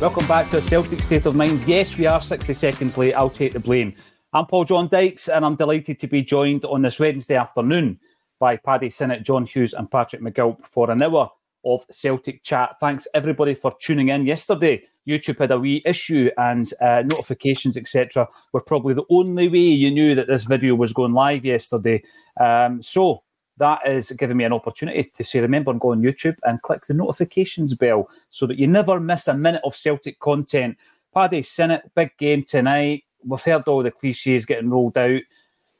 Welcome 0.00 0.26
back 0.26 0.48
to 0.48 0.62
Celtic 0.62 1.00
State 1.00 1.26
of 1.26 1.36
Mind. 1.36 1.62
Yes, 1.66 1.98
we 1.98 2.06
are 2.06 2.22
60 2.22 2.54
seconds 2.54 2.96
late. 2.96 3.12
I'll 3.12 3.28
take 3.28 3.52
the 3.52 3.60
blame. 3.60 3.94
I'm 4.32 4.46
Paul 4.46 4.64
John 4.64 4.88
Dykes, 4.88 5.28
and 5.28 5.44
I'm 5.44 5.56
delighted 5.56 6.00
to 6.00 6.06
be 6.06 6.22
joined 6.22 6.64
on 6.64 6.80
this 6.80 6.98
Wednesday 6.98 7.36
afternoon 7.36 8.00
by 8.38 8.56
Paddy 8.56 8.88
Sinnott, 8.88 9.24
John 9.24 9.44
Hughes, 9.44 9.74
and 9.74 9.90
Patrick 9.90 10.22
McGilp 10.22 10.64
for 10.64 10.90
an 10.90 11.02
hour 11.02 11.28
of 11.66 11.84
Celtic 11.90 12.42
chat. 12.42 12.76
Thanks 12.80 13.06
everybody 13.12 13.52
for 13.52 13.74
tuning 13.78 14.08
in. 14.08 14.24
Yesterday, 14.24 14.84
YouTube 15.06 15.38
had 15.38 15.50
a 15.50 15.58
wee 15.58 15.82
issue, 15.84 16.30
and 16.38 16.72
uh, 16.80 17.02
notifications, 17.04 17.76
etc., 17.76 18.26
were 18.54 18.62
probably 18.62 18.94
the 18.94 19.04
only 19.10 19.48
way 19.48 19.58
you 19.58 19.90
knew 19.90 20.14
that 20.14 20.28
this 20.28 20.44
video 20.44 20.76
was 20.76 20.94
going 20.94 21.12
live 21.12 21.44
yesterday. 21.44 22.02
Um, 22.40 22.82
so 22.82 23.22
that 23.60 23.86
is 23.86 24.10
giving 24.12 24.38
me 24.38 24.44
an 24.44 24.54
opportunity 24.54 25.12
to 25.14 25.22
say, 25.22 25.38
remember, 25.38 25.70
and 25.70 25.80
go 25.80 25.92
on 25.92 26.00
YouTube 26.00 26.36
and 26.44 26.62
click 26.62 26.86
the 26.86 26.94
notifications 26.94 27.74
bell 27.74 28.08
so 28.30 28.46
that 28.46 28.58
you 28.58 28.66
never 28.66 28.98
miss 28.98 29.28
a 29.28 29.34
minute 29.34 29.60
of 29.64 29.76
Celtic 29.76 30.18
content. 30.18 30.76
Paddy 31.14 31.42
Sinnott, 31.42 31.82
big 31.94 32.16
game 32.16 32.42
tonight. 32.42 33.04
We've 33.22 33.40
heard 33.40 33.68
all 33.68 33.82
the 33.82 33.90
cliches 33.90 34.46
getting 34.46 34.70
rolled 34.70 34.96
out. 34.96 35.20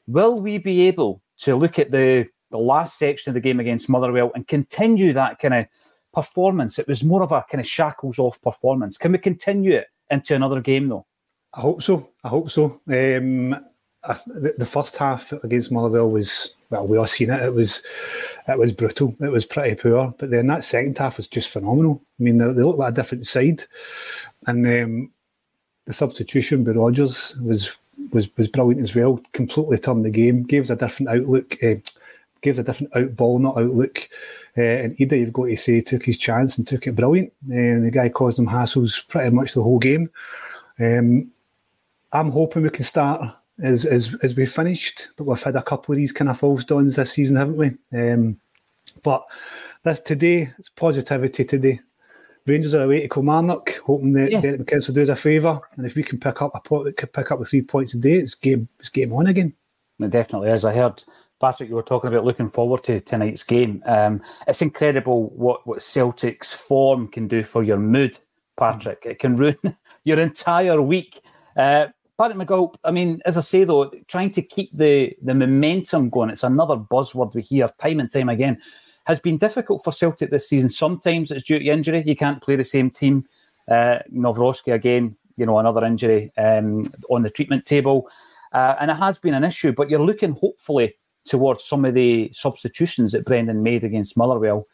Will 0.07 0.39
we 0.39 0.59
be 0.59 0.87
able 0.87 1.21
to 1.39 1.55
look 1.55 1.79
at 1.79 1.89
the, 1.89 2.27
the 2.51 2.59
last 2.59 2.99
section 2.99 3.31
of 3.31 3.33
the 3.33 3.39
game 3.41 3.59
against 3.59 3.89
Motherwell 3.89 4.31
and 4.35 4.47
continue 4.47 5.11
that 5.13 5.39
kind 5.39 5.55
of 5.55 5.65
performance? 6.13 6.77
It 6.77 6.87
was 6.87 7.03
more 7.03 7.23
of 7.23 7.31
a 7.31 7.43
kind 7.49 7.61
of 7.61 7.67
shackles 7.67 8.19
off 8.19 8.39
performance. 8.43 8.95
Can 8.95 9.11
we 9.11 9.17
continue 9.17 9.73
it 9.73 9.87
into 10.11 10.35
another 10.35 10.61
game, 10.61 10.87
though? 10.87 11.07
I 11.55 11.61
hope 11.61 11.81
so. 11.81 12.11
I 12.23 12.29
hope 12.29 12.51
so. 12.51 12.79
Um, 12.87 13.55
I, 14.03 14.13
the, 14.27 14.53
the 14.59 14.65
first 14.67 14.95
half 14.97 15.33
against 15.43 15.71
Motherwell 15.71 16.11
was 16.11 16.53
well, 16.71 16.87
we 16.87 16.97
all 16.97 17.05
seen 17.05 17.29
it. 17.29 17.43
It 17.43 17.53
was, 17.53 17.83
it 18.47 18.57
was 18.57 18.73
brutal. 18.73 19.15
It 19.19 19.31
was 19.31 19.45
pretty 19.45 19.75
poor. 19.75 20.13
But 20.17 20.31
then 20.31 20.47
that 20.47 20.63
second 20.63 20.97
half 20.97 21.17
was 21.17 21.27
just 21.27 21.51
phenomenal. 21.51 22.01
I 22.19 22.23
mean, 22.23 22.37
they, 22.37 22.45
they 22.45 22.63
looked 22.63 22.79
like 22.79 22.93
a 22.93 22.95
different 22.95 23.27
side, 23.27 23.63
and 24.47 24.65
um, 24.65 25.11
the 25.85 25.93
substitution 25.93 26.63
by 26.63 26.71
Rodgers 26.71 27.37
was 27.37 27.75
was 28.11 28.35
was 28.37 28.47
brilliant 28.47 28.81
as 28.81 28.95
well. 28.95 29.21
Completely 29.33 29.77
turned 29.77 30.05
the 30.05 30.09
game. 30.09 30.43
Gave 30.43 30.63
us 30.63 30.69
a 30.69 30.75
different 30.75 31.09
outlook. 31.09 31.61
Uh, 31.61 31.75
gave 32.41 32.53
us 32.53 32.59
a 32.59 32.63
different 32.63 32.95
out 32.95 33.15
ball, 33.15 33.37
not 33.39 33.57
outlook. 33.57 34.09
Uh, 34.57 34.61
and 34.61 34.97
Idah, 34.97 35.19
you've 35.19 35.33
got 35.33 35.45
to 35.45 35.55
say, 35.55 35.81
took 35.81 36.03
his 36.03 36.17
chance 36.17 36.57
and 36.57 36.67
took 36.67 36.87
it 36.87 36.95
brilliant. 36.95 37.31
Uh, 37.49 37.53
and 37.53 37.85
the 37.85 37.91
guy 37.91 38.09
caused 38.09 38.37
them 38.37 38.47
hassles 38.47 39.07
pretty 39.07 39.29
much 39.29 39.53
the 39.53 39.63
whole 39.63 39.79
game. 39.79 40.09
Um, 40.79 41.31
I'm 42.11 42.31
hoping 42.31 42.63
we 42.63 42.69
can 42.69 42.83
start 42.83 43.35
as 43.61 43.85
as 43.85 44.15
as 44.23 44.35
we 44.35 44.45
finished, 44.45 45.09
but 45.15 45.25
we've 45.25 45.41
had 45.41 45.55
a 45.55 45.63
couple 45.63 45.93
of 45.93 45.97
these 45.97 46.11
kind 46.11 46.29
of 46.29 46.39
false 46.39 46.63
dawns 46.63 46.95
this 46.95 47.11
season, 47.11 47.35
haven't 47.35 47.57
we? 47.57 47.71
Um, 47.97 48.37
but 49.03 49.25
this 49.83 49.99
today, 49.99 50.51
it's 50.57 50.69
positivity 50.69 51.45
today. 51.45 51.79
Rangers 52.47 52.73
are 52.73 52.83
away 52.83 53.01
to 53.01 53.07
Kilmarnock, 53.07 53.75
hoping 53.85 54.13
that 54.13 54.31
yeah. 54.31 54.41
Derek 54.41 54.61
McInnes 54.61 54.87
will 54.87 54.95
do 54.95 55.03
us 55.03 55.09
a 55.09 55.15
favour, 55.15 55.59
and 55.75 55.85
if 55.85 55.95
we 55.95 56.03
can 56.03 56.19
pick 56.19 56.41
up 56.41 56.51
a 56.55 56.59
pot, 56.59 56.95
can 56.97 57.09
pick 57.09 57.31
up 57.31 57.39
the 57.39 57.45
three 57.45 57.61
points 57.61 57.93
a 57.93 57.99
day, 57.99 58.13
it's 58.13 58.35
game, 58.35 58.67
it's 58.79 58.89
game 58.89 59.13
on 59.13 59.27
again. 59.27 59.53
It 59.99 60.09
definitely 60.09 60.49
is. 60.49 60.65
I 60.65 60.73
heard 60.73 61.03
Patrick, 61.39 61.69
you 61.69 61.75
were 61.75 61.83
talking 61.83 62.07
about 62.07 62.25
looking 62.25 62.49
forward 62.49 62.83
to 62.85 62.99
tonight's 62.99 63.43
game. 63.43 63.83
Um, 63.85 64.21
it's 64.47 64.61
incredible 64.61 65.29
what 65.29 65.65
what 65.67 65.81
Celtic's 65.81 66.53
form 66.53 67.07
can 67.07 67.27
do 67.27 67.43
for 67.43 67.63
your 67.63 67.77
mood, 67.77 68.17
Patrick. 68.57 69.03
It 69.05 69.19
can 69.19 69.35
ruin 69.35 69.57
your 70.03 70.19
entire 70.19 70.81
week. 70.81 71.21
Uh, 71.55 71.87
Patrick 72.21 72.47
McGilp, 72.47 72.75
I 72.83 72.91
mean, 72.91 73.19
as 73.25 73.35
I 73.35 73.41
say 73.41 73.63
though, 73.63 73.89
trying 74.07 74.29
to 74.33 74.43
keep 74.43 74.69
the 74.77 75.17
the 75.23 75.33
momentum 75.33 76.09
going, 76.09 76.29
it's 76.29 76.43
another 76.43 76.75
buzzword 76.75 77.33
we 77.33 77.41
hear 77.41 77.67
time 77.79 77.99
and 77.99 78.11
time 78.11 78.29
again, 78.29 78.61
has 79.05 79.19
been 79.19 79.39
difficult 79.39 79.83
for 79.83 79.91
Celtic 79.91 80.29
this 80.29 80.47
season. 80.47 80.69
Sometimes 80.69 81.31
it's 81.31 81.43
due 81.43 81.57
to 81.57 81.65
injury. 81.65 82.03
You 82.05 82.15
can't 82.15 82.39
play 82.39 82.55
the 82.55 82.63
same 82.63 82.91
team. 82.91 83.25
Uh, 83.67 83.99
Nawrocki 84.13 84.71
again, 84.71 85.15
you 85.35 85.47
know, 85.47 85.57
another 85.57 85.83
injury 85.83 86.31
um, 86.37 86.83
on 87.09 87.23
the 87.23 87.31
treatment 87.31 87.65
table. 87.65 88.07
Uh, 88.53 88.75
and 88.79 88.91
it 88.91 88.97
has 88.97 89.17
been 89.17 89.33
an 89.33 89.43
issue, 89.43 89.71
but 89.71 89.89
you're 89.89 89.99
looking 89.99 90.33
hopefully 90.33 90.93
towards 91.25 91.63
some 91.63 91.85
of 91.85 91.95
the 91.95 92.29
substitutions 92.33 93.13
that 93.13 93.25
Brendan 93.25 93.63
made 93.63 93.83
against 93.83 94.15
Motherwell. 94.15 94.67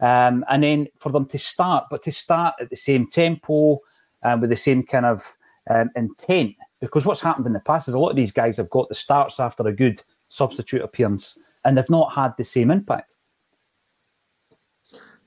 Um, 0.00 0.44
and 0.48 0.64
then 0.64 0.88
for 0.98 1.12
them 1.12 1.26
to 1.26 1.38
start, 1.38 1.84
but 1.92 2.02
to 2.02 2.10
start 2.10 2.56
at 2.60 2.70
the 2.70 2.76
same 2.76 3.06
tempo 3.06 3.82
and 4.24 4.40
with 4.40 4.50
the 4.50 4.56
same 4.56 4.82
kind 4.82 5.06
of 5.06 5.36
um, 5.70 5.90
intent 5.94 6.56
because 6.80 7.04
what's 7.04 7.20
happened 7.20 7.46
in 7.46 7.52
the 7.52 7.60
past 7.60 7.88
is 7.88 7.94
a 7.94 7.98
lot 7.98 8.10
of 8.10 8.16
these 8.16 8.32
guys 8.32 8.56
have 8.56 8.70
got 8.70 8.88
the 8.88 8.94
starts 8.94 9.40
after 9.40 9.66
a 9.66 9.72
good 9.72 10.02
substitute 10.28 10.82
appearance 10.82 11.36
and 11.64 11.76
they've 11.76 11.90
not 11.90 12.14
had 12.14 12.32
the 12.36 12.44
same 12.44 12.70
impact. 12.70 13.14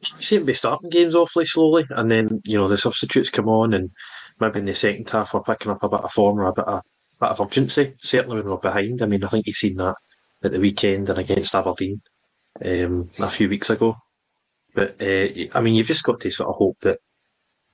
You 0.04 0.22
seem 0.22 0.40
to 0.42 0.46
be 0.46 0.54
starting 0.54 0.90
games 0.90 1.14
awfully 1.14 1.46
slowly, 1.46 1.86
and 1.92 2.10
then 2.10 2.42
you 2.46 2.58
know 2.58 2.68
the 2.68 2.78
substitutes 2.78 3.30
come 3.30 3.48
on, 3.48 3.74
and 3.76 3.92
maybe 4.40 4.58
in 4.58 4.66
the 4.66 4.74
second 4.74 5.08
half 5.08 5.34
we're 5.34 5.42
picking 5.42 5.72
up 5.72 5.84
a 5.84 5.90
bit 5.90 6.00
of 6.00 6.12
form 6.12 6.40
or 6.40 6.46
a 6.46 6.54
bit 6.54 6.66
of, 6.66 6.82
bit 7.20 7.30
of 7.30 7.40
urgency. 7.40 7.94
Certainly 8.00 8.38
when 8.38 8.48
we're 8.48 8.58
behind. 8.58 9.04
I 9.04 9.06
mean, 9.06 9.24
I 9.24 9.28
think 9.28 9.46
you've 9.46 9.56
seen 9.56 9.76
that 9.76 9.96
at 10.44 10.52
the 10.52 10.60
weekend 10.60 11.10
and 11.10 11.20
against 11.20 11.54
Aberdeen 11.54 12.02
um, 12.66 13.12
a 13.20 13.30
few 13.30 13.48
weeks 13.48 13.70
ago. 13.70 13.96
But 14.74 15.00
uh, 15.00 15.28
I 15.54 15.62
mean, 15.62 15.76
you've 15.76 15.86
just 15.86 16.04
got 16.04 16.20
to 16.22 16.32
sort 16.32 16.50
of 16.50 16.56
hope 16.56 16.78
that 16.82 16.98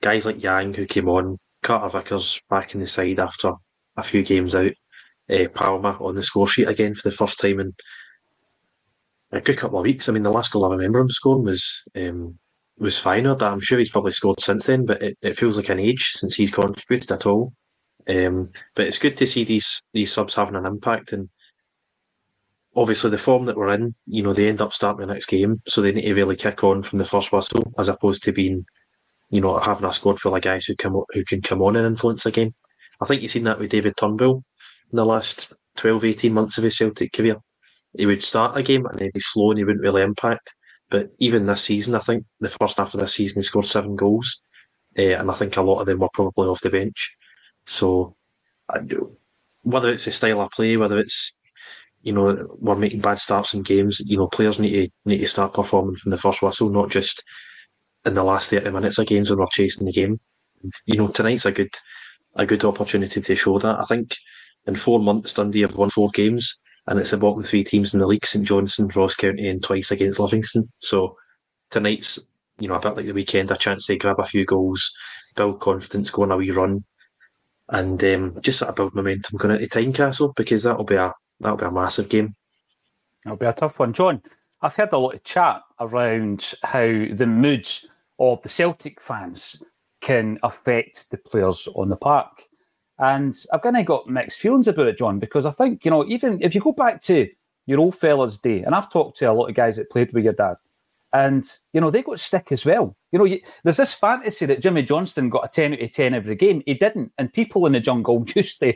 guys 0.01 0.25
like 0.25 0.43
Yang 0.43 0.73
who 0.73 0.85
came 0.85 1.07
on, 1.07 1.37
Carter 1.63 1.97
Vickers 1.97 2.41
back 2.49 2.73
in 2.73 2.81
the 2.81 2.87
side 2.87 3.19
after 3.19 3.53
a 3.97 4.03
few 4.03 4.23
games 4.23 4.55
out. 4.55 4.71
Uh, 5.29 5.47
Palma 5.53 5.97
on 5.99 6.15
the 6.15 6.23
score 6.23 6.47
sheet 6.47 6.69
again 6.69 6.93
for 6.93 7.09
the 7.09 7.15
first 7.15 7.37
time 7.39 7.59
in 7.59 7.73
a 9.31 9.41
good 9.41 9.57
couple 9.57 9.77
of 9.77 9.83
weeks. 9.83 10.07
I 10.07 10.13
mean, 10.13 10.23
the 10.23 10.29
last 10.31 10.51
goal 10.51 10.65
I 10.65 10.69
remember 10.69 10.99
him 10.99 11.09
scoring 11.09 11.43
was 11.43 11.83
um, 11.95 12.39
was 12.77 12.95
Feyenoord. 12.95 13.41
I'm 13.41 13.59
sure 13.59 13.77
he's 13.77 13.91
probably 13.91 14.11
scored 14.13 14.39
since 14.39 14.67
then, 14.67 14.85
but 14.85 15.01
it, 15.01 15.17
it 15.21 15.37
feels 15.37 15.57
like 15.57 15.69
an 15.69 15.79
age 15.79 16.11
since 16.11 16.35
he's 16.35 16.51
contributed 16.51 17.11
at 17.11 17.25
all. 17.25 17.53
Um, 18.07 18.51
but 18.75 18.87
it's 18.87 18.99
good 18.99 19.17
to 19.17 19.27
see 19.27 19.43
these 19.43 19.81
these 19.93 20.13
subs 20.13 20.35
having 20.35 20.55
an 20.55 20.65
impact, 20.65 21.11
and 21.11 21.29
obviously 22.75 23.09
the 23.09 23.17
form 23.17 23.45
that 23.45 23.57
we're 23.57 23.73
in, 23.73 23.91
you 24.05 24.23
know, 24.23 24.33
they 24.33 24.47
end 24.47 24.61
up 24.61 24.71
starting 24.71 25.05
the 25.05 25.13
next 25.13 25.25
game, 25.25 25.57
so 25.67 25.81
they 25.81 25.91
need 25.91 26.03
to 26.03 26.13
really 26.13 26.37
kick 26.37 26.63
on 26.63 26.83
from 26.83 26.99
the 26.99 27.05
first 27.05 27.33
whistle, 27.33 27.73
as 27.77 27.89
opposed 27.89 28.23
to 28.23 28.31
being, 28.31 28.65
you 29.29 29.41
know, 29.41 29.57
having 29.57 29.87
a 29.87 29.91
squad 29.91 30.19
full 30.19 30.35
of 30.35 30.41
guys 30.41 30.65
who 30.65 30.75
come 30.75 31.03
who 31.11 31.25
can 31.25 31.41
come 31.41 31.61
on 31.61 31.75
and 31.75 31.85
influence 31.85 32.25
a 32.25 32.31
game. 32.31 32.53
I 33.01 33.05
think 33.05 33.21
you've 33.21 33.31
seen 33.31 33.43
that 33.43 33.59
with 33.59 33.71
David 33.71 33.95
Turnbull 33.97 34.43
in 34.91 34.95
the 34.95 35.05
last 35.05 35.53
12, 35.77 36.05
18 36.05 36.33
months 36.33 36.57
of 36.57 36.63
his 36.63 36.77
Celtic 36.77 37.13
career. 37.13 37.35
He 37.97 38.05
would 38.05 38.21
start 38.21 38.57
a 38.57 38.63
game 38.63 38.85
and 38.85 38.99
he'd 38.99 39.13
be 39.13 39.19
slow 39.19 39.51
and 39.51 39.57
he 39.57 39.63
wouldn't 39.63 39.83
really 39.83 40.01
impact. 40.03 40.55
But 40.89 41.09
even 41.19 41.45
this 41.45 41.63
season, 41.63 41.95
I 41.95 41.99
think 41.99 42.25
the 42.39 42.49
first 42.49 42.77
half 42.77 42.93
of 42.93 42.99
this 42.99 43.13
season, 43.13 43.41
he 43.41 43.45
scored 43.45 43.65
seven 43.65 43.95
goals. 43.95 44.39
Uh, 44.97 45.13
and 45.19 45.29
I 45.29 45.33
think 45.33 45.57
a 45.57 45.61
lot 45.61 45.79
of 45.79 45.85
them 45.85 45.99
were 45.99 46.09
probably 46.13 46.47
off 46.47 46.61
the 46.61 46.69
bench. 46.69 47.15
So, 47.65 48.15
I 48.69 48.79
do, 48.79 49.15
whether 49.63 49.89
it's 49.89 50.07
a 50.07 50.11
style 50.11 50.41
of 50.41 50.51
play, 50.51 50.77
whether 50.77 50.97
it's 50.97 51.37
you 52.01 52.13
know 52.13 52.47
we're 52.59 52.75
making 52.75 53.01
bad 53.01 53.19
starts 53.19 53.53
in 53.53 53.63
games, 53.63 54.01
you 54.05 54.17
know 54.17 54.27
players 54.27 54.59
need 54.59 54.71
to 54.71 54.91
need 55.05 55.19
to 55.19 55.27
start 55.27 55.53
performing 55.53 55.95
from 55.95 56.11
the 56.11 56.17
first 56.17 56.41
whistle, 56.41 56.69
not 56.69 56.89
just 56.89 57.23
in 58.05 58.13
the 58.13 58.23
last 58.23 58.49
thirty 58.49 58.71
minutes 58.71 58.97
of 58.97 59.07
games 59.07 59.29
when 59.29 59.39
we're 59.39 59.45
chasing 59.51 59.85
the 59.85 59.91
game. 59.91 60.17
You 60.85 60.97
know 60.97 61.09
tonight's 61.09 61.45
a 61.45 61.51
good 61.51 61.69
a 62.37 62.45
good 62.45 62.63
opportunity 62.63 63.21
to 63.21 63.35
show 63.35 63.59
that. 63.59 63.79
I 63.79 63.83
think 63.85 64.15
in 64.65 64.75
four 64.75 64.99
months, 64.99 65.33
Dundee 65.33 65.61
have 65.61 65.75
won 65.75 65.89
four 65.89 66.09
games, 66.13 66.57
and 66.87 66.99
it's 66.99 67.11
the 67.11 67.17
bottom 67.17 67.43
three 67.43 67.63
teams 67.63 67.93
in 67.93 67.99
the 67.99 68.07
league: 68.07 68.25
St 68.25 68.45
Johnstone, 68.45 68.89
Ross 68.95 69.15
County, 69.15 69.47
and 69.47 69.61
twice 69.63 69.91
against 69.91 70.19
Livingston. 70.19 70.67
So 70.79 71.15
tonight's, 71.69 72.19
you 72.59 72.67
know, 72.67 72.75
a 72.75 72.79
bit 72.79 72.95
like 72.95 73.05
the 73.05 73.11
weekend, 73.11 73.51
a 73.51 73.57
chance 73.57 73.87
to 73.87 73.97
grab 73.97 74.19
a 74.19 74.23
few 74.23 74.45
goals, 74.45 74.91
build 75.35 75.59
confidence, 75.59 76.09
go 76.09 76.23
on 76.23 76.31
a 76.31 76.37
wee 76.37 76.51
run. 76.51 76.83
and 77.69 78.03
um, 78.03 78.37
just 78.41 78.59
sort 78.59 78.69
of 78.69 78.75
build 78.75 78.95
momentum 78.95 79.37
going 79.37 79.59
into 79.59 79.67
Tynecastle 79.67 80.35
because 80.35 80.63
that'll 80.63 80.85
be 80.85 80.95
a 80.95 81.13
that'll 81.39 81.57
be 81.57 81.65
a 81.65 81.71
massive 81.71 82.09
game. 82.09 82.35
That'll 83.23 83.37
be 83.37 83.45
a 83.45 83.53
tough 83.53 83.79
one, 83.79 83.93
John. 83.93 84.21
I've 84.61 84.75
heard 84.75 84.93
a 84.93 84.97
lot 84.97 85.15
of 85.15 85.23
chat 85.23 85.61
around 85.79 86.53
how 86.63 86.87
the 86.87 87.27
moods 87.27 87.85
of 88.19 88.41
the 88.41 88.49
Celtic 88.49 89.01
fans 89.01 89.61
can 90.07 90.39
affect 90.41 91.11
the 91.11 91.17
players 91.17 91.67
on 91.75 91.89
the 91.89 91.97
park. 91.97 92.43
And 92.97 93.35
I've 93.51 93.61
kind 93.61 93.75
of 93.75 93.85
got 93.85 94.07
mixed 94.07 94.39
feelings 94.39 94.69
about 94.69 94.87
it, 94.87 94.97
John, 94.97 95.19
because 95.19 95.45
I 95.45 95.51
think, 95.51 95.83
you 95.83 95.91
know, 95.91 96.07
even 96.07 96.41
if 96.41 96.55
you 96.55 96.61
go 96.61 96.71
back 96.71 97.01
to 97.01 97.27
your 97.65 97.81
old 97.81 97.97
fella's 97.97 98.37
day, 98.39 98.63
and 98.63 98.73
I've 98.73 98.89
talked 98.89 99.17
to 99.17 99.25
a 99.25 99.33
lot 99.33 99.49
of 99.49 99.55
guys 99.55 99.75
that 99.75 99.89
played 99.89 100.13
with 100.13 100.23
your 100.23 100.31
dad, 100.31 100.55
and, 101.11 101.45
you 101.73 101.81
know, 101.81 101.91
they 101.91 102.03
got 102.03 102.21
stick 102.21 102.53
as 102.53 102.65
well. 102.65 102.95
You 103.11 103.19
know, 103.19 103.25
you, 103.25 103.41
there's 103.65 103.77
this 103.77 103.93
fantasy 103.93 104.45
that 104.45 104.61
Jimmy 104.61 104.81
Johnstone 104.81 105.29
got 105.29 105.43
a 105.43 105.49
10 105.49 105.73
out 105.73 105.81
of 105.81 105.91
10 105.91 106.13
every 106.13 106.35
game. 106.35 106.63
He 106.65 106.73
didn't. 106.73 107.11
And 107.17 107.31
people 107.31 107.65
in 107.65 107.73
the 107.73 107.81
jungle 107.81 108.25
used 108.35 108.61
to 108.61 108.73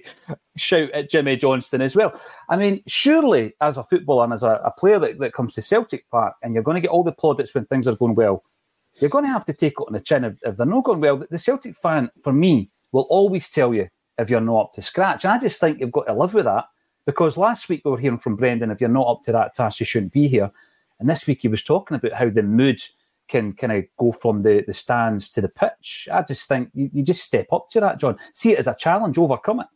shout 0.58 0.92
at 0.92 1.10
Jimmy 1.10 1.38
Johnstone 1.38 1.82
as 1.82 1.96
well. 1.96 2.20
I 2.50 2.58
mean, 2.58 2.84
surely 2.88 3.54
as 3.62 3.78
a 3.78 3.86
footballer 3.86 4.26
and 4.26 4.34
as 4.34 4.44
a, 4.44 4.60
a 4.66 4.72
player 4.72 5.00
that, 5.00 5.18
that 5.20 5.34
comes 5.34 5.54
to 5.54 5.62
Celtic 5.62 6.10
Park 6.10 6.36
and 6.44 6.54
you're 6.54 6.64
going 6.64 6.76
to 6.76 6.82
get 6.82 6.92
all 6.92 7.06
the 7.06 7.14
plaudits 7.14 7.54
when 7.54 7.64
things 7.66 7.88
are 7.88 7.96
going 7.96 8.16
well, 8.16 8.44
you're 8.96 9.10
going 9.10 9.26
to 9.26 9.32
have 9.32 9.46
to 9.46 9.54
take 9.54 9.74
it 9.74 9.86
on 9.88 9.94
the 9.94 10.00
chin 10.00 10.24
if, 10.24 10.36
if 10.44 10.58
they're 10.58 10.66
not 10.66 10.84
going 10.84 11.00
well. 11.00 11.24
The 11.30 11.40
Celtic 11.40 11.76
fan, 11.76 12.12
for 12.24 12.34
me, 12.34 12.70
will 12.92 13.08
always 13.10 13.50
tell 13.50 13.74
you 13.74 13.88
if 14.18 14.30
you're 14.30 14.42
not 14.42 14.62
up 14.62 14.74
to 14.74 14.82
scratch. 14.82 15.24
And 15.24 15.34
I 15.34 15.40
just 15.40 15.60
think 15.60 15.80
you've 15.80 15.92
got 15.92 16.08
to 16.08 16.14
live 16.14 16.34
with 16.34 16.46
that 16.46 16.66
because 17.06 17.38
last 17.38 17.70
week 17.70 17.82
we 17.84 17.92
were 17.92 17.98
hearing 17.98 18.20
from 18.20 18.36
Brendan, 18.36 18.72
if 18.72 18.80
you're 18.80 18.90
not 18.90 19.08
up 19.08 19.24
to 19.24 19.32
that 19.32 19.54
task, 19.56 19.80
you 19.80 19.86
shouldn't 19.86 20.14
be 20.14 20.28
here. 20.28 20.52
And 21.00 21.10
this 21.10 21.26
week 21.26 21.40
he 21.42 21.48
was 21.48 21.64
talking 21.64 21.96
about 21.96 22.14
how 22.14 22.30
the 22.30 22.44
mood 22.44 22.82
can 23.28 23.54
kind 23.54 23.74
of 23.74 23.86
go 23.98 24.12
from 24.12 24.44
the, 24.44 24.64
the 24.68 24.74
stands 24.74 25.30
to 25.32 25.42
the 25.42 25.50
pitch. 25.50 26.08
I 26.12 26.22
just 26.22 26.48
think 26.48 26.70
you, 26.74 26.90
you 26.94 27.04
just 27.04 27.24
step 27.24 27.48
up 27.52 27.70
to 27.70 27.80
that, 27.80 28.00
John. 28.00 28.18
See 28.34 28.52
it 28.52 28.60
as 28.60 28.68
a 28.68 28.76
challenge, 28.76 29.18
overcome 29.18 29.62
it. 29.62 29.68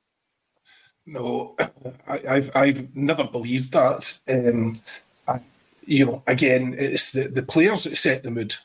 No, 1.06 1.56
I, 2.08 2.36
have 2.36 2.52
I've 2.56 2.96
never 2.96 3.24
believed 3.24 3.72
that. 3.72 4.14
Um, 4.28 4.80
I, 5.28 5.40
you 5.86 6.06
know, 6.06 6.24
again, 6.28 6.76
it's 6.78 7.12
the, 7.12 7.28
the 7.28 7.44
players 7.44 7.86
that 7.86 7.96
set 7.96 8.24
the 8.24 8.32
mood. 8.32 8.56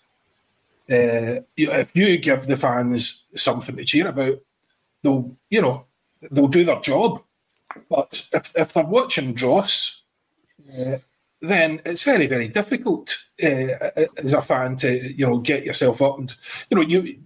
Uh, 0.91 1.41
if 1.57 1.95
you 1.95 2.19
give 2.19 2.47
the 2.47 2.57
fans 2.57 3.27
something 3.37 3.77
to 3.77 3.85
cheer 3.85 4.09
about, 4.09 4.41
they'll, 5.03 5.37
you 5.49 5.63
know, 5.63 5.87
they'll 6.31 6.49
do 6.49 6.65
their 6.65 6.81
job. 6.81 7.23
But 7.89 8.27
if, 8.33 8.53
if 8.57 8.73
they're 8.73 8.85
watching 8.85 9.33
dross, 9.33 10.03
uh, 10.77 10.97
then 11.41 11.81
it's 11.85 12.05
very, 12.05 12.27
very 12.27 12.49
difficult 12.49 13.17
uh, 13.43 13.91
as 14.19 14.33
a 14.33 14.43
fan 14.43 14.77
to, 14.79 15.13
you 15.13 15.27
know, 15.27 15.39
get 15.39 15.65
yourself 15.65 16.03
up 16.03 16.19
and, 16.19 16.35
you 16.71 16.77
know, 16.77 16.83
you. 16.83 17.21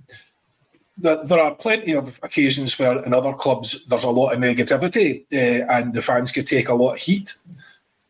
The, 0.97 1.25
there 1.25 1.41
are 1.41 1.53
plenty 1.57 1.93
of 1.93 2.21
occasions 2.23 2.79
where 2.79 3.03
in 3.03 3.13
other 3.13 3.33
clubs 3.33 3.85
there's 3.87 4.05
a 4.05 4.11
lot 4.11 4.33
of 4.33 4.39
negativity 4.39 5.25
uh, 5.33 5.67
and 5.73 5.93
the 5.93 6.01
fans 6.01 6.31
can 6.31 6.45
take 6.45 6.69
a 6.69 6.75
lot 6.75 6.95
of 6.95 7.01
heat. 7.01 7.35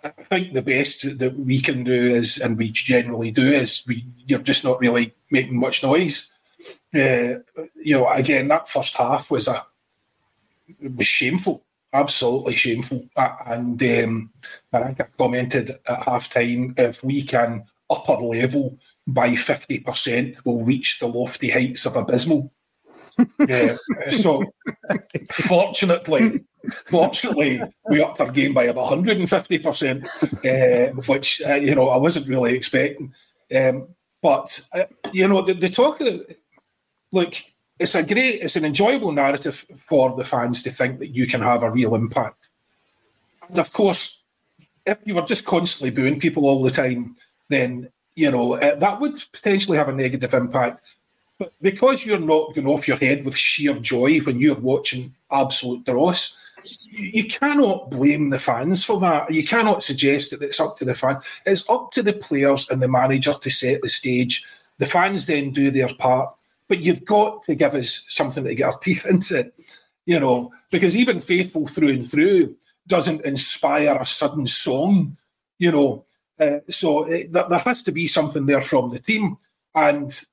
I 0.05 0.11
think 0.11 0.53
the 0.53 0.63
best 0.63 1.19
that 1.19 1.39
we 1.39 1.61
can 1.61 1.85
do 1.85 1.93
is, 1.93 2.39
and 2.39 2.59
we 2.59 2.71
generally 2.71 3.31
do, 3.31 3.47
is 3.47 3.85
we 3.87 4.07
you're 4.27 4.41
just 4.41 4.65
not 4.65 4.79
really 4.81 5.15
making 5.31 5.59
much 5.59 5.83
noise. 5.83 6.33
Uh, 6.95 7.41
you 7.75 7.99
know, 7.99 8.09
again, 8.09 8.49
that 8.49 8.69
first 8.69 8.97
half 8.97 9.31
was 9.31 9.49
a 9.49 9.65
was 10.81 11.07
shameful 11.07 11.65
absolutely 11.95 12.57
shameful. 12.57 13.01
And 13.17 13.83
um, 13.83 14.31
I 14.73 14.83
think 14.83 15.01
I 15.01 15.07
commented 15.17 15.71
at 15.71 16.03
half 16.03 16.29
time 16.29 16.75
if 16.77 17.03
we 17.03 17.23
can 17.23 17.65
upper 17.89 18.15
level 18.15 18.77
by 19.07 19.31
50%, 19.31 20.41
we'll 20.45 20.65
reach 20.65 20.99
the 20.99 21.07
lofty 21.07 21.51
heights 21.51 21.87
of 21.87 21.97
abysmal. 21.97 22.53
Yeah. 23.49 23.77
So, 24.11 24.45
fortunately, 25.33 26.45
fortunately, 26.87 27.63
we 27.89 28.03
upped 28.03 28.21
our 28.21 28.31
game 28.31 28.55
by 28.55 28.65
about 28.65 28.91
150%, 28.91 30.05
uh, 30.45 31.03
which, 31.07 31.43
uh, 31.47 31.55
you 31.55 31.75
know, 31.75 31.89
I 31.89 31.97
wasn't 31.97 32.29
really 32.29 32.55
expecting. 32.55 33.13
Um, 33.55 33.89
but, 34.23 34.61
uh, 34.73 34.85
you 35.13 35.29
know, 35.29 35.43
the, 35.43 35.55
the 35.55 35.69
talk, 35.69 36.01
look, 37.13 37.35
it's 37.79 37.95
a 37.95 38.03
great, 38.03 38.43
it's 38.43 38.57
an 38.57 38.65
enjoyable 38.65 39.13
narrative 39.13 39.65
for 39.77 40.17
the 40.17 40.25
fans 40.25 40.63
to 40.63 40.71
think 40.71 40.99
that 41.01 41.15
you 41.15 41.27
can 41.27 41.41
have 41.41 41.63
a 41.63 41.71
real 41.71 41.95
impact. 41.95 42.49
And 43.49 43.59
of 43.59 43.73
course, 43.73 44.25
if 44.87 44.99
you 45.05 45.15
were 45.15 45.23
just 45.23 45.45
constantly 45.45 45.91
booing 45.91 46.21
people 46.21 46.47
all 46.47 46.63
the 46.63 46.71
time, 46.71 47.17
then 47.49 47.91
you 48.15 48.31
know 48.31 48.55
uh, 48.55 48.77
that 48.77 49.01
would 49.01 49.23
potentially 49.33 49.79
have 49.79 49.89
a 49.89 49.93
negative 49.93 50.35
impact. 50.35 50.83
But 51.39 51.53
because 51.61 52.07
you're 52.07 52.19
not 52.19 52.55
going 52.55 52.67
off 52.67 52.87
your 52.87 52.97
head 52.97 53.25
with 53.25 53.37
sheer 53.37 53.75
joy 53.75 54.19
when 54.21 54.39
you're 54.39 54.55
watching 54.55 55.15
absolute 55.31 55.85
dross, 55.85 56.37
you, 56.93 57.25
cannot 57.25 57.91
blame 57.91 58.31
the 58.31 58.39
fans 58.39 58.85
for 58.85 59.01
that. 59.01 59.33
You 59.35 59.45
cannot 59.45 59.83
suggest 59.83 60.31
that 60.31 60.43
it's 60.43 60.61
up 60.61 60.77
to 60.77 60.85
the 60.85 60.95
fan. 60.95 61.19
It's 61.45 61.69
up 61.69 61.91
to 61.93 62.03
the 62.03 62.13
players 62.13 62.71
and 62.71 62.81
the 62.81 62.89
manager 62.89 63.35
to 63.35 63.51
set 63.51 63.83
the 63.83 63.89
stage. 63.89 64.45
The 64.79 64.87
fans 64.87 65.27
then 65.27 65.51
do 65.51 65.71
their 65.73 65.93
part 65.95 66.35
but 66.69 66.81
you've 66.81 67.05
got 67.05 67.43
to 67.43 67.55
give 67.55 67.75
us 67.75 68.07
something 68.09 68.45
to 68.45 68.55
get 68.55 68.67
our 68.67 68.79
teeth 68.83 69.07
into, 69.09 69.51
you 70.07 70.19
know, 70.19 70.53
because 70.71 70.97
even 70.97 71.21
Faithful 71.21 71.67
through 71.67 71.91
and 71.91 72.09
through 72.09 72.57
doesn't 72.87 73.25
inspire 73.25 73.97
a 73.97 74.07
sudden 74.07 74.47
song, 74.47 75.17
you 75.59 75.71
know. 75.71 76.05
Uh, 76.39 76.59
so 76.69 77.05
it, 77.05 77.33
th- 77.33 77.47
there 77.49 77.59
has 77.61 77.83
to 77.83 77.93
be 77.93 78.09
something 78.09 78.47
there 78.47 78.61
from 78.61 78.91
the 78.91 78.99
team, 78.99 79.37
and 79.75 80.25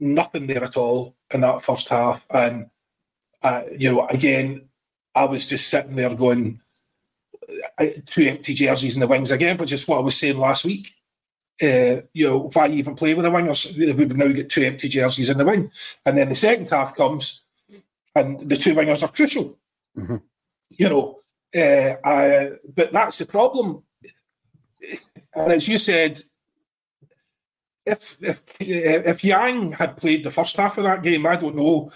nothing 0.00 0.46
there 0.46 0.64
at 0.64 0.76
all 0.76 1.14
in 1.32 1.40
that 1.42 1.62
first 1.62 1.88
half. 1.88 2.26
And, 2.30 2.70
uh, 3.42 3.62
you 3.76 3.92
know, 3.92 4.06
again, 4.08 4.68
I 5.14 5.24
was 5.24 5.46
just 5.46 5.68
sitting 5.68 5.96
there 5.96 6.14
going, 6.14 6.60
uh, 7.78 7.86
two 8.06 8.24
empty 8.24 8.54
jerseys 8.54 8.94
in 8.94 9.00
the 9.00 9.06
wings 9.06 9.30
again, 9.30 9.56
which 9.56 9.72
is 9.72 9.86
what 9.86 9.98
I 9.98 10.02
was 10.02 10.16
saying 10.16 10.38
last 10.38 10.64
week 10.64 10.96
uh, 11.62 12.02
you 12.12 12.28
know, 12.28 12.50
why 12.52 12.68
even 12.68 12.94
play 12.94 13.14
with 13.14 13.24
the 13.24 13.30
wingers? 13.30 13.74
We've 13.96 14.16
now 14.16 14.28
got 14.28 14.48
two 14.48 14.62
empty 14.62 14.88
jerseys 14.88 15.30
in 15.30 15.38
the 15.38 15.44
wing. 15.44 15.70
And 16.04 16.18
then 16.18 16.28
the 16.28 16.34
second 16.34 16.68
half 16.68 16.94
comes 16.94 17.42
and 18.14 18.40
the 18.40 18.56
two 18.56 18.74
wingers 18.74 19.02
are 19.02 19.12
crucial. 19.12 19.56
Mm-hmm. 19.96 20.16
You 20.70 20.88
know, 20.88 21.20
uh, 21.54 21.96
I, 22.04 22.50
but 22.74 22.92
that's 22.92 23.18
the 23.18 23.26
problem. 23.26 23.82
And 25.34 25.52
as 25.52 25.66
you 25.68 25.78
said, 25.78 26.20
if 27.86 28.16
if 28.20 28.42
if 28.58 29.24
Yang 29.24 29.72
had 29.72 29.96
played 29.96 30.24
the 30.24 30.30
first 30.30 30.56
half 30.56 30.76
of 30.76 30.84
that 30.84 31.02
game, 31.02 31.26
I 31.26 31.36
don't 31.36 31.56
know. 31.56 31.90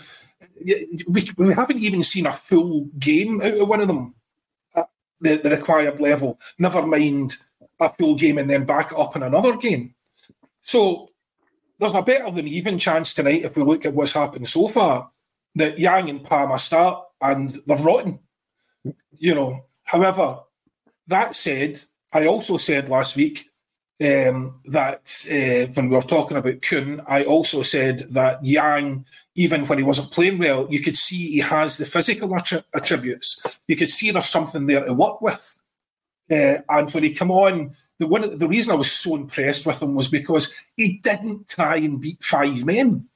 We, 1.08 1.30
we 1.36 1.54
haven't 1.54 1.80
even 1.80 2.02
seen 2.02 2.26
a 2.26 2.32
full 2.32 2.84
game 2.98 3.40
out 3.40 3.58
of 3.58 3.68
one 3.68 3.80
of 3.80 3.88
them 3.88 4.14
at 4.74 4.88
the, 5.20 5.36
the 5.36 5.50
required 5.50 6.00
level. 6.00 6.38
Never 6.58 6.86
mind 6.86 7.36
a 7.80 7.88
full 7.88 8.14
game 8.14 8.38
and 8.38 8.48
then 8.48 8.64
back 8.64 8.92
up 8.96 9.16
in 9.16 9.22
another 9.22 9.56
game. 9.56 9.94
So 10.62 11.08
there's 11.78 11.94
a 11.94 12.02
better 12.02 12.30
than 12.30 12.46
even 12.46 12.78
chance 12.78 13.14
tonight 13.14 13.44
if 13.44 13.56
we 13.56 13.62
look 13.62 13.86
at 13.86 13.94
what's 13.94 14.12
happened 14.12 14.48
so 14.48 14.68
far 14.68 15.10
that 15.54 15.78
Yang 15.78 16.10
and 16.10 16.24
Palma 16.24 16.58
start 16.58 17.02
and 17.20 17.56
they're 17.66 17.76
rotten. 17.78 18.18
You 19.18 19.34
know, 19.34 19.64
however, 19.84 20.40
that 21.06 21.34
said, 21.34 21.80
I 22.12 22.26
also 22.26 22.58
said 22.58 22.88
last 22.88 23.16
week 23.16 23.49
um, 24.00 24.60
that 24.66 25.24
uh, 25.30 25.70
when 25.74 25.90
we 25.90 25.96
were 25.96 26.02
talking 26.02 26.36
about 26.36 26.62
Kuhn, 26.62 27.02
I 27.06 27.24
also 27.24 27.62
said 27.62 28.00
that 28.10 28.42
Yang, 28.44 29.04
even 29.34 29.66
when 29.66 29.78
he 29.78 29.84
wasn't 29.84 30.10
playing 30.10 30.38
well, 30.38 30.66
you 30.70 30.80
could 30.80 30.96
see 30.96 31.32
he 31.32 31.38
has 31.38 31.76
the 31.76 31.84
physical 31.84 32.28
attri- 32.30 32.64
attributes. 32.74 33.42
You 33.68 33.76
could 33.76 33.90
see 33.90 34.10
there's 34.10 34.26
something 34.26 34.66
there 34.66 34.84
to 34.84 34.94
work 34.94 35.20
with. 35.20 35.60
Uh, 36.30 36.58
and 36.68 36.90
when 36.92 37.04
he 37.04 37.10
came 37.10 37.30
on, 37.30 37.76
the 37.98 38.06
one 38.06 38.38
the 38.38 38.48
reason 38.48 38.72
I 38.72 38.76
was 38.76 38.90
so 38.90 39.14
impressed 39.14 39.66
with 39.66 39.82
him 39.82 39.94
was 39.94 40.08
because 40.08 40.54
he 40.76 40.98
didn't 41.02 41.48
try 41.48 41.76
and 41.76 42.00
beat 42.00 42.24
five 42.24 42.64
men. 42.64 43.06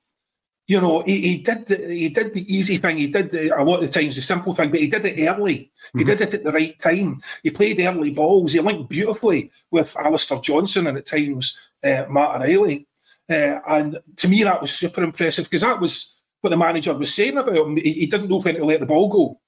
You 0.67 0.81
know, 0.81 1.03
he, 1.03 1.21
he 1.21 1.39
did 1.39 1.67
the, 1.67 1.77
he 1.77 2.09
did 2.09 2.33
the 2.33 2.55
easy 2.55 2.79
thing. 2.79 2.97
He 2.97 3.09
did 3.09 3.31
the, 3.31 3.51
a 3.51 3.63
lot 3.63 3.83
of 3.83 3.83
the 3.83 3.89
times 4.01 4.17
the 4.17 4.23
simple 4.23 4.55
thing, 4.55 4.71
but 4.71 4.81
he 4.81 4.87
did 4.87 5.05
it 5.05 5.21
early. 5.29 5.71
Mm-hmm. 5.89 5.99
He 5.99 6.05
did 6.05 6.21
it 6.23 6.35
at 6.35 6.43
the 6.43 6.53
right 6.53 6.79
time. 6.79 7.21
He 7.43 7.51
played 7.51 7.81
early 7.81 8.11
balls. 8.11 8.55
He 8.55 8.61
linked 8.61 8.89
beautifully 8.89 9.51
with 9.71 9.95
Alistair 9.97 10.41
Johnston 10.41 10.87
and 10.87 10.97
at 10.97 11.07
times 11.07 11.61
uh, 11.83 12.07
Matt 12.09 12.37
O'Riley. 12.37 12.87
Uh, 13.29 13.61
and 13.69 13.99
to 14.17 14.29
me, 14.29 14.43
that 14.43 14.61
was 14.63 14.73
super 14.73 15.03
impressive 15.03 15.45
because 15.45 15.63
that 15.63 15.81
was 15.81 16.15
what 16.41 16.51
the 16.51 16.57
manager 16.57 16.95
was 16.95 17.15
saying 17.15 17.37
about 17.37 17.55
him. 17.55 17.77
He, 17.77 17.93
he 17.93 18.07
didn't 18.07 18.31
know 18.31 18.41
when 18.41 18.55
to 18.55 18.65
let 18.65 18.81
the 18.81 18.87
ball 18.87 19.09
go 19.09 19.41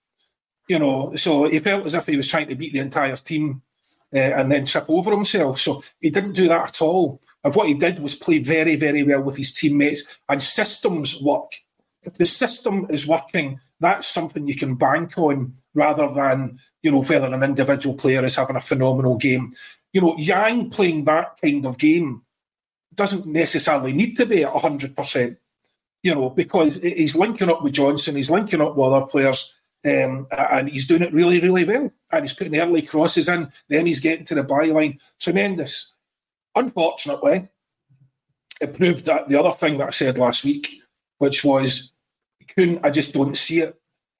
you 0.68 0.78
know, 0.78 1.14
so 1.16 1.44
he 1.44 1.58
felt 1.58 1.86
as 1.86 1.94
if 1.94 2.06
he 2.06 2.16
was 2.16 2.26
trying 2.26 2.48
to 2.48 2.56
beat 2.56 2.72
the 2.72 2.80
entire 2.80 3.16
team 3.16 3.62
uh, 4.14 4.18
and 4.18 4.50
then 4.50 4.66
trip 4.66 4.86
over 4.88 5.10
himself. 5.10 5.60
So 5.60 5.82
he 6.00 6.10
didn't 6.10 6.32
do 6.32 6.48
that 6.48 6.68
at 6.68 6.82
all. 6.82 7.20
And 7.46 7.54
what 7.54 7.68
he 7.68 7.74
did 7.74 8.00
was 8.00 8.16
play 8.16 8.40
very, 8.40 8.74
very 8.74 9.04
well 9.04 9.22
with 9.22 9.36
his 9.36 9.52
teammates. 9.52 10.02
And 10.28 10.42
systems 10.42 11.22
work. 11.22 11.52
If 12.02 12.14
the 12.14 12.26
system 12.26 12.88
is 12.90 13.06
working, 13.06 13.60
that's 13.78 14.08
something 14.08 14.48
you 14.48 14.56
can 14.56 14.74
bank 14.74 15.16
on 15.16 15.54
rather 15.72 16.12
than 16.12 16.58
you 16.82 16.90
know 16.90 17.04
whether 17.04 17.32
an 17.32 17.44
individual 17.44 17.94
player 17.94 18.24
is 18.24 18.34
having 18.34 18.56
a 18.56 18.60
phenomenal 18.60 19.16
game. 19.16 19.52
You 19.92 20.00
know, 20.00 20.16
Yang 20.18 20.70
playing 20.70 21.04
that 21.04 21.38
kind 21.40 21.64
of 21.66 21.78
game 21.78 22.22
doesn't 22.92 23.26
necessarily 23.26 23.92
need 23.92 24.16
to 24.16 24.26
be 24.26 24.42
at 24.42 24.52
hundred 24.52 24.96
percent. 24.96 25.38
You 26.02 26.16
know, 26.16 26.30
because 26.30 26.82
he's 26.82 27.14
linking 27.14 27.48
up 27.48 27.62
with 27.62 27.74
Johnston, 27.74 28.16
he's 28.16 28.30
linking 28.30 28.60
up 28.60 28.74
with 28.74 28.92
other 28.92 29.06
players 29.06 29.54
Um, 29.84 30.26
and 30.30 30.68
he's 30.68 30.86
doing 30.86 31.02
it 31.02 31.12
really, 31.12 31.38
really 31.38 31.64
well. 31.64 31.92
And 32.10 32.24
he's 32.24 32.32
putting 32.32 32.58
early 32.58 32.82
crosses 32.82 33.28
in. 33.28 33.52
Then 33.68 33.86
he's 33.86 34.00
getting 34.00 34.24
to 34.26 34.34
the 34.34 34.42
byline. 34.42 34.98
Tremendous. 35.20 35.95
Unfortunately, 36.56 37.48
it 38.60 38.74
proved 38.74 39.04
that 39.06 39.28
the 39.28 39.38
other 39.38 39.52
thing 39.52 39.78
that 39.78 39.88
I 39.88 39.90
said 39.90 40.18
last 40.18 40.44
week, 40.44 40.80
which 41.18 41.44
was, 41.44 41.92
I 42.58 42.90
just 42.90 43.12
don't 43.12 43.36
see 43.36 43.60
it. 43.60 43.78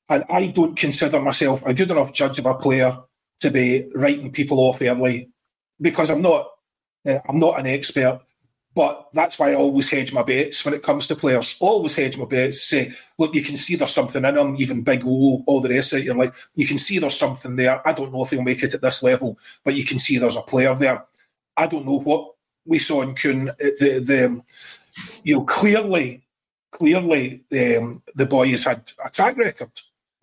And 0.09 0.23
I 0.31 0.49
don't 0.49 0.76
consider 0.76 1.21
myself 1.21 1.64
a 1.66 1.75
good 1.75 1.90
enough 1.90 2.12
judge 2.12 2.38
of 2.38 2.47
a 2.47 2.55
player 2.55 2.97
to 3.40 3.50
be 3.50 3.88
writing 3.95 4.31
people 4.31 4.61
off 4.61 4.81
early 4.81 5.31
because 5.81 6.11
I'm 6.11 6.23
not. 6.23 6.52
Uh, 7.05 7.21
I'm 7.28 7.38
not 7.38 7.59
an 7.59 7.66
expert. 7.66 8.21
But 8.76 9.09
that's 9.14 9.38
why 9.38 9.52
I 9.52 9.55
always 9.55 9.88
hedge 9.88 10.12
my 10.12 10.23
bets 10.23 10.62
when 10.62 10.75
it 10.75 10.83
comes 10.83 11.07
to 11.07 11.16
players. 11.16 11.57
Always 11.61 11.95
hedge 11.95 12.19
my 12.19 12.26
bets. 12.26 12.62
Say, 12.62 12.93
look, 13.16 13.35
you 13.35 13.43
can 13.43 13.57
see 13.57 13.75
there's 13.75 13.90
something 13.90 14.23
in 14.23 14.37
him, 14.37 14.55
even 14.59 14.83
Big 14.83 15.02
O, 15.07 15.43
all 15.47 15.62
the 15.62 15.71
rest 15.71 15.95
of 15.95 16.00
it. 16.00 16.05
You're 16.05 16.14
like, 16.14 16.35
you 16.55 16.66
can 16.66 16.76
see 16.76 16.99
there's 16.99 17.16
something 17.16 17.57
there. 17.57 17.81
I 17.88 17.95
don't 17.95 18.12
know 18.12 18.23
if 18.23 18.31
he'll 18.31 18.43
make 18.43 18.62
it 18.62 18.75
at 18.75 18.83
this 18.83 19.02
level, 19.02 19.38
but 19.64 19.75
you 19.75 19.85
can 19.87 19.99
see 19.99 20.19
there's 20.19 20.37
a 20.37 20.43
player 20.43 20.75
there. 20.75 21.02
I 21.56 21.66
don't 21.66 21.86
know 21.86 22.00
what 22.00 22.34
we 22.64 22.78
saw 22.78 23.02
in 23.02 23.14
Kuhn. 23.14 23.46
The, 23.58 24.02
the 24.04 24.42
you 25.25 25.36
know, 25.36 25.44
clearly, 25.44 26.26
clearly, 26.70 27.44
um, 27.52 28.02
the 28.14 28.26
boy 28.26 28.50
has 28.50 28.64
had 28.64 28.90
a 29.04 29.10
track 29.10 29.36
record. 29.36 29.70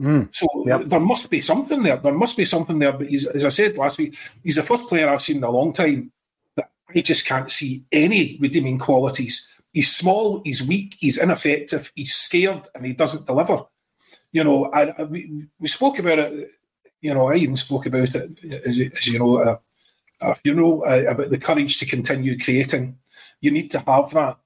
Mm, 0.01 0.33
so 0.33 0.47
yep. 0.65 0.85
there 0.85 0.99
must 0.99 1.29
be 1.29 1.41
something 1.41 1.83
there. 1.83 1.97
There 1.97 2.13
must 2.13 2.35
be 2.35 2.45
something 2.45 2.79
there. 2.79 2.93
But 2.93 3.07
as 3.13 3.45
I 3.45 3.49
said 3.49 3.77
last 3.77 3.97
week, 3.97 4.17
he's 4.43 4.55
the 4.55 4.63
first 4.63 4.89
player 4.89 5.07
I've 5.09 5.21
seen 5.21 5.37
in 5.37 5.43
a 5.43 5.51
long 5.51 5.71
time 5.71 6.11
that 6.55 6.71
I 6.93 7.01
just 7.01 7.25
can't 7.25 7.51
see 7.51 7.83
any 7.91 8.37
redeeming 8.41 8.79
qualities. 8.79 9.47
He's 9.71 9.95
small, 9.95 10.41
he's 10.43 10.63
weak, 10.63 10.95
he's 10.99 11.17
ineffective, 11.17 11.91
he's 11.95 12.13
scared, 12.13 12.67
and 12.75 12.85
he 12.85 12.93
doesn't 12.93 13.25
deliver. 13.25 13.63
You 14.31 14.43
know, 14.43 14.71
and 14.71 15.09
we, 15.09 15.47
we 15.59 15.67
spoke 15.67 15.99
about 15.99 16.19
it. 16.19 16.49
You 17.01 17.13
know, 17.13 17.29
I 17.29 17.35
even 17.35 17.55
spoke 17.55 17.85
about 17.85 18.15
it, 18.15 18.39
as, 18.65 18.79
as 18.79 19.07
you 19.07 19.19
know, 19.19 19.37
uh, 19.37 19.57
you 20.43 20.53
know 20.53 20.83
uh, 20.85 21.05
about 21.07 21.29
the 21.29 21.37
courage 21.37 21.79
to 21.79 21.85
continue 21.85 22.37
creating. 22.37 22.97
You 23.41 23.51
need 23.51 23.71
to 23.71 23.79
have 23.79 24.11
that, 24.11 24.37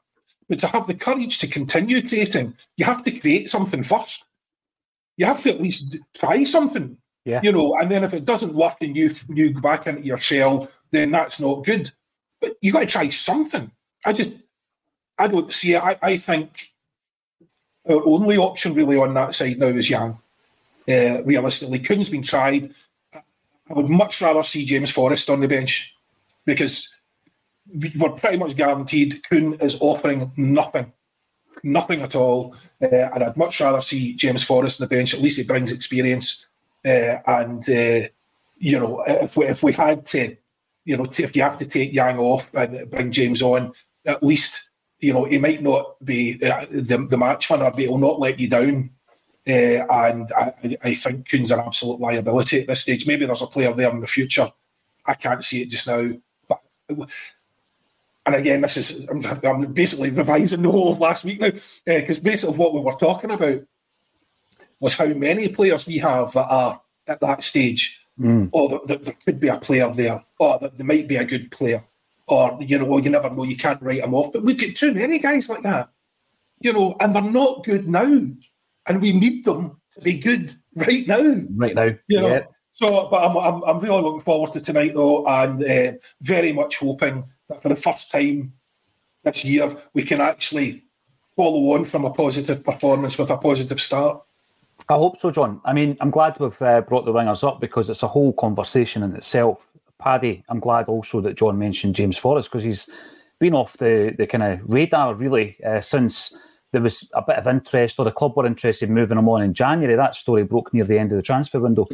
but 0.49 0.59
to 0.59 0.67
have 0.67 0.87
the 0.87 0.93
courage 0.93 1.37
to 1.39 1.47
continue 1.47 2.07
creating, 2.07 2.55
you 2.77 2.85
have 2.85 3.03
to 3.03 3.11
create 3.11 3.49
something 3.49 3.83
first. 3.83 4.25
You 5.17 5.25
have 5.25 5.41
to 5.43 5.49
at 5.49 5.61
least 5.61 5.97
try 6.15 6.43
something. 6.43 6.97
Yeah. 7.25 7.41
You 7.43 7.51
know, 7.51 7.75
and 7.75 7.91
then 7.91 8.03
if 8.03 8.13
it 8.13 8.25
doesn't 8.25 8.53
work 8.53 8.77
and 8.81 8.95
you 8.95 9.09
you 9.29 9.53
go 9.53 9.61
back 9.61 9.87
into 9.87 10.01
your 10.01 10.17
shell, 10.17 10.69
then 10.91 11.11
that's 11.11 11.39
not 11.39 11.65
good. 11.65 11.91
But 12.39 12.55
you 12.61 12.71
got 12.71 12.81
to 12.81 12.85
try 12.85 13.09
something. 13.09 13.71
I 14.05 14.13
just, 14.13 14.31
I 15.17 15.27
don't 15.27 15.51
see 15.51 15.73
it. 15.73 15.83
I, 15.83 15.97
I 16.01 16.17
think 16.17 16.71
our 17.89 18.05
only 18.05 18.37
option 18.37 18.73
really 18.73 18.97
on 18.97 19.13
that 19.15 19.35
side 19.35 19.57
now 19.57 19.67
is 19.67 19.89
Yang. 19.89 20.19
Uh, 20.89 21.21
realistically, 21.23 21.79
Kuhn's 21.79 22.09
been 22.09 22.21
tried. 22.21 22.73
I 23.69 23.73
would 23.73 23.89
much 23.89 24.21
rather 24.21 24.43
see 24.43 24.65
James 24.65 24.91
Forrest 24.91 25.29
on 25.29 25.41
the 25.41 25.47
bench 25.47 25.93
because 26.45 26.93
we're 27.97 28.09
pretty 28.11 28.37
much 28.37 28.55
guaranteed 28.55 29.21
Kuhn 29.29 29.55
is 29.55 29.77
offering 29.81 30.31
nothing, 30.37 30.93
nothing 31.63 32.01
at 32.01 32.15
all. 32.15 32.55
Uh, 32.81 32.87
and 32.87 33.23
I'd 33.23 33.37
much 33.37 33.59
rather 33.59 33.81
see 33.81 34.13
James 34.13 34.43
Forrest 34.43 34.79
on 34.79 34.87
the 34.87 34.95
bench. 34.95 35.13
At 35.13 35.21
least 35.21 35.37
he 35.37 35.43
brings 35.43 35.71
experience. 35.71 36.45
Uh, 36.85 37.17
and 37.27 37.69
uh, 37.69 38.07
you 38.57 38.79
know, 38.79 39.03
if 39.05 39.35
we 39.35 39.45
if 39.45 39.63
we 39.63 39.73
had 39.73 40.05
to 40.07 40.37
you 40.87 40.95
know, 40.95 41.03
if 41.03 41.35
you 41.35 41.41
have 41.41 41.57
to 41.57 41.65
take 41.65 41.93
Yang 41.93 42.17
off 42.17 42.53
and 42.53 42.89
bring 42.89 43.11
James 43.11 43.41
on, 43.41 43.73
at 44.05 44.23
least 44.23 44.63
you 44.99 45.11
know 45.11 45.25
he 45.25 45.37
might 45.37 45.61
not 45.61 46.03
be 46.03 46.41
uh, 46.41 46.65
the, 46.71 47.05
the 47.09 47.17
match 47.17 47.49
winner, 47.49 47.69
but 47.69 47.81
he'll 47.81 47.97
not 47.97 48.21
let 48.21 48.39
you 48.39 48.49
down. 48.49 48.89
Uh, 49.47 49.85
and 49.89 50.29
I, 50.37 50.53
I 50.83 50.93
think 50.93 51.29
Kuhn's 51.29 51.51
an 51.51 51.59
absolute 51.59 52.01
liability 52.01 52.61
at 52.61 52.67
this 52.67 52.81
stage. 52.81 53.07
Maybe 53.07 53.25
there's 53.25 53.41
a 53.41 53.47
player 53.47 53.73
there 53.73 53.89
in 53.91 54.01
the 54.01 54.07
future. 54.07 54.51
I 55.05 55.13
can't 55.13 55.43
see 55.43 55.61
it 55.61 55.69
just 55.69 55.87
now. 55.87 56.11
But 56.47 56.61
and 56.89 58.35
again, 58.35 58.61
this 58.61 58.77
is 58.77 59.07
I'm, 59.07 59.23
I'm 59.43 59.73
basically 59.73 60.09
revising 60.09 60.61
the 60.61 60.71
whole 60.71 60.91
of 60.91 60.99
last 60.99 61.23
week 61.23 61.39
now 61.39 61.51
because 61.85 62.19
uh, 62.19 62.23
basically 62.23 62.57
what 62.57 62.73
we 62.73 62.81
were 62.81 62.93
talking 62.93 63.31
about 63.31 63.61
was 64.79 64.95
how 64.95 65.07
many 65.07 65.47
players 65.47 65.87
we 65.87 65.97
have 65.99 66.33
that 66.33 66.47
are 66.49 66.81
at 67.07 67.21
that 67.21 67.43
stage 67.43 68.01
mm. 68.19 68.49
or 68.51 68.69
that, 68.69 68.87
that, 68.87 69.05
there 69.05 69.15
could 69.25 69.39
be 69.39 69.47
a 69.47 69.57
player 69.57 69.91
there, 69.93 70.23
or 70.39 70.59
that 70.59 70.77
there 70.77 70.85
might 70.85 71.07
be 71.07 71.15
a 71.15 71.25
good 71.25 71.51
player, 71.51 71.83
or 72.27 72.57
you 72.61 72.77
know, 72.77 72.85
well, 72.85 72.99
you 72.99 73.09
never 73.09 73.29
know, 73.29 73.43
you 73.43 73.57
can't 73.57 73.81
write 73.81 74.01
them 74.01 74.13
off. 74.13 74.33
But 74.33 74.43
we've 74.43 74.59
got 74.59 74.75
too 74.75 74.93
many 74.93 75.19
guys 75.19 75.49
like 75.49 75.63
that, 75.63 75.89
you 76.59 76.73
know, 76.73 76.95
and 76.99 77.15
they're 77.15 77.21
not 77.21 77.63
good 77.63 77.87
now, 77.87 78.27
and 78.87 79.01
we 79.01 79.11
need 79.11 79.45
them 79.45 79.79
to 79.93 80.01
be 80.01 80.17
good 80.17 80.53
right 80.75 81.07
now. 81.07 81.43
Right 81.55 81.75
now, 81.75 81.89
you 82.07 82.21
know. 82.21 82.27
Yeah. 82.27 82.45
So, 82.71 83.07
but 83.09 83.23
I'm, 83.23 83.35
I'm, 83.37 83.63
I'm 83.63 83.79
really 83.79 84.01
looking 84.01 84.21
forward 84.21 84.53
to 84.53 84.61
tonight 84.61 84.93
though, 84.93 85.25
and 85.27 85.63
uh, 85.63 85.97
very 86.21 86.53
much 86.53 86.77
hoping 86.77 87.25
that 87.49 87.61
for 87.61 87.69
the 87.69 87.75
first 87.75 88.11
time 88.11 88.53
this 89.23 89.43
year 89.43 89.75
we 89.93 90.03
can 90.03 90.21
actually 90.21 90.83
follow 91.35 91.73
on 91.75 91.85
from 91.85 92.05
a 92.05 92.11
positive 92.11 92.63
performance 92.63 93.17
with 93.17 93.29
a 93.29 93.37
positive 93.37 93.81
start. 93.81 94.21
I 94.89 94.93
hope 94.93 95.19
so, 95.19 95.31
John. 95.31 95.59
I 95.65 95.73
mean, 95.73 95.97
I'm 95.99 96.11
glad 96.11 96.39
we've 96.39 96.61
uh, 96.61 96.81
brought 96.81 97.05
the 97.05 97.11
wingers 97.11 97.47
up 97.47 97.59
because 97.59 97.89
it's 97.89 98.03
a 98.03 98.07
whole 98.07 98.33
conversation 98.33 99.03
in 99.03 99.15
itself. 99.15 99.59
Paddy, 99.99 100.43
I'm 100.49 100.59
glad 100.59 100.85
also 100.85 101.19
that 101.21 101.35
John 101.35 101.57
mentioned 101.57 101.95
James 101.95 102.17
Forrest 102.17 102.49
because 102.49 102.63
he's 102.63 102.87
been 103.39 103.53
off 103.53 103.77
the, 103.77 104.13
the 104.17 104.27
kind 104.27 104.43
of 104.43 104.59
radar 104.65 105.15
really 105.15 105.57
uh, 105.65 105.81
since 105.81 106.33
there 106.73 106.81
was 106.81 107.09
a 107.13 107.21
bit 107.21 107.37
of 107.37 107.47
interest 107.47 107.97
or 107.97 108.05
the 108.05 108.11
club 108.11 108.35
were 108.35 108.45
interested 108.45 108.89
in 108.89 108.95
moving 108.95 109.17
him 109.17 109.29
on 109.29 109.41
in 109.41 109.53
January. 109.53 109.95
That 109.95 110.15
story 110.15 110.43
broke 110.43 110.73
near 110.73 110.83
the 110.83 110.99
end 110.99 111.11
of 111.11 111.15
the 111.15 111.21
transfer 111.23 111.59
window. 111.59 111.85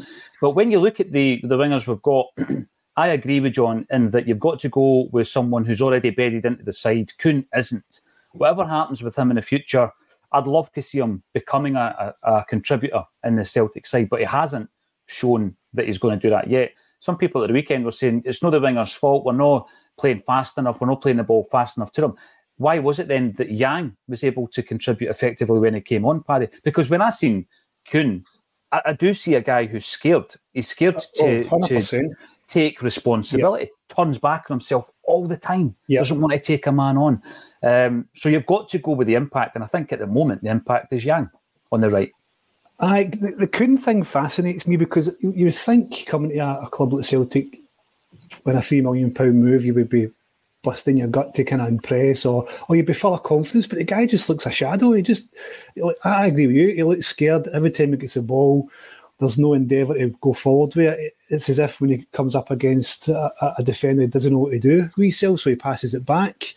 But 0.42 0.52
when 0.52 0.72
you 0.72 0.80
look 0.80 1.00
at 1.00 1.12
the, 1.12 1.40
the 1.44 1.58
wingers 1.58 1.88
we've 1.88 2.02
got, 2.02 2.28
I 2.96 3.10
agree 3.10 3.40
with 3.40 3.54
John 3.54 3.86
in 3.92 4.12
that 4.12 4.28
you've 4.28 4.40
got 4.40 4.60
to 4.62 4.70
go 4.70 5.10
with 5.12 5.28
someone 5.28 5.66
who's 5.66 5.82
already 5.82 6.10
bedded 6.10 6.46
into 6.46 6.64
the 6.64 6.74
side. 6.74 7.12
Kuhn 7.18 7.46
isn't. 7.56 8.02
Whatever 8.34 8.66
happens 8.66 9.04
with 9.04 9.16
him 9.16 9.30
in 9.30 9.36
the 9.36 9.42
future, 9.42 9.92
I'd 10.32 10.48
love 10.48 10.72
to 10.74 10.82
see 10.82 11.00
him 11.00 11.24
becoming 11.34 11.76
a, 11.76 12.14
a, 12.24 12.38
a, 12.38 12.46
contributor 12.46 13.04
in 13.24 13.36
the 13.36 13.46
Celtic 13.46 13.86
side, 13.86 14.10
but 14.10 14.20
he 14.20 14.26
hasn't 14.26 14.70
shown 15.06 15.56
that 15.74 15.86
he's 15.86 16.00
going 16.00 16.20
to 16.20 16.22
do 16.22 16.32
that 16.32 16.50
yet. 16.50 16.72
Some 17.00 17.18
people 17.18 17.44
at 17.44 17.48
the 17.48 17.54
weekend 17.54 17.86
were 17.86 17.92
saying 17.92 18.24
it's 18.26 18.42
not 18.42 18.52
the 18.52 18.60
winger's 18.60 18.94
fault. 18.94 19.26
We're 19.26 19.34
not 19.34 19.68
playing 20.00 20.24
fast 20.26 20.58
enough. 20.58 20.82
We're 20.82 20.88
not 20.88 21.02
playing 21.02 21.18
the 21.18 21.24
ball 21.24 21.48
fast 21.52 21.78
enough 21.78 21.92
to 21.94 22.02
them. 22.02 22.16
Why 22.58 22.80
was 22.80 23.00
it 23.00 23.08
then 23.08 23.34
that 23.38 23.52
Yang 23.52 23.96
was 24.08 24.24
able 24.24 24.48
to 24.50 24.62
contribute 24.62 25.10
effectively 25.10 25.60
when 25.60 25.74
he 25.74 25.82
came 25.82 26.06
on, 26.06 26.24
Paddy? 26.24 26.48
Because 26.64 26.90
when 26.90 27.02
I 27.02 27.10
seen 27.10 27.46
Kuhn, 27.90 28.24
I, 28.72 28.82
I 28.86 28.94
do 28.94 29.14
see 29.14 29.36
a 29.36 29.42
guy 29.42 29.66
who's 29.66 29.86
scared. 29.86 30.34
He's 30.54 30.68
scared 30.68 31.00
to, 31.16 31.48
oh, 31.52 31.68
to 31.68 32.10
take 32.48 32.82
responsibility, 32.82 33.66
yep. 33.66 33.98
turns 33.98 34.18
back 34.18 34.46
on 34.50 34.56
himself 34.56 34.90
all 35.04 35.28
the 35.28 35.38
time, 35.38 35.76
yep. 35.88 36.02
doesn't 36.02 36.22
want 36.22 36.34
to 36.34 36.40
take 36.40 36.68
a 36.68 36.72
man 36.72 36.98
on. 36.98 37.22
Um, 37.64 38.08
so 38.14 38.30
you've 38.30 38.46
got 38.46 38.70
to 38.70 38.78
go 38.78 38.92
with 38.92 39.08
the 39.08 39.16
impact, 39.16 39.56
and 39.56 39.64
I 39.64 39.68
think 39.68 39.92
at 39.92 40.00
the 40.00 40.08
moment 40.08 40.44
the 40.44 40.50
impact 40.50 40.94
is 40.94 41.06
Yang 41.06 41.30
on 41.72 41.82
the 41.82 41.90
right. 41.90 42.12
I 42.80 43.06
the, 43.06 43.32
the 43.32 43.48
Kuhn 43.48 43.78
thing 43.78 44.04
fascinates 44.04 44.68
me 44.68 44.78
because 44.78 45.16
you 45.22 45.50
think 45.52 46.06
coming 46.06 46.32
to 46.32 46.38
a, 46.38 46.62
a 46.64 46.70
club 46.70 46.94
like 46.94 47.06
Celtic 47.06 47.60
with 48.44 48.56
a 48.56 48.62
three 48.62 48.82
million 48.82 49.14
pound 49.14 49.36
move, 49.36 49.66
you 49.66 49.74
would 49.74 49.90
be 49.90 50.10
busting 50.64 50.98
your 50.98 51.08
gut 51.08 51.36
to 51.36 51.44
kind 51.44 51.62
of 51.62 51.68
impress, 51.68 52.26
or 52.26 52.48
or 52.68 52.76
you'd 52.76 52.86
be 52.86 52.94
full 52.94 53.14
of 53.14 53.24
confidence. 53.24 53.68
But 53.68 53.78
the 53.78 53.84
guy 53.84 54.06
just 54.06 54.30
looks 54.30 54.46
a 54.46 54.52
shadow. 54.52 54.94
He 54.94 55.02
just, 55.02 55.30
I 56.04 56.28
agree 56.28 56.48
with 56.48 56.56
you. 56.56 56.70
He 56.70 56.84
looks 56.84 57.08
scared 57.08 57.48
every 57.50 57.72
time 57.72 57.92
he 57.92 57.98
gets 57.98 58.16
the 58.16 58.22
ball. 58.22 58.70
There's 59.20 59.38
no 59.38 59.54
endeavour 59.54 59.94
to 59.94 60.10
go 60.22 60.34
forward 60.34 60.76
with 60.76 61.00
it. 61.00 61.16
It's 61.30 61.48
as 61.50 61.60
if 61.60 61.80
when 61.80 61.92
he 61.92 62.08
comes 62.14 62.36
up 62.36 62.50
against 62.52 63.08
a, 63.08 63.54
a 63.58 63.64
defender, 63.64 64.02
he 64.02 64.08
doesn't 64.08 64.32
know 64.32 64.40
what 64.40 64.52
to 64.52 64.60
do. 64.60 64.90
Resell, 64.98 65.38
so 65.38 65.50
he 65.50 65.56
passes 65.56 65.94
it 65.94 66.06
back. 66.06 66.56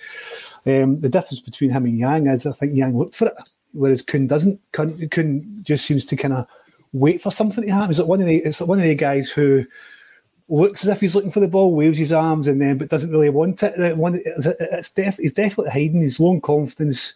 Um, 0.64 0.98
the 1.00 1.08
difference 1.08 1.40
between 1.40 1.70
him 1.70 1.84
and 1.84 1.98
Yang 1.98 2.26
is 2.28 2.46
I 2.46 2.52
think 2.52 2.75
Yang 2.75 2.98
looked 2.98 3.16
for 3.16 3.28
it, 3.28 3.34
whereas 3.72 4.02
Kuhn 4.02 4.26
doesn't. 4.26 4.60
Kuhn, 4.72 5.08
Kuhn 5.10 5.60
just 5.62 5.86
seems 5.86 6.04
to 6.06 6.16
kind 6.16 6.34
of 6.34 6.46
wait 6.92 7.22
for 7.22 7.30
something 7.30 7.64
to 7.64 7.70
happen. 7.70 7.90
It's 7.90 8.00
one 8.00 8.20
of 8.20 8.26
the 8.26 8.36
it's 8.36 8.60
one 8.60 8.78
of 8.78 8.84
the 8.84 8.94
guys 8.94 9.28
who 9.28 9.64
looks 10.48 10.84
as 10.84 10.88
if 10.88 11.00
he's 11.00 11.14
looking 11.14 11.30
for 11.30 11.40
the 11.40 11.48
ball, 11.48 11.74
waves 11.74 11.98
his 11.98 12.12
arms, 12.12 12.46
and 12.46 12.60
then 12.60 12.78
but 12.78 12.88
doesn't 12.88 13.10
really 13.10 13.30
want 13.30 13.62
it. 13.62 13.74
It's, 13.76 14.90
def, 14.90 15.16
he's 15.16 15.32
definitely 15.32 15.72
hiding 15.72 16.02
his 16.02 16.20
low 16.20 16.38
confidence. 16.40 17.14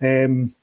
Um, 0.00 0.54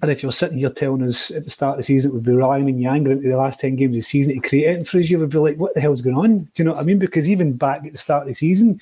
and 0.00 0.10
if 0.10 0.22
you're 0.22 0.32
sitting 0.32 0.58
here 0.58 0.70
telling 0.70 1.02
us 1.02 1.30
at 1.30 1.44
the 1.44 1.50
start 1.50 1.74
of 1.74 1.78
the 1.78 1.84
season 1.84 2.10
it 2.10 2.14
would 2.14 2.22
be 2.22 2.32
Ryan 2.32 2.68
and 2.68 2.80
Yang 2.80 3.06
into 3.08 3.28
the 3.28 3.36
last 3.36 3.60
10 3.60 3.76
games 3.76 3.90
of 3.90 3.96
the 3.96 4.02
season 4.02 4.34
to 4.34 4.48
create 4.48 4.78
it 4.78 4.88
for 4.88 4.98
us, 4.98 5.10
you 5.10 5.18
would 5.18 5.30
be 5.30 5.38
like, 5.38 5.58
what 5.58 5.74
the 5.74 5.80
hell's 5.80 6.00
going 6.00 6.16
on? 6.16 6.38
Do 6.38 6.50
you 6.56 6.64
know 6.64 6.72
what 6.72 6.80
I 6.80 6.84
mean? 6.84 6.98
Because 6.98 7.28
even 7.28 7.52
back 7.52 7.84
at 7.84 7.92
the 7.92 7.98
start 7.98 8.22
of 8.22 8.28
the 8.28 8.34
season, 8.34 8.80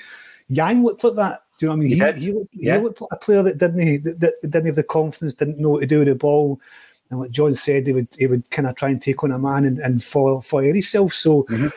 Yang 0.49 0.85
looked 0.85 1.05
like 1.05 1.15
that. 1.17 1.43
Do 1.59 1.67
you 1.67 1.69
know 1.69 1.77
what 1.77 1.85
I 1.85 1.89
mean? 1.89 2.15
He, 2.15 2.21
he, 2.21 2.27
he, 2.27 2.33
looked, 2.33 2.55
yeah. 2.55 2.77
he 2.77 2.83
looked 2.83 3.01
like 3.01 3.11
a 3.13 3.17
player 3.17 3.43
that 3.43 3.59
didn't 3.59 4.03
that, 4.05 4.21
that, 4.21 4.41
didn't 4.43 4.67
have 4.67 4.77
the 4.77 4.83
confidence, 4.83 5.35
didn't 5.35 5.59
know 5.59 5.69
what 5.69 5.81
to 5.81 5.87
do 5.87 5.99
with 5.99 6.09
the 6.09 6.15
ball. 6.15 6.61
And 7.11 7.21
like 7.21 7.31
John 7.31 7.55
said, 7.55 7.87
he 7.87 7.93
would 7.93 8.09
he 8.19 8.27
would 8.27 8.51
kind 8.51 8.67
of 8.67 8.77
try 8.77 8.89
and 8.89 9.01
take 9.01 9.23
on 9.23 9.33
a 9.33 9.39
man 9.39 9.65
and, 9.65 9.79
and 9.79 10.03
fire, 10.03 10.41
fire 10.41 10.73
himself. 10.73 11.13
So 11.13 11.43
mm-hmm. 11.45 11.69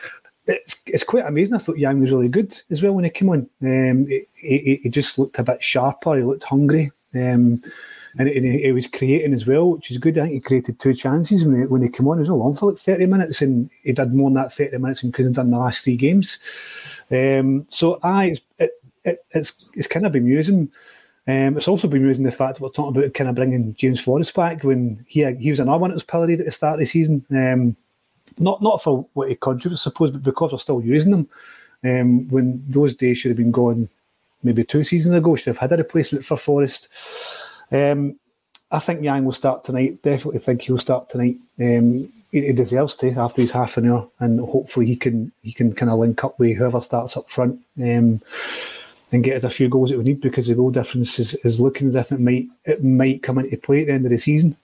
It's 0.46 0.82
it's 0.86 1.04
quite 1.04 1.26
amazing. 1.26 1.54
I 1.54 1.58
thought 1.58 1.78
Yang 1.78 2.00
was 2.00 2.12
really 2.12 2.28
good 2.28 2.56
as 2.70 2.82
well 2.82 2.92
when 2.92 3.04
he 3.04 3.10
came 3.10 3.30
on. 3.30 3.48
Um, 3.62 4.06
he, 4.06 4.26
he, 4.34 4.80
he, 4.82 4.88
just 4.90 5.18
looked 5.18 5.38
a 5.38 5.42
bit 5.42 5.62
sharper. 5.62 6.16
He 6.16 6.22
looked 6.22 6.44
hungry. 6.44 6.92
Um, 7.14 7.62
and, 8.16 8.28
and 8.28 8.44
he, 8.44 8.62
he, 8.62 8.72
was 8.72 8.86
creating 8.86 9.34
as 9.34 9.46
well, 9.46 9.72
which 9.72 9.90
is 9.90 9.98
good. 9.98 10.18
I 10.18 10.22
think 10.22 10.34
he 10.34 10.40
created 10.40 10.78
two 10.78 10.94
chances 10.94 11.44
when 11.44 11.60
he, 11.60 11.66
when 11.66 11.82
he 11.82 11.88
came 11.88 12.06
on. 12.08 12.18
He 12.18 12.20
was 12.20 12.30
all 12.30 12.42
on 12.42 12.54
for 12.54 12.70
like 12.70 12.80
thirty 12.80 13.06
minutes, 13.06 13.42
and 13.42 13.70
he 13.82 13.92
did 13.92 14.14
more 14.14 14.30
than 14.30 14.34
that 14.34 14.52
thirty 14.52 14.78
minutes 14.78 15.02
and 15.02 15.12
couldn't 15.12 15.30
have 15.30 15.36
done 15.36 15.50
the 15.50 15.58
last 15.58 15.82
three 15.82 15.96
games. 15.96 16.38
Um, 17.10 17.64
so 17.68 17.98
I, 18.02 18.26
it's, 18.26 18.40
it, 18.58 18.70
it, 19.04 19.24
it's 19.30 19.70
it's 19.74 19.88
kind 19.88 20.06
of 20.06 20.12
bemusing. 20.12 20.70
Um, 21.26 21.56
it's 21.56 21.68
also 21.68 21.88
bemusing 21.88 22.24
the 22.24 22.30
fact 22.30 22.56
that 22.56 22.62
we're 22.62 22.68
talking 22.68 23.00
about 23.00 23.14
kind 23.14 23.30
of 23.30 23.36
bringing 23.36 23.74
James 23.74 24.00
Forrest 24.00 24.34
back 24.34 24.62
when 24.62 25.04
he 25.08 25.24
he 25.34 25.50
was 25.50 25.60
another 25.60 25.78
one 25.78 25.90
that 25.90 25.94
was 25.94 26.04
pilloried 26.04 26.40
at 26.40 26.46
the 26.46 26.52
start 26.52 26.74
of 26.74 26.80
the 26.80 26.86
season. 26.86 27.24
Um, 27.30 27.76
not 28.38 28.62
not 28.62 28.82
for 28.82 29.06
what 29.14 29.28
he 29.28 29.36
contributes, 29.36 29.82
I 29.82 29.90
suppose, 29.90 30.10
but 30.10 30.22
because 30.22 30.52
we're 30.52 30.58
still 30.58 30.82
using 30.82 31.12
them. 31.12 31.28
Um, 31.82 32.28
when 32.28 32.64
those 32.66 32.94
days 32.94 33.18
should 33.18 33.30
have 33.30 33.36
been 33.36 33.50
gone 33.50 33.88
maybe 34.42 34.64
two 34.64 34.84
seasons 34.84 35.14
ago, 35.14 35.34
should 35.34 35.48
have 35.48 35.58
had 35.58 35.72
a 35.72 35.76
replacement 35.76 36.24
for 36.24 36.36
Forrest. 36.36 36.88
Um, 37.70 38.18
I 38.70 38.78
think 38.78 39.02
Yang 39.02 39.24
will 39.24 39.32
start 39.32 39.64
tonight. 39.64 40.02
Definitely 40.02 40.40
think 40.40 40.62
he'll 40.62 40.78
start 40.78 41.08
tonight. 41.08 41.36
Um, 41.60 42.10
he, 42.30 42.46
he, 42.46 42.52
deserves 42.52 42.96
to 42.96 43.12
after 43.12 43.42
his 43.42 43.52
half 43.52 43.76
an 43.76 43.90
hour, 43.90 44.08
and 44.18 44.40
hopefully 44.40 44.86
he 44.86 44.96
can 44.96 45.32
he 45.42 45.52
can 45.52 45.72
kind 45.72 45.90
of 45.90 45.98
link 45.98 46.24
up 46.24 46.38
with 46.38 46.56
whoever 46.56 46.80
starts 46.80 47.16
up 47.16 47.30
front 47.30 47.60
um, 47.80 48.20
and 49.12 49.24
get 49.24 49.36
us 49.36 49.44
a 49.44 49.50
few 49.50 49.68
goals 49.68 49.90
that 49.90 49.98
we 49.98 50.04
need 50.04 50.20
because 50.20 50.48
the 50.48 50.54
goal 50.54 50.70
difference 50.70 51.18
is, 51.18 51.34
is 51.44 51.60
looking 51.60 51.88
as 51.88 51.96
if 51.96 52.10
it 52.10 52.20
might 52.20 52.46
it 52.64 52.82
might 52.82 53.22
come 53.22 53.38
into 53.38 53.56
play 53.56 53.82
at 53.82 53.86
the 53.86 53.92
end 53.92 54.04
of 54.04 54.10
the 54.10 54.18
season. 54.18 54.56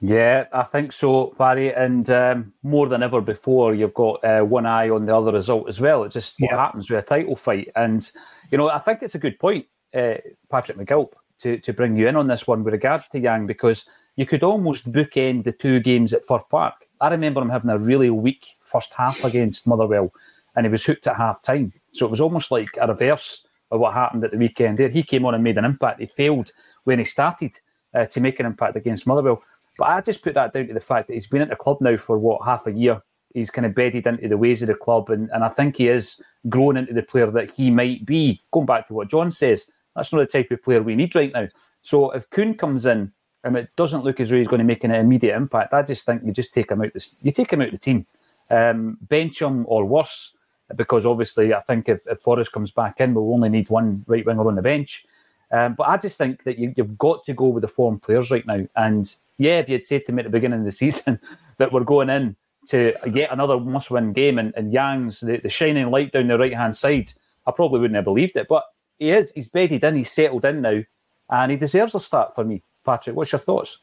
Yeah, 0.00 0.44
I 0.52 0.62
think 0.62 0.92
so, 0.92 1.34
Barry. 1.38 1.74
And 1.74 2.08
um, 2.10 2.52
more 2.62 2.86
than 2.86 3.02
ever 3.02 3.20
before, 3.20 3.74
you've 3.74 3.94
got 3.94 4.22
uh, 4.22 4.42
one 4.42 4.66
eye 4.66 4.90
on 4.90 5.06
the 5.06 5.16
other 5.16 5.32
result 5.32 5.68
as 5.68 5.80
well. 5.80 6.04
It's 6.04 6.14
just 6.14 6.36
what 6.38 6.50
yeah. 6.50 6.56
happens 6.56 6.90
with 6.90 7.02
a 7.02 7.06
title 7.06 7.34
fight. 7.36 7.70
And, 7.74 8.08
you 8.50 8.58
know, 8.58 8.68
I 8.68 8.78
think 8.78 9.02
it's 9.02 9.14
a 9.14 9.18
good 9.18 9.38
point, 9.38 9.66
uh, 9.94 10.16
Patrick 10.50 10.76
McGilp, 10.76 11.12
to, 11.40 11.58
to 11.58 11.72
bring 11.72 11.96
you 11.96 12.08
in 12.08 12.16
on 12.16 12.28
this 12.28 12.46
one 12.46 12.62
with 12.62 12.74
regards 12.74 13.08
to 13.08 13.18
Yang, 13.18 13.46
because 13.46 13.86
you 14.16 14.26
could 14.26 14.42
almost 14.42 14.90
bookend 14.92 15.44
the 15.44 15.52
two 15.52 15.80
games 15.80 16.12
at 16.12 16.26
Fir 16.26 16.40
Park. 16.50 16.74
I 17.00 17.08
remember 17.08 17.40
him 17.40 17.50
having 17.50 17.70
a 17.70 17.78
really 17.78 18.10
weak 18.10 18.56
first 18.62 18.92
half 18.92 19.24
against 19.24 19.66
Motherwell, 19.66 20.12
and 20.54 20.66
he 20.66 20.70
was 20.70 20.84
hooked 20.84 21.06
at 21.06 21.16
half 21.16 21.42
time. 21.42 21.72
So 21.92 22.06
it 22.06 22.10
was 22.10 22.20
almost 22.20 22.50
like 22.50 22.68
a 22.80 22.86
reverse 22.86 23.46
of 23.70 23.80
what 23.80 23.94
happened 23.94 24.24
at 24.24 24.30
the 24.30 24.38
weekend 24.38 24.78
there. 24.78 24.88
He 24.88 25.02
came 25.02 25.24
on 25.24 25.34
and 25.34 25.42
made 25.44 25.58
an 25.58 25.64
impact. 25.64 26.00
He 26.00 26.06
failed 26.06 26.52
when 26.84 26.98
he 26.98 27.04
started 27.04 27.52
uh, 27.94 28.06
to 28.06 28.20
make 28.20 28.40
an 28.40 28.46
impact 28.46 28.76
against 28.76 29.06
Motherwell. 29.06 29.42
But 29.78 29.88
I 29.88 30.00
just 30.00 30.22
put 30.22 30.34
that 30.34 30.52
down 30.52 30.68
to 30.68 30.74
the 30.74 30.80
fact 30.80 31.08
that 31.08 31.14
he's 31.14 31.26
been 31.26 31.42
at 31.42 31.50
the 31.50 31.56
club 31.56 31.78
now 31.80 31.96
for 31.96 32.18
what 32.18 32.44
half 32.44 32.66
a 32.66 32.72
year. 32.72 33.00
He's 33.34 33.50
kind 33.50 33.66
of 33.66 33.74
bedded 33.74 34.06
into 34.06 34.28
the 34.28 34.38
ways 34.38 34.62
of 34.62 34.68
the 34.68 34.74
club, 34.74 35.10
and, 35.10 35.28
and 35.30 35.44
I 35.44 35.48
think 35.48 35.76
he 35.76 35.88
is 35.88 36.20
grown 36.48 36.76
into 36.78 36.94
the 36.94 37.02
player 37.02 37.30
that 37.30 37.50
he 37.50 37.70
might 37.70 38.06
be. 38.06 38.40
Going 38.50 38.66
back 38.66 38.88
to 38.88 38.94
what 38.94 39.10
John 39.10 39.30
says, 39.30 39.70
that's 39.94 40.12
not 40.12 40.20
the 40.20 40.26
type 40.26 40.50
of 40.50 40.62
player 40.62 40.82
we 40.82 40.94
need 40.94 41.14
right 41.14 41.32
now. 41.32 41.48
So 41.82 42.10
if 42.12 42.28
Kuhn 42.30 42.54
comes 42.54 42.86
in 42.86 43.12
and 43.44 43.56
it 43.56 43.68
doesn't 43.76 44.04
look 44.04 44.20
as 44.20 44.30
though 44.30 44.36
he's 44.36 44.48
going 44.48 44.60
to 44.60 44.64
make 44.64 44.84
an 44.84 44.90
immediate 44.90 45.36
impact, 45.36 45.74
I 45.74 45.82
just 45.82 46.06
think 46.06 46.22
you 46.24 46.32
just 46.32 46.54
take 46.54 46.70
him 46.70 46.82
out. 46.82 46.94
The, 46.94 47.08
you 47.22 47.30
take 47.30 47.52
him 47.52 47.60
out 47.60 47.70
the 47.70 47.78
team, 47.78 48.06
um, 48.50 48.96
bench 49.02 49.42
him 49.42 49.66
or 49.68 49.84
worse, 49.84 50.32
because 50.74 51.04
obviously 51.06 51.52
I 51.52 51.60
think 51.60 51.88
if, 51.88 52.00
if 52.06 52.20
Forrest 52.20 52.52
comes 52.52 52.70
back 52.70 53.00
in, 53.00 53.14
we'll 53.14 53.34
only 53.34 53.50
need 53.50 53.68
one 53.68 54.04
right 54.06 54.24
winger 54.24 54.48
on 54.48 54.56
the 54.56 54.62
bench. 54.62 55.04
Um, 55.50 55.74
but 55.74 55.88
I 55.88 55.96
just 55.96 56.18
think 56.18 56.44
that 56.44 56.58
you, 56.58 56.74
have 56.76 56.98
got 56.98 57.24
to 57.24 57.32
go 57.32 57.46
with 57.48 57.62
the 57.62 57.68
form 57.68 58.00
players 58.00 58.30
right 58.30 58.46
now. 58.46 58.66
And 58.74 59.12
yeah, 59.38 59.60
if 59.60 59.68
you 59.68 59.74
had 59.74 59.86
said 59.86 60.04
to 60.06 60.12
me 60.12 60.20
at 60.20 60.24
the 60.24 60.30
beginning 60.30 60.60
of 60.60 60.64
the 60.64 60.72
season 60.72 61.20
that 61.58 61.72
we're 61.72 61.84
going 61.84 62.10
in 62.10 62.36
to 62.68 62.94
yet 63.12 63.32
another 63.32 63.60
must-win 63.60 64.12
game 64.12 64.38
and, 64.38 64.52
and 64.56 64.72
Yang's 64.72 65.20
the, 65.20 65.38
the 65.38 65.48
shining 65.48 65.90
light 65.90 66.10
down 66.10 66.28
the 66.28 66.38
right-hand 66.38 66.76
side, 66.76 67.12
I 67.46 67.52
probably 67.52 67.80
wouldn't 67.80 67.96
have 67.96 68.04
believed 68.04 68.36
it. 68.36 68.48
But 68.48 68.64
he 68.98 69.10
is. 69.10 69.32
He's 69.32 69.48
bedded 69.48 69.84
in. 69.84 69.96
He's 69.96 70.10
settled 70.10 70.44
in 70.44 70.62
now, 70.62 70.82
and 71.30 71.52
he 71.52 71.56
deserves 71.56 71.94
a 71.94 72.00
start 72.00 72.34
for 72.34 72.44
me. 72.44 72.62
Patrick, 72.84 73.16
what's 73.16 73.32
your 73.32 73.38
thoughts? 73.38 73.78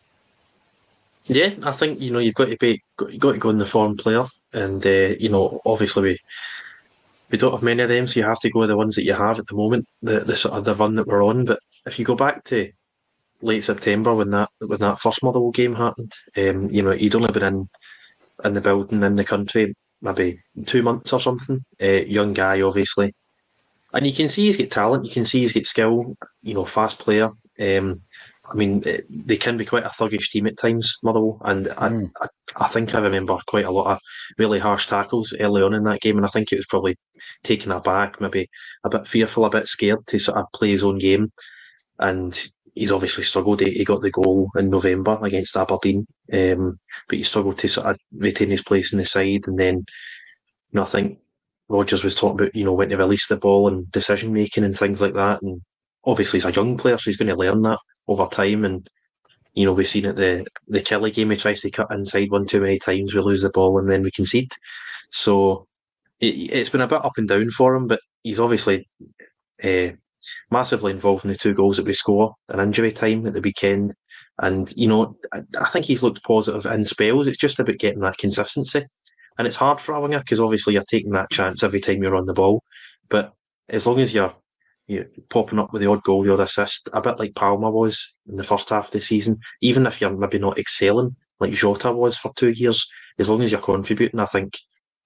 Yeah, 1.24 1.52
I 1.64 1.72
think 1.72 2.02
you 2.02 2.12
know 2.12 2.20
you've 2.20 2.36
got 2.36 2.50
to 2.50 2.58
be 2.58 2.82
got 2.98 3.32
to 3.32 3.38
go 3.38 3.50
in 3.50 3.58
the 3.58 3.66
form 3.66 3.96
player, 3.96 4.26
and 4.52 4.86
uh, 4.86 5.16
you 5.20 5.30
know 5.30 5.62
obviously 5.66 6.04
we 6.04 6.20
we 7.34 7.40
don't 7.40 7.52
have 7.52 7.64
many 7.64 7.82
of 7.82 7.90
them, 7.90 8.06
so 8.06 8.20
you 8.20 8.26
have 8.28 8.40
to 8.42 8.52
go 8.52 8.60
with 8.60 8.70
the 8.70 8.78
ones 8.78 8.94
that 8.96 9.06
you 9.06 9.14
have 9.14 9.40
at 9.40 9.48
the 9.48 9.56
moment, 9.56 9.88
the 10.04 10.20
the 10.20 10.36
sort 10.36 10.54
of 10.54 10.66
the 10.66 10.76
run 10.76 10.94
that 10.96 11.08
we're 11.08 11.26
on. 11.26 11.46
But 11.46 11.60
if 11.88 11.98
you 11.98 12.06
go 12.06 12.14
back 12.16 12.44
to 12.46 12.72
late 13.42 13.64
September 13.64 14.14
when 14.14 14.30
that 14.30 14.50
when 14.60 14.80
that 14.80 15.00
first 15.00 15.24
Motherwell 15.24 15.50
game 15.50 15.74
happened. 15.74 16.14
Um, 16.38 16.70
you 16.70 16.84
know, 16.84 16.92
he'd 16.92 17.16
only 17.16 17.32
been 17.32 17.44
in 17.44 17.70
in 18.46 18.54
the 18.54 18.62
building 18.62 19.02
in 19.02 19.16
the 19.16 19.24
country 19.24 19.76
maybe 20.00 20.40
two 20.68 20.84
months 20.84 21.12
or 21.12 21.20
something. 21.20 21.66
Uh, 21.82 22.04
young 22.20 22.34
guy, 22.34 22.62
obviously, 22.62 23.16
and 23.94 24.06
you 24.06 24.14
can 24.14 24.30
see 24.30 24.46
he's 24.46 24.58
got 24.58 24.70
talent. 24.70 25.06
You 25.06 25.12
can 25.12 25.26
see 25.26 25.40
he's 25.40 25.54
got 25.54 25.66
skill. 25.66 26.16
You 26.44 26.54
know, 26.54 26.66
fast 26.66 27.00
player. 27.00 27.32
Um, 27.60 28.02
I 28.46 28.56
mean, 28.56 28.84
it, 28.86 29.06
they 29.10 29.38
can 29.38 29.56
be 29.56 29.66
quite 29.66 29.86
a 29.86 29.90
thuggish 29.90 30.30
team 30.30 30.48
at 30.48 30.58
times, 30.58 30.98
Motherwell, 31.02 31.40
and 31.46 31.68
mm. 31.68 32.12
I, 32.20 32.26
I, 32.26 32.66
I, 32.66 32.68
think 32.68 32.94
I 32.94 33.00
remember 33.00 33.38
quite 33.48 33.66
a 33.66 33.72
lot 33.72 33.94
of 33.94 34.00
really 34.38 34.60
harsh 34.60 34.88
tackles 34.88 35.34
early 35.40 35.62
on 35.62 35.74
in 35.74 35.84
that 35.84 36.02
game, 36.02 36.18
and 36.18 36.26
I 36.26 36.30
think 36.30 36.52
it 36.52 36.58
was 36.58 36.66
probably 36.66 36.98
taken 37.44 37.72
aback, 37.72 38.20
maybe 38.20 38.50
a 38.84 38.90
bit 38.90 39.08
fearful, 39.08 39.46
a 39.46 39.50
bit 39.50 39.68
scared 39.68 40.06
to 40.08 40.20
sort 40.20 40.38
of 40.38 40.46
play 40.54 40.72
his 40.72 40.84
own 40.84 40.98
game, 40.98 41.32
and 42.00 42.50
he's 42.76 42.92
obviously 42.92 43.24
struggled. 43.24 43.62
He, 43.62 43.72
he, 43.72 43.86
got 43.86 44.02
the 44.02 44.12
goal 44.12 44.50
in 44.56 44.70
November 44.70 45.18
against 45.22 45.56
Aberdeen, 45.56 46.06
um, 46.32 46.80
but 47.08 47.18
he 47.18 47.24
struggled 47.24 47.58
to 47.60 47.70
sort 47.70 47.88
of 47.88 47.98
retain 48.18 48.50
his 48.50 48.64
place 48.64 48.92
in 48.92 49.00
the 49.00 49.06
side. 49.06 49.48
And 49.48 49.60
then, 49.60 49.76
you 49.76 50.74
know, 50.74 50.84
I 50.84 50.86
think 50.86 51.20
Rodgers 51.70 52.04
was 52.04 52.16
talking 52.16 52.40
about, 52.40 52.56
you 52.56 52.66
know, 52.66 52.74
when 52.74 52.90
to 52.90 52.98
release 52.98 53.28
the 53.28 53.38
ball 53.38 53.68
and 53.68 53.90
decision 53.92 54.34
making 54.34 54.64
and 54.64 54.76
things 54.76 55.02
like 55.02 55.14
that. 55.14 55.42
And 55.42 55.62
obviously, 56.06 56.38
he's 56.38 56.46
a 56.46 56.52
young 56.52 56.78
player, 56.78 56.98
so 56.98 57.10
he's 57.10 57.18
going 57.18 57.30
to 57.30 57.36
learn 57.36 57.62
that 57.64 57.80
over 58.08 58.28
time. 58.28 58.66
And 58.66 58.90
you 59.54 59.66
know, 59.66 59.74
we've 59.74 59.88
seen 59.88 60.06
it 60.06 60.16
the 60.16 60.46
the 60.68 60.82
Kelly 60.82 61.12
game. 61.12 61.30
He 61.30 61.38
tries 61.38 61.62
to 61.62 61.72
cut 61.72 61.92
inside 61.92 62.32
one 62.32 62.46
too 62.46 62.62
many 62.62 62.80
times. 62.80 63.14
We 63.14 63.22
lose 63.22 63.42
the 63.42 63.50
ball 63.50 63.78
and 63.78 63.90
then 63.90 64.04
we 64.04 64.12
concede. 64.12 64.52
So 65.10 65.68
it, 66.20 66.54
has 66.54 66.70
been 66.70 66.82
a 66.82 66.88
bit 66.88 67.04
up 67.04 67.18
and 67.18 67.28
down 67.28 67.50
for 67.50 67.76
him, 67.76 67.88
but 67.88 68.00
he's 68.24 68.40
obviously. 68.40 68.88
Uh, 69.64 69.92
massively 70.52 70.92
involved 70.92 71.26
in 71.26 71.32
the 71.32 71.38
two 71.38 71.54
goals 71.54 71.78
that 71.78 71.86
we 71.86 71.94
score 71.94 72.36
in 72.54 72.60
injury 72.60 72.92
time 72.92 73.26
at 73.28 73.34
the 73.34 73.42
weekend. 73.42 73.94
And, 74.42 74.72
you 74.76 74.88
know, 74.88 75.16
I, 75.34 75.42
I 75.60 75.66
think 75.66 75.86
he's 75.86 76.04
looked 76.04 76.24
positive 76.24 76.66
in 76.66 76.86
spells. 76.86 77.28
It's 77.28 77.38
just 77.38 77.60
about 77.60 77.78
getting 77.78 78.00
that 78.02 78.18
consistency. 78.18 78.84
And 79.38 79.48
it's 79.48 79.56
hard 79.56 79.80
for 79.80 79.94
a 79.94 80.02
winger 80.02 80.20
because 80.20 80.40
obviously 80.40 80.74
you're 80.74 80.84
taking 80.84 81.12
that 81.12 81.32
chance 81.32 81.64
every 81.64 81.80
time 81.80 82.02
you're 82.02 82.16
on 82.16 82.26
the 82.26 82.34
ball. 82.34 82.64
But 83.10 83.34
as 83.70 83.88
long 83.88 84.00
as 84.00 84.14
you're 84.14 84.34
you're 84.88 85.06
popping 85.30 85.60
up 85.60 85.72
with 85.72 85.82
the 85.82 85.90
odd 85.90 86.04
goal, 86.04 86.24
the 86.24 86.34
odd 86.34 86.40
assist, 86.40 86.90
a 86.94 87.02
bit 87.02 87.20
like 87.20 87.36
Palma 87.36 87.70
was 87.72 88.14
in 88.28 88.36
the 88.36 88.44
first 88.44 88.70
half 88.70 88.88
of 88.88 88.92
the 88.92 89.02
season, 89.02 89.40
even 89.62 89.86
if 89.86 90.02
you're 90.02 90.16
maybe 90.16 90.40
not 90.40 90.60
excelling 90.60 91.16
like 91.44 91.52
Jota 91.52 91.92
was 91.92 92.18
for 92.18 92.32
two 92.36 92.52
years, 92.52 92.88
as 93.20 93.30
long 93.30 93.42
as 93.42 93.52
you're 93.52 93.62
contributing, 93.62 94.20
I 94.20 94.26
think, 94.26 94.58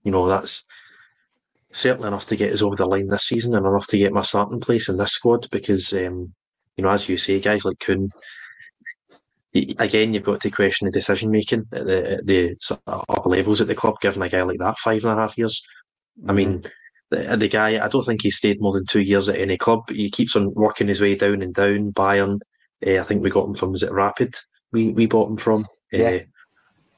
you 0.03 0.11
know, 0.11 0.27
that's 0.27 0.63
certainly 1.71 2.07
enough 2.07 2.27
to 2.27 2.35
get 2.35 2.53
us 2.53 2.61
over 2.61 2.75
the 2.75 2.85
line 2.85 3.07
this 3.07 3.23
season 3.23 3.55
and 3.55 3.65
enough 3.65 3.87
to 3.87 3.97
get 3.97 4.13
my 4.13 4.21
starting 4.21 4.59
place 4.59 4.87
in 4.87 4.97
this 4.97 5.13
squad 5.13 5.49
because, 5.51 5.91
um, 5.93 6.33
you 6.75 6.83
know, 6.83 6.89
as 6.89 7.09
you 7.09 7.17
say, 7.17 7.39
guys 7.39 7.65
like 7.65 7.79
Kuhn, 7.79 8.11
again, 9.79 10.13
you've 10.13 10.23
got 10.23 10.39
to 10.41 10.51
question 10.51 10.85
the 10.85 10.91
decision 10.91 11.31
making 11.31 11.65
at 11.71 11.85
the, 11.85 12.11
at 12.17 12.25
the 12.25 12.55
sort 12.59 12.81
of 12.85 13.03
upper 13.09 13.29
levels 13.29 13.59
at 13.59 13.67
the 13.67 13.75
club, 13.75 13.95
given 13.99 14.21
a 14.21 14.29
guy 14.29 14.43
like 14.43 14.59
that 14.59 14.77
five 14.77 15.03
and 15.03 15.17
a 15.17 15.21
half 15.21 15.37
years. 15.37 15.63
I 16.27 16.33
mean, 16.33 16.59
mm-hmm. 16.59 16.67
The, 17.09 17.37
the, 17.37 17.47
guy, 17.47 17.83
I 17.83 17.87
don't 17.87 18.05
think 18.05 18.21
he 18.21 18.31
stayed 18.31 18.61
more 18.61 18.73
than 18.73 18.85
two 18.85 19.01
years 19.01 19.29
at 19.29 19.37
any 19.37 19.57
club. 19.57 19.89
He 19.89 20.09
keeps 20.09 20.35
on 20.35 20.53
working 20.53 20.87
his 20.87 21.01
way 21.01 21.15
down 21.15 21.41
and 21.41 21.53
down. 21.53 21.93
Bayern, 21.93 22.39
uh, 22.85 22.99
I 22.99 23.03
think 23.03 23.23
we 23.23 23.29
got 23.29 23.47
him 23.47 23.53
from, 23.53 23.71
was 23.71 23.83
it 23.83 23.91
Rapid? 23.91 24.35
We 24.71 24.89
we 24.89 25.05
bought 25.05 25.29
him 25.29 25.37
from. 25.37 25.65
Yeah. 25.91 26.09
Uh, 26.09 26.19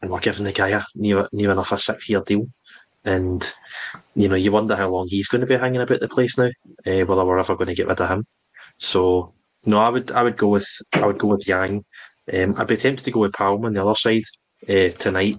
and 0.02 0.12
we're 0.12 0.19
giving 0.19 0.45
the 0.45 0.52
guy 0.52 0.69
a 0.69 0.82
near, 0.95 1.28
near 1.32 1.52
enough 1.52 1.72
a 1.72 1.78
six 1.78 2.10
year 2.10 2.24
deal. 2.26 2.48
And 3.06 3.54
you 4.15 4.28
know, 4.28 4.36
you 4.36 4.52
wonder 4.52 4.76
how 4.76 4.89
long 4.89 5.08
he's 5.10 5.28
going 5.28 5.41
to 5.41 5.48
be 5.48 5.58
hanging 5.58 5.82
about 5.82 6.00
the 6.00 6.08
place 6.08 6.38
now. 6.38 6.50
Uh, 6.86 7.06
whether 7.06 7.26
we're 7.26 7.38
ever 7.38 7.56
going 7.56 7.67
to 7.67 7.76
get 7.76 7.88
rid 7.88 8.02
of 8.02 8.10
him. 8.10 8.26
So 8.78 9.34
no, 9.65 9.80
I 9.80 9.89
would 9.89 10.12
I 10.12 10.24
would 10.24 10.38
go 10.38 10.48
with 10.48 10.67
I 10.93 11.06
would 11.06 11.17
go 11.17 11.28
with 11.28 11.48
Yang. 11.48 11.84
Um, 12.32 12.56
I'd 12.58 12.67
be 12.67 12.78
tempted 12.78 13.04
to 13.06 13.12
go 13.12 13.22
with 13.22 13.34
Palm 13.34 13.65
on 13.65 13.74
the 13.74 13.82
other 13.82 13.95
side 13.95 14.24
uh, 14.67 14.89
tonight, 14.98 15.38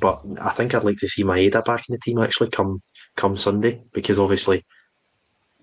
but 0.00 0.20
I 0.40 0.50
think 0.50 0.74
I'd 0.74 0.84
like 0.84 0.98
to 0.98 1.08
see 1.08 1.24
Maeda 1.24 1.64
back 1.64 1.84
in 1.88 1.92
the 1.92 1.98
team 1.98 2.18
actually 2.18 2.50
come 2.50 2.82
come 3.16 3.36
Sunday 3.36 3.82
because 3.92 4.18
obviously, 4.18 4.64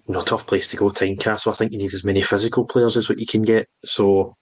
you 0.07 0.13
know, 0.13 0.21
tough 0.21 0.47
place 0.47 0.67
to 0.69 0.77
go, 0.77 0.89
Tynecastle. 0.89 1.51
I 1.51 1.55
think 1.55 1.71
you 1.71 1.77
need 1.77 1.93
as 1.93 2.03
many 2.03 2.21
physical 2.21 2.65
players 2.65 2.97
as 2.97 3.07
what 3.07 3.19
you 3.19 3.25
can 3.25 3.43
get. 3.43 3.67
So, 3.85 4.35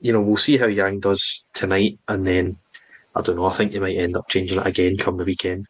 you 0.00 0.12
know, 0.12 0.20
we'll 0.20 0.36
see 0.36 0.56
how 0.56 0.66
Yang 0.66 1.00
does 1.00 1.44
tonight, 1.54 1.98
and 2.08 2.26
then 2.26 2.56
I 3.14 3.22
don't 3.22 3.36
know. 3.36 3.46
I 3.46 3.52
think 3.52 3.72
you 3.72 3.80
might 3.80 3.96
end 3.96 4.16
up 4.16 4.28
changing 4.28 4.58
it 4.58 4.66
again 4.66 4.96
come 4.96 5.16
the 5.16 5.24
weekend. 5.24 5.66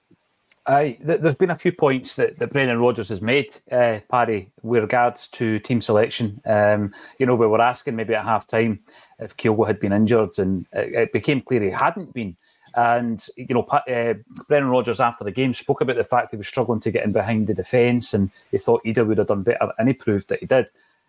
Aye, 0.67 0.97
there's 1.03 1.35
been 1.35 1.51
a 1.51 1.59
few 1.59 1.73
points 1.73 2.15
that, 2.15 2.39
that 2.39 2.51
Brendan 2.51 2.81
Rodgers 2.81 3.11
has 3.11 3.21
made, 3.21 3.55
uh, 3.71 3.99
Paddy, 4.11 4.51
with 4.63 4.83
regards 4.83 5.29
to 5.29 5.59
team 5.59 5.83
selection. 5.83 6.41
Um, 6.47 6.95
you 7.19 7.27
know, 7.27 7.35
we 7.35 7.47
were 7.47 7.61
asking 7.61 7.97
maybe 7.97 8.15
at 8.15 8.25
half 8.25 8.47
time 8.47 8.81
if 9.19 9.37
Kyogo 9.37 9.67
had 9.67 9.79
been 9.79 9.93
injured, 9.93 10.39
and 10.39 10.67
it, 10.73 10.95
it 10.95 11.13
became 11.13 11.43
clear 11.43 11.63
he 11.63 11.71
hadn't 11.71 12.15
been. 12.15 12.35
And, 12.77 13.25
you 13.37 13.55
know, 13.55 13.63
uh, 13.63 14.15
Brendan 14.49 14.71
Rodgers 14.71 15.01
after 15.01 15.23
the 15.23 15.31
game 15.31 15.55
spoke 15.55 15.81
about 15.81 15.97
the 15.97 16.05
fact 16.05 16.33
he 16.33 16.37
was 16.37 16.49
struggling 16.49 16.81
to 16.81 16.91
get 16.91 17.05
in 17.05 17.13
behind 17.13 17.47
the 17.47 17.55
defence 17.55 18.13
and 18.13 18.31
he 18.51 18.59
thought 18.59 18.85
Idah 18.85 19.07
would 19.07 19.19
have 19.19 19.29
done 19.29 19.43
better, 19.43 19.73
and 19.79 19.89
he 19.89 19.95
proved 19.95 20.29
that 20.29 20.41
he 20.41 20.47
did. 20.47 20.67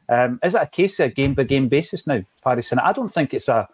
Um, 0.07 0.39
is 0.43 0.53
it 0.53 0.61
a 0.61 0.67
case 0.67 0.99
of 0.99 1.07
a 1.07 1.13
game 1.13 1.33
by 1.33 1.43
game 1.43 1.67
basis 1.67 2.05
now, 2.05 2.21
Paris? 2.43 2.71
And 2.71 2.79
I 2.79 2.91
don't 2.91 3.09
think 3.09 3.33
it's 3.33 3.47
a, 3.47 3.67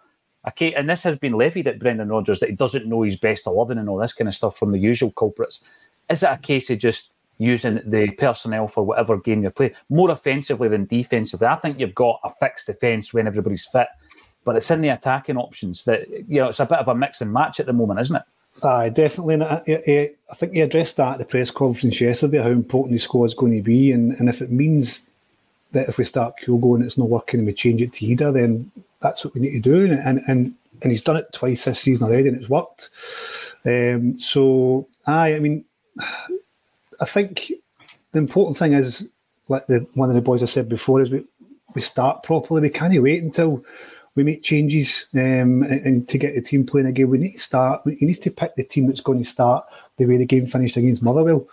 a 0.44 0.52
case, 0.52 0.74
and 0.76 0.88
this 0.88 1.02
has 1.02 1.16
been 1.18 1.34
levied 1.34 1.66
at 1.66 1.78
Brendan 1.78 2.08
Rodgers 2.08 2.40
that 2.40 2.48
he 2.48 2.56
doesn't 2.56 2.86
know 2.86 3.02
his 3.02 3.16
best 3.16 3.46
11 3.46 3.78
and 3.78 3.88
all 3.88 3.98
this 3.98 4.14
kind 4.14 4.28
of 4.28 4.34
stuff 4.34 4.56
from 4.56 4.72
the 4.72 4.78
usual 4.78 5.12
culprits. 5.12 5.60
Is 6.08 6.22
it 6.22 6.30
a 6.30 6.38
case 6.38 6.70
of 6.70 6.78
just 6.78 7.12
using 7.38 7.80
the 7.84 8.10
personnel 8.12 8.68
for 8.68 8.84
whatever 8.84 9.18
game 9.18 9.42
you're 9.42 9.50
playing 9.50 9.74
more 9.90 10.10
offensively 10.10 10.68
than 10.68 10.86
defensively? 10.86 11.46
I 11.46 11.56
think 11.56 11.78
you've 11.78 11.94
got 11.94 12.20
a 12.24 12.30
fixed 12.40 12.66
defence 12.66 13.12
when 13.12 13.26
everybody's 13.26 13.66
fit, 13.66 13.88
but 14.44 14.56
it's 14.56 14.70
in 14.70 14.80
the 14.80 14.88
attacking 14.88 15.36
options 15.36 15.84
that, 15.84 16.08
you 16.08 16.40
know, 16.40 16.48
it's 16.48 16.60
a 16.60 16.66
bit 16.66 16.78
of 16.78 16.88
a 16.88 16.94
mix 16.94 17.20
and 17.20 17.32
match 17.32 17.60
at 17.60 17.66
the 17.66 17.72
moment, 17.72 18.00
isn't 18.00 18.16
it? 18.16 18.22
Aye, 18.62 18.90
definitely. 18.90 19.34
And 19.34 19.44
I, 19.44 19.62
I, 20.30 20.34
think 20.34 20.52
he 20.52 20.60
addressed 20.60 20.96
that 20.98 21.12
at 21.12 21.18
the 21.18 21.24
press 21.24 21.50
conference 21.50 22.00
yesterday, 22.00 22.42
how 22.42 22.50
important 22.50 22.92
his 22.92 23.02
squad 23.02 23.24
is 23.24 23.34
going 23.34 23.56
to 23.56 23.62
be. 23.62 23.92
And, 23.92 24.12
and 24.18 24.28
if 24.28 24.42
it 24.42 24.50
means 24.50 25.08
that 25.72 25.88
if 25.88 25.98
we 25.98 26.04
start 26.04 26.34
Kyogo 26.40 26.76
and 26.76 26.84
it's 26.84 26.98
not 26.98 27.08
working 27.08 27.40
and 27.40 27.46
we 27.46 27.54
change 27.54 27.80
it 27.80 27.92
to 27.94 28.06
Idah, 28.06 28.34
then 28.34 28.70
that's 29.00 29.24
what 29.24 29.34
we 29.34 29.40
need 29.40 29.52
to 29.52 29.60
do. 29.60 29.92
And, 29.92 30.22
and, 30.28 30.54
and 30.82 30.90
he's 30.92 31.02
done 31.02 31.16
it 31.16 31.32
twice 31.32 31.64
this 31.64 31.80
season 31.80 32.08
already 32.08 32.28
and 32.28 32.36
it's 32.36 32.48
worked. 32.48 32.90
Um, 33.64 34.18
so, 34.18 34.86
aye, 35.06 35.34
I 35.34 35.38
mean, 35.38 35.64
I 37.00 37.04
think 37.04 37.50
the 38.12 38.18
important 38.18 38.56
thing 38.56 38.74
is, 38.74 39.10
like 39.48 39.66
the 39.66 39.86
one 39.94 40.08
of 40.08 40.14
the 40.14 40.20
boys 40.20 40.42
I 40.42 40.46
said 40.46 40.68
before, 40.68 41.00
is 41.00 41.10
we, 41.10 41.24
we 41.74 41.80
start 41.80 42.22
properly. 42.22 42.60
We 42.60 42.70
can't 42.70 43.02
wait 43.02 43.22
until 43.22 43.64
we 44.14 44.24
make 44.24 44.42
changes 44.42 45.08
um, 45.14 45.62
and, 45.62 46.06
to 46.08 46.18
get 46.18 46.34
the 46.34 46.42
team 46.42 46.66
playing 46.66 46.86
again. 46.86 47.08
We 47.08 47.18
need 47.18 47.32
to 47.32 47.38
start. 47.38 47.82
He 47.86 48.04
needs 48.04 48.18
to 48.20 48.30
pick 48.30 48.54
the 48.56 48.64
team 48.64 48.86
that's 48.86 49.00
going 49.00 49.18
to 49.18 49.28
start 49.28 49.64
the 49.96 50.06
way 50.06 50.18
the 50.18 50.26
game 50.26 50.46
finished 50.46 50.76
against 50.76 51.02
Motherwell. 51.02 51.48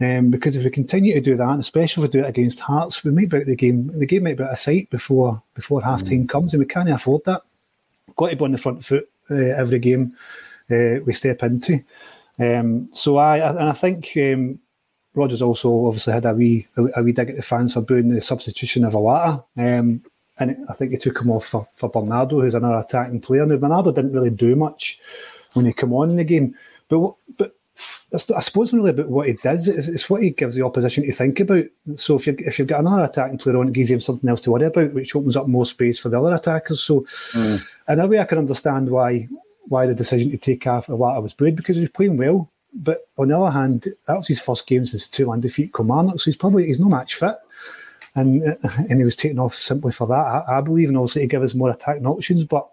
Um, 0.00 0.30
because 0.30 0.56
if 0.56 0.64
we 0.64 0.70
continue 0.70 1.14
to 1.14 1.20
do 1.20 1.36
that, 1.36 1.48
and 1.48 1.60
especially 1.60 2.04
if 2.04 2.08
we 2.08 2.18
do 2.20 2.24
it 2.24 2.28
against 2.28 2.60
Hearts, 2.60 3.04
we 3.04 3.10
might 3.10 3.28
be 3.28 3.38
out 3.38 3.46
the 3.46 3.56
game. 3.56 3.90
The 3.98 4.06
game 4.06 4.24
might 4.24 4.38
be 4.38 4.44
out 4.44 4.52
of 4.52 4.58
sight 4.58 4.88
before 4.90 5.42
before 5.54 5.82
half 5.82 6.02
time 6.02 6.24
mm. 6.24 6.28
comes, 6.28 6.54
and 6.54 6.60
we 6.60 6.66
can't 6.66 6.88
afford 6.88 7.24
that. 7.26 7.42
Got 8.16 8.30
to 8.30 8.36
be 8.36 8.44
on 8.44 8.52
the 8.52 8.58
front 8.58 8.84
foot 8.84 9.08
uh, 9.30 9.34
every 9.34 9.78
game 9.78 10.16
uh, 10.70 11.00
we 11.04 11.12
step 11.12 11.42
into. 11.42 11.82
Um, 12.38 12.88
so 12.92 13.16
I 13.16 13.38
and 13.48 13.68
I 13.68 13.72
think 13.72 14.12
um, 14.16 14.58
Rodgers 15.14 15.42
also 15.42 15.86
obviously 15.86 16.12
had 16.14 16.24
a 16.24 16.32
wee 16.32 16.66
a, 16.76 17.02
wee 17.02 17.12
dig 17.12 17.30
at 17.30 17.36
the 17.36 17.42
fans 17.42 17.74
for 17.74 17.80
booing 17.82 18.08
the 18.08 18.20
substitution 18.20 18.84
of 18.84 18.94
Iwata. 18.94 19.44
Um, 19.56 20.02
and 20.40 20.66
I 20.68 20.72
think 20.72 20.92
he 20.92 20.96
took 20.96 21.20
him 21.20 21.30
off 21.30 21.46
for, 21.46 21.66
for 21.74 21.88
Bernardo, 21.88 22.40
who's 22.40 22.54
another 22.54 22.78
attacking 22.78 23.20
player. 23.20 23.44
Now 23.44 23.56
Bernardo 23.56 23.92
didn't 23.92 24.12
really 24.12 24.30
do 24.30 24.54
much 24.56 25.00
when 25.54 25.66
he 25.66 25.72
came 25.72 25.92
on 25.92 26.10
in 26.10 26.16
the 26.16 26.24
game, 26.24 26.54
but 26.88 27.14
but 27.30 27.54
I 28.12 28.40
suppose 28.40 28.72
really 28.72 28.90
about 28.90 29.08
what 29.08 29.28
he 29.28 29.34
does. 29.34 29.68
It's, 29.68 29.86
it's, 29.86 30.10
what 30.10 30.22
he 30.22 30.30
gives 30.30 30.56
the 30.56 30.64
opposition 30.64 31.04
to 31.04 31.12
think 31.12 31.38
about. 31.40 31.64
So 31.96 32.16
if 32.16 32.26
you 32.26 32.36
if 32.38 32.58
you've 32.58 32.68
got 32.68 32.80
another 32.80 33.04
attacking 33.04 33.38
player 33.38 33.58
on, 33.58 33.68
it 33.68 33.74
gives 33.74 33.90
him 33.90 34.00
something 34.00 34.28
else 34.28 34.40
to 34.42 34.50
worry 34.50 34.64
about, 34.64 34.94
which 34.94 35.14
opens 35.14 35.36
up 35.36 35.46
more 35.46 35.66
space 35.66 35.98
for 35.98 36.08
the 36.08 36.20
other 36.20 36.34
attackers. 36.34 36.82
So 36.82 37.06
mm. 37.32 37.62
in 37.88 38.00
a 38.00 38.06
way, 38.06 38.18
I 38.18 38.24
can 38.24 38.38
understand 38.38 38.90
why 38.90 39.28
why 39.68 39.86
the 39.86 39.94
decision 39.94 40.30
to 40.30 40.38
take 40.38 40.66
off 40.66 40.86
Iwata 40.86 41.22
was 41.22 41.34
booed 41.34 41.56
because 41.56 41.76
he 41.76 41.82
was 41.82 41.90
playing 41.90 42.16
well. 42.16 42.50
But 42.72 43.08
on 43.18 43.28
the 43.28 43.38
other 43.38 43.50
hand, 43.50 43.88
that 44.06 44.16
was 44.16 44.28
his 44.28 44.40
first 44.40 44.66
game 44.66 44.86
since 44.86 45.08
two 45.08 45.26
one 45.26 45.40
defeat 45.40 45.72
Kilmarnock, 45.74 46.20
so 46.20 46.24
he's 46.24 46.36
probably 46.36 46.66
he's 46.66 46.80
no 46.80 46.88
match 46.88 47.14
fit. 47.14 47.36
And 48.18 48.42
and 48.64 48.98
he 48.98 49.04
was 49.04 49.16
taken 49.16 49.38
off 49.38 49.54
simply 49.54 49.92
for 49.92 50.06
that, 50.06 50.14
I, 50.14 50.58
I 50.58 50.60
believe, 50.60 50.88
and 50.88 50.96
also 50.96 51.20
to 51.20 51.26
give 51.26 51.42
us 51.42 51.54
more 51.54 51.70
attacking 51.70 52.06
options. 52.06 52.44
But 52.44 52.68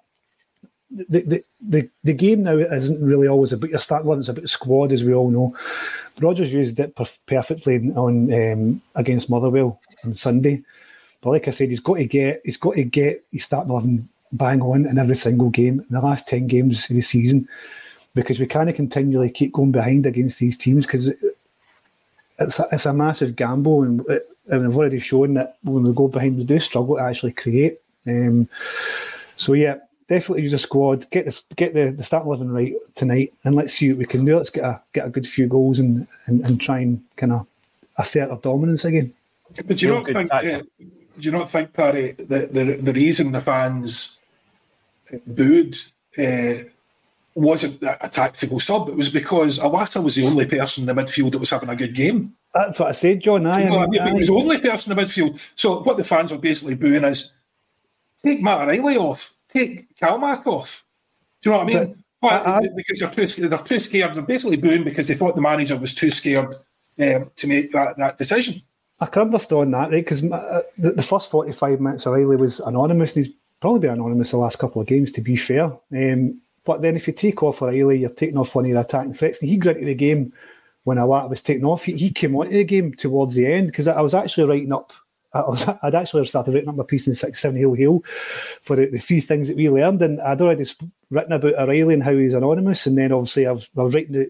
the, 0.92 1.22
the, 1.22 1.44
the, 1.62 1.90
the 2.04 2.14
game 2.14 2.44
now 2.44 2.58
isn't 2.58 3.04
really 3.04 3.28
always 3.28 3.52
about 3.52 3.70
your 3.70 3.80
start 3.80 4.06
one, 4.06 4.20
it's 4.20 4.30
about 4.30 4.48
squad, 4.48 4.92
as 4.92 5.04
we 5.04 5.14
all 5.14 5.30
know. 5.30 5.56
Rodgers 6.22 6.54
used 6.54 6.80
it 6.80 6.96
perfectly 6.96 7.92
on 7.96 8.34
um, 8.34 8.82
against 8.96 9.30
Motherwell 9.30 9.80
on 10.06 10.14
Sunday. 10.14 10.64
But 11.22 11.32
like 11.32 11.48
I 11.48 11.52
said, 11.52 11.70
he's 11.70 11.80
got 11.80 11.96
to 11.96 12.06
get 12.06 12.42
he's 12.46 12.58
got 12.58 12.76
to 12.76 12.84
get 12.84 13.26
his 13.32 13.44
starting 13.44 13.72
eleven 13.72 14.08
bang 14.32 14.62
on 14.62 14.86
in 14.86 14.98
every 14.98 15.16
single 15.16 15.50
game 15.50 15.80
in 15.80 15.88
the 15.90 16.02
last 16.02 16.28
ten 16.28 16.48
games 16.48 16.90
of 16.90 16.96
the 16.96 17.02
season 17.02 17.48
because 18.14 18.40
we 18.40 18.48
can't 18.48 18.74
continually 18.76 19.30
keep 19.30 19.52
going 19.52 19.72
behind 19.72 20.06
against 20.06 20.40
these 20.40 20.56
teams 20.56 20.86
because 20.86 21.14
it's 22.40 22.60
a, 22.60 22.68
it's 22.72 22.86
a 22.86 22.94
massive 22.94 23.36
gamble 23.36 23.84
and, 23.84 24.02
and 24.48 24.66
I've 24.66 24.78
already 24.78 25.00
shown 25.00 25.34
that 25.36 25.58
when 25.64 25.84
we 25.84 25.94
go 25.94 26.08
behind 26.08 26.38
we 26.38 26.44
do 26.44 26.60
struggle 26.60 26.98
to 26.98 27.02
actually 27.02 27.34
create. 27.34 27.80
Um, 28.08 28.48
so 29.36 29.54
yeah, 29.54 29.78
definitely 30.08 30.44
use 30.44 30.54
a 30.54 30.58
squad. 30.58 31.10
Get 31.10 31.26
this, 31.26 31.44
get 31.56 31.74
the, 31.74 31.92
the 31.92 32.04
start 32.04 32.26
eleven 32.26 32.52
right 32.52 32.74
tonight, 32.94 33.34
and 33.44 33.56
let's 33.56 33.74
see 33.74 33.90
what 33.90 33.98
we 33.98 34.06
can 34.06 34.26
do. 34.26 34.38
Let's 34.38 34.50
get 34.50 34.64
a 34.64 34.80
get 34.94 35.08
a 35.08 35.10
good 35.10 35.28
few 35.28 35.48
goals 35.48 35.80
and 35.80 36.08
and, 36.28 36.42
and 36.46 36.62
try 36.62 36.80
and 36.80 37.02
kind 37.16 37.34
of 37.34 37.48
assert 37.98 38.30
our 38.30 38.38
dominance 38.38 38.86
again. 38.86 39.14
But 39.66 39.78
do 39.78 39.88
you 39.88 39.94
not 39.94 40.06
think? 40.06 40.34
Uh, 40.34 40.42
do 40.42 41.22
you 41.22 41.32
not 41.32 41.50
think, 41.50 41.74
Parry, 41.74 42.12
that 42.12 42.54
the 42.54 42.76
the 42.76 42.94
reason 42.94 43.32
the 43.32 43.42
fans 43.42 44.22
booed 45.26 45.76
uh, 46.18 46.70
wasn't 47.36 47.82
a, 47.84 48.10
tactical 48.10 48.60
sub? 48.60 48.90
It 48.90 48.96
was 48.96 49.10
because 49.10 49.60
Iwata 49.60 50.02
was 50.02 50.16
the 50.16 50.26
only 50.26 50.46
person 50.46 50.88
in 50.88 50.96
the 50.96 51.02
midfield 51.02 51.34
that 51.34 51.40
was 51.40 51.50
having 51.52 51.70
a 51.70 51.76
good 51.76 51.94
game. 51.94 52.34
That's 52.54 52.80
what 52.80 52.90
I 52.90 52.94
said, 52.94 53.22
John. 53.22 53.46
I, 53.46 53.64
know, 53.64 53.80
I 53.80 53.88
mean, 53.88 54.08
he 54.08 54.14
was 54.14 54.28
the 54.28 54.34
only 54.34 54.58
person 54.60 54.92
in 54.92 54.98
the 54.98 55.04
midfield. 55.04 55.40
So 55.56 55.82
what 55.84 55.98
the 55.98 56.04
fans 56.04 56.32
were 56.32 56.38
basically 56.38 56.76
booing 56.76 57.04
is 57.04 57.34
take 58.24 58.42
Matt 58.42 58.62
O'Riley 58.62 58.98
off 58.98 59.36
take 59.56 59.96
Calmack 59.98 60.46
off. 60.46 60.86
Do 61.42 61.50
you 61.50 61.58
know 61.58 61.64
what 61.64 61.76
I 61.76 61.80
mean? 61.80 62.04
But, 62.22 62.48
I, 62.48 62.58
I, 62.58 62.70
because 62.76 63.00
they're 63.00 63.10
too, 63.10 63.48
they're 63.50 63.60
too 63.60 63.80
scared. 63.80 64.16
They're 64.16 64.24
basically 64.24 64.58
booing 64.58 64.84
because 64.84 65.08
they 65.08 65.16
thought 65.16 65.36
the 65.36 65.42
manager 65.42 65.78
was 65.78 65.94
too 65.94 66.10
scared 66.10 66.54
um, 67.00 67.32
to 67.36 67.48
make 67.48 67.72
that, 67.72 67.98
that 67.98 68.18
decision. 68.18 68.62
I 69.00 69.08
can 69.08 69.24
understand 69.24 69.74
that, 69.74 69.92
right? 69.92 70.04
Because 70.04 70.24
uh, 70.24 70.62
the, 70.78 70.92
the, 70.92 71.04
first 71.04 71.30
45 71.30 71.82
minutes, 71.82 72.08
O'Riley 72.08 72.38
was 72.38 72.62
anonymous, 72.62 73.16
and 73.16 73.26
he's 73.26 73.36
probably 73.60 73.82
been 73.82 73.92
anonymous 73.92 74.32
the 74.32 74.38
last 74.38 74.58
couple 74.58 74.82
of 74.82 74.88
games, 74.88 75.12
to 75.12 75.22
be 75.22 75.36
fair. 75.36 75.66
Um, 75.66 76.42
but 76.66 76.82
then 76.82 76.96
if 76.96 77.08
you 77.08 77.14
take 77.14 77.42
off 77.44 77.62
O'Riley, 77.62 78.00
you're 78.00 78.10
taking 78.10 78.38
off 78.38 78.56
one 78.56 78.66
of 78.66 78.72
your 78.72 78.80
attacking 78.82 79.14
threats. 79.14 79.40
And 79.40 79.50
he 79.50 79.58
got 79.58 79.76
into 79.76 79.86
the 79.86 79.96
game 79.96 80.34
when 80.84 80.98
Iwata 80.98 81.30
was 81.30 81.42
taken 81.42 81.66
off. 81.66 81.84
He, 81.84 81.94
he 81.94 82.10
came 82.12 82.36
onto 82.36 82.52
the 82.52 82.64
game 82.64 82.94
towards 82.94 83.36
the 83.36 83.52
end 83.52 83.68
because 83.68 83.88
I 83.88 84.02
was 84.02 84.14
actually 84.14 84.48
writing 84.48 84.74
up 84.74 84.92
I 85.36 85.42
was, 85.42 85.68
I'd 85.84 85.96
actually 85.96 86.26
started 86.26 86.54
writing 86.54 86.70
up 86.70 86.76
my 86.76 86.84
piece 86.84 87.08
in 87.08 87.14
Six 87.14 87.42
Seven 87.42 87.58
Hail 87.58 87.74
Hail 87.74 88.04
for 88.62 88.76
the, 88.76 88.88
the 88.88 89.00
three 89.00 89.22
things 89.22 89.48
that 89.48 89.58
we 89.58 89.70
learned, 89.70 90.02
and 90.02 90.22
I'd 90.22 90.42
already 90.42 90.66
written 91.12 91.34
about 91.34 91.56
O'Riley 91.56 91.94
and 91.94 92.04
how 92.04 92.16
he's 92.16 92.34
anonymous, 92.34 92.88
and 92.88 92.98
then 92.98 93.12
obviously 93.12 93.46
I 93.46 93.52
was, 93.52 93.70
I 93.78 93.82
was 93.84 93.94
writing 93.94 94.14
the, 94.14 94.30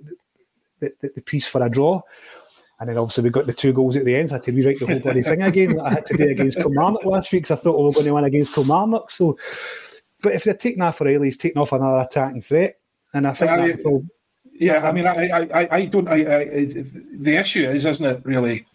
the, 0.80 1.12
the, 1.16 1.22
piece 1.22 1.48
for 1.48 1.64
a 1.64 1.70
draw, 1.70 2.02
and 2.80 2.90
then 2.90 2.98
obviously 2.98 3.24
we 3.24 3.30
got 3.30 3.46
the 3.46 3.54
two 3.54 3.72
goals 3.72 3.96
at 3.96 4.06
the 4.06 4.16
end, 4.16 4.30
so 4.30 4.36
I 4.36 4.38
had 4.38 4.44
to 4.46 4.52
rewrite 4.52 4.80
the 4.80 4.88
whole 4.88 5.00
bloody 5.00 5.22
thing 5.22 5.44
again. 5.44 5.76
that 5.76 5.86
I 5.86 5.94
had 5.94 6.06
to 6.08 6.18
do 6.18 6.28
against 6.28 6.58
Kilmarnock 6.58 7.06
last 7.06 7.32
week 7.32 7.44
because 7.44 7.60
I 7.60 7.62
thought 7.62 7.78
we 7.78 7.86
were 7.86 7.92
going 7.92 8.06
to 8.08 8.14
win 8.14 8.24
against 8.24 8.54
Kilmarnock. 8.54 9.12
So, 9.12 9.38
but 10.22 10.34
if 10.34 10.44
they're 10.44 10.54
taking 10.54 10.82
off 10.82 11.02
O'Riley, 11.02 11.28
he's 11.28 11.38
taking 11.38 11.62
off 11.62 11.72
another 11.72 12.00
attacking 12.00 12.42
threat, 12.42 12.78
and 13.14 13.28
I 13.28 13.34
think 13.34 13.52
I, 13.52 13.74
yeah, 14.54 14.88
I 14.88 14.92
mean, 14.92 15.06
I, 15.06 15.30
I, 15.30 15.68
I 15.72 15.86
don't. 15.86 16.08
I, 16.08 16.16
I, 16.16 16.46
the 16.46 17.38
issue 17.38 17.70
is, 17.70 17.86
isn't 17.86 18.06
it, 18.06 18.26
really? 18.26 18.66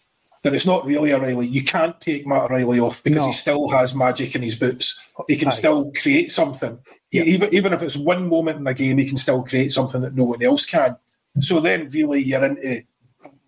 that 0.43 0.55
it's 0.55 0.67
not 0.67 0.87
really 0.87 1.13
O'Riley. 1.13 1.47
You 1.47 1.63
can't 1.65 2.01
take 2.01 2.27
Matt 2.27 2.51
O'Riley 2.51 2.81
off 2.81 3.03
because 3.03 3.23
no. 3.23 3.27
he 3.27 3.33
still 3.33 3.69
has 3.69 3.95
magic 3.95 4.35
in 4.35 4.43
his 4.43 4.57
boots. 4.57 5.13
He 5.29 5.37
can 5.37 5.49
Aye. 5.49 5.53
still 5.53 5.93
create 6.01 6.33
something. 6.33 6.81
Yeah. 7.13 7.23
Even, 7.25 7.53
even 7.55 7.73
if 7.73 7.83
it's 7.83 7.97
one 7.97 8.29
moment 8.29 8.59
in 8.59 8.67
a 8.67 8.75
game, 8.75 8.99
he 8.99 9.07
can 9.07 9.19
still 9.19 9.43
create 9.43 9.73
something 9.73 10.01
that 10.01 10.15
no 10.15 10.25
one 10.25 10.43
else 10.43 10.65
can. 10.65 10.97
So 11.41 11.61
then, 11.61 11.89
really, 11.91 12.23
you're 12.23 12.45
into 12.45 12.83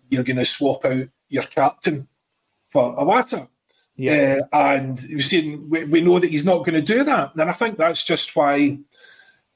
you're 0.09 0.23
going 0.23 0.37
to 0.37 0.45
swap 0.45 0.85
out 0.85 1.07
your 1.29 1.43
captain 1.43 2.07
for 2.67 2.95
Iwata. 2.95 3.47
Yeah. 3.95 4.41
Uh, 4.51 4.57
and 4.57 5.05
we've 5.09 5.23
seen, 5.23 5.69
we, 5.69 5.83
we 5.85 6.01
know 6.01 6.19
that 6.19 6.29
he's 6.29 6.45
not 6.45 6.59
going 6.59 6.73
to 6.73 6.81
do 6.81 7.03
that. 7.03 7.35
And 7.35 7.49
I 7.49 7.53
think 7.53 7.77
that's 7.77 8.03
just 8.03 8.35
why 8.35 8.79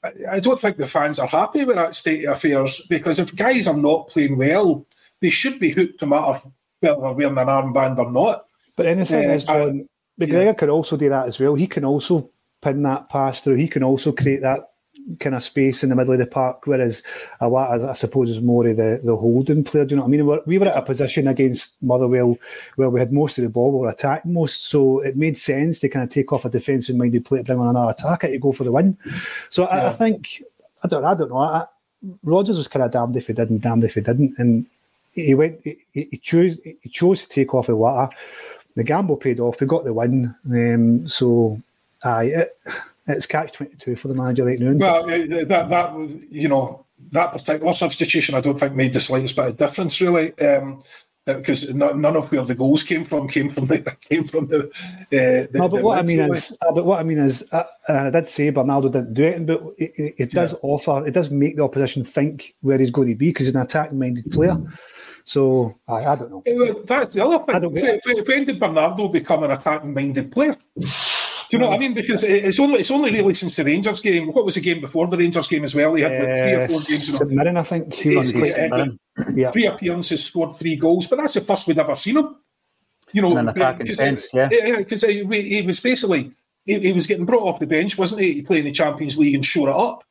I, 0.03 0.11
I 0.31 0.39
don't 0.39 0.59
think 0.59 0.77
the 0.77 0.87
fans 0.87 1.19
are 1.19 1.27
happy 1.27 1.65
with 1.65 1.75
that 1.75 1.95
state 1.95 2.25
of 2.25 2.37
affairs 2.37 2.85
because 2.87 3.19
if 3.19 3.35
guys 3.35 3.67
are 3.67 3.77
not 3.77 4.09
playing 4.09 4.37
well, 4.37 4.85
they 5.21 5.29
should 5.29 5.59
be 5.59 5.71
hooked 5.71 6.01
no 6.01 6.09
matter 6.09 6.41
whether 6.79 7.01
they're 7.01 7.11
wearing 7.11 7.37
an 7.37 7.47
armband 7.47 7.97
or 7.97 8.11
not. 8.11 8.45
But 8.75 8.85
anything 8.85 9.29
uh, 9.29 9.33
is, 9.33 9.43
John, 9.45 9.87
McGregor 10.19 10.45
yeah. 10.45 10.53
can 10.53 10.69
also 10.69 10.97
do 10.97 11.09
that 11.09 11.27
as 11.27 11.39
well. 11.39 11.55
He 11.55 11.67
can 11.67 11.83
also 11.83 12.29
pin 12.61 12.83
that 12.83 13.09
pass 13.09 13.41
through. 13.41 13.55
He 13.55 13.67
can 13.67 13.83
also 13.83 14.11
create 14.11 14.41
that 14.41 14.66
kind 15.19 15.35
of 15.35 15.43
space 15.43 15.83
in 15.83 15.89
the 15.89 15.95
middle 15.95 16.13
of 16.13 16.19
the 16.19 16.25
park, 16.25 16.65
whereas 16.65 17.03
Iwata, 17.41 17.87
I 17.87 17.93
suppose, 17.93 18.29
is 18.29 18.41
more 18.41 18.67
of 18.67 18.77
the, 18.77 19.01
the 19.03 19.15
holding 19.15 19.63
player. 19.63 19.85
Do 19.85 19.95
you 19.95 19.97
know 19.97 20.03
what 20.03 20.09
I 20.09 20.11
mean? 20.11 20.39
We 20.45 20.57
were 20.57 20.67
at 20.67 20.77
a 20.77 20.81
position 20.81 21.27
against 21.27 21.81
Motherwell 21.81 22.37
where 22.75 22.89
we 22.89 22.99
had 22.99 23.13
most 23.13 23.37
of 23.37 23.43
the 23.43 23.49
ball, 23.49 23.71
we 23.71 23.79
were 23.79 23.89
attacking 23.89 24.33
most, 24.33 24.65
so 24.65 24.99
it 24.99 25.15
made 25.15 25.37
sense 25.37 25.79
to 25.79 25.89
kind 25.89 26.03
of 26.03 26.09
take 26.09 26.31
off 26.33 26.45
a 26.45 26.49
defensive 26.49 26.95
minded 26.95 27.25
player, 27.25 27.43
bring 27.43 27.59
on 27.59 27.69
another 27.69 27.91
attacker 27.91 28.27
to 28.27 28.37
go 28.37 28.51
for 28.51 28.63
the 28.63 28.71
win. 28.71 28.97
So 29.49 29.63
yeah. 29.63 29.69
I, 29.69 29.87
I, 29.87 29.93
think, 29.93 30.43
I 30.83 30.87
don't, 30.87 31.05
I 31.05 31.15
don't 31.15 31.29
know. 31.29 31.37
I, 31.37 31.65
Rodgers 32.23 32.57
was 32.57 32.67
kind 32.67 32.83
of 32.83 32.91
damned 32.91 33.15
if 33.15 33.27
he 33.27 33.33
did 33.33 33.49
not 33.49 33.61
damned 33.61 33.83
if 33.83 33.95
he 33.95 34.01
didn't. 34.01 34.35
And 34.37 34.65
he 35.13 35.33
went. 35.33 35.59
He, 35.63 35.77
he 35.93 36.17
chose. 36.17 36.59
He 36.63 36.89
chose 36.89 37.23
to 37.23 37.29
take 37.29 37.53
off 37.53 37.67
Iwata. 37.67 38.11
The 38.75 38.83
gamble 38.83 39.17
paid 39.17 39.39
off. 39.39 39.59
We 39.59 39.67
got 39.67 39.83
the 39.83 39.93
win. 39.93 40.35
Um, 40.45 41.07
so, 41.07 41.59
aye, 42.03 42.25
it, 42.25 42.57
it's 43.07 43.25
catch 43.25 43.51
twenty 43.51 43.75
two 43.75 43.95
for 43.95 44.07
the 44.07 44.15
manager 44.15 44.45
right 44.45 44.59
now. 44.59 44.73
Well, 44.73 45.07
that 45.07 45.69
that 45.69 45.93
was 45.93 46.15
you 46.29 46.47
know 46.47 46.85
that 47.11 47.31
particular 47.31 47.73
substitution. 47.73 48.35
I 48.35 48.41
don't 48.41 48.59
think 48.59 48.73
made 48.73 48.93
the 48.93 48.99
slightest 48.99 49.35
bit 49.35 49.47
of 49.47 49.57
difference 49.57 49.99
really. 50.01 50.37
Um, 50.39 50.79
because 51.35 51.73
none 51.73 52.15
of 52.15 52.31
where 52.31 52.45
the 52.45 52.55
goals 52.55 52.83
came 52.83 53.03
from 53.03 53.27
came 53.27 53.49
from 53.49 53.65
the 53.67 53.79
came 54.09 54.23
from 54.23 54.47
the. 54.47 54.67
Uh, 54.67 54.71
the 55.11 55.49
no, 55.53 55.67
but 55.67 55.77
the 55.77 55.83
what 55.83 55.97
I 55.97 56.01
mean 56.03 56.21
is, 56.21 56.57
uh, 56.61 56.71
but 56.71 56.85
what 56.85 56.99
I 56.99 57.03
mean 57.03 57.17
is, 57.17 57.45
uh, 57.51 57.63
I 57.89 58.09
did 58.09 58.27
say 58.27 58.49
Bernardo 58.49 58.89
didn't 58.89 59.13
do 59.13 59.23
it, 59.23 59.45
but 59.45 59.61
it, 59.77 59.91
it, 59.99 60.15
it 60.17 60.31
does 60.31 60.53
yeah. 60.53 60.59
offer, 60.61 61.05
it 61.05 61.13
does 61.13 61.29
make 61.29 61.57
the 61.57 61.63
opposition 61.63 62.03
think 62.03 62.55
where 62.61 62.77
he's 62.77 62.91
going 62.91 63.09
to 63.09 63.15
be 63.15 63.29
because 63.29 63.47
he's 63.47 63.55
an 63.55 63.61
attack-minded 63.61 64.31
player. 64.31 64.57
So 65.27 65.75
I, 65.89 66.05
I 66.05 66.15
don't 66.15 66.31
know. 66.31 66.83
That's 66.85 67.13
the 67.13 67.21
other 67.21 67.39
thing. 67.43 67.99
When, 68.05 68.23
when 68.23 68.43
did 68.45 68.61
Bernardo 68.61 69.09
become 69.09 69.43
an 69.43 69.51
attacking-minded 69.51 70.31
player? 70.31 70.55
Do 70.73 70.87
you 71.51 71.59
know 71.59 71.67
what 71.67 71.75
I 71.75 71.79
mean? 71.79 71.93
Because 71.93 72.23
it's 72.23 72.61
only 72.61 72.79
it's 72.79 72.91
only 72.91 73.11
really 73.11 73.33
since 73.33 73.57
the 73.57 73.65
Rangers 73.65 73.99
game. 73.99 74.31
What 74.31 74.45
was 74.45 74.55
the 74.55 74.61
game 74.61 74.79
before 74.79 75.05
the 75.07 75.17
Rangers 75.17 75.49
game 75.49 75.65
as 75.65 75.75
well? 75.75 75.95
He 75.95 76.03
had 76.03 76.13
like 76.13 76.21
three 76.21 76.53
or 76.53 76.67
four 76.67 76.77
uh, 76.77 76.87
games. 76.87 77.17
St 77.17 77.31
Mirren, 77.31 77.57
I 77.57 77.63
think. 77.63 77.93
He 77.93 78.15
was 78.15 78.31
yeah. 78.33 79.51
Three 79.51 79.65
appearances, 79.65 80.23
scored 80.25 80.53
three 80.53 80.77
goals, 80.77 81.07
but 81.07 81.17
that's 81.17 81.33
the 81.33 81.41
first 81.41 81.67
we'd 81.67 81.77
ever 81.77 81.95
seen 81.95 82.17
him. 82.17 82.37
You 83.11 83.21
know, 83.21 83.31
in 83.33 83.39
an 83.39 83.49
attacking 83.49 83.87
sense, 83.87 84.27
yeah. 84.33 84.47
Because 84.77 85.01
he, 85.03 85.25
he, 85.25 85.61
was 85.61 85.81
basically 85.81 86.31
he, 86.65 86.79
he, 86.79 86.93
was 86.93 87.05
getting 87.05 87.25
brought 87.25 87.43
off 87.43 87.59
the 87.59 87.67
bench, 87.67 87.97
wasn't 87.97 88.21
he? 88.21 88.33
He 88.33 88.41
played 88.43 88.59
in 88.59 88.65
the 88.65 88.71
Champions 88.71 89.17
League 89.17 89.35
and 89.35 89.45
shore 89.45 89.69
it 89.69 89.75
up, 89.75 90.05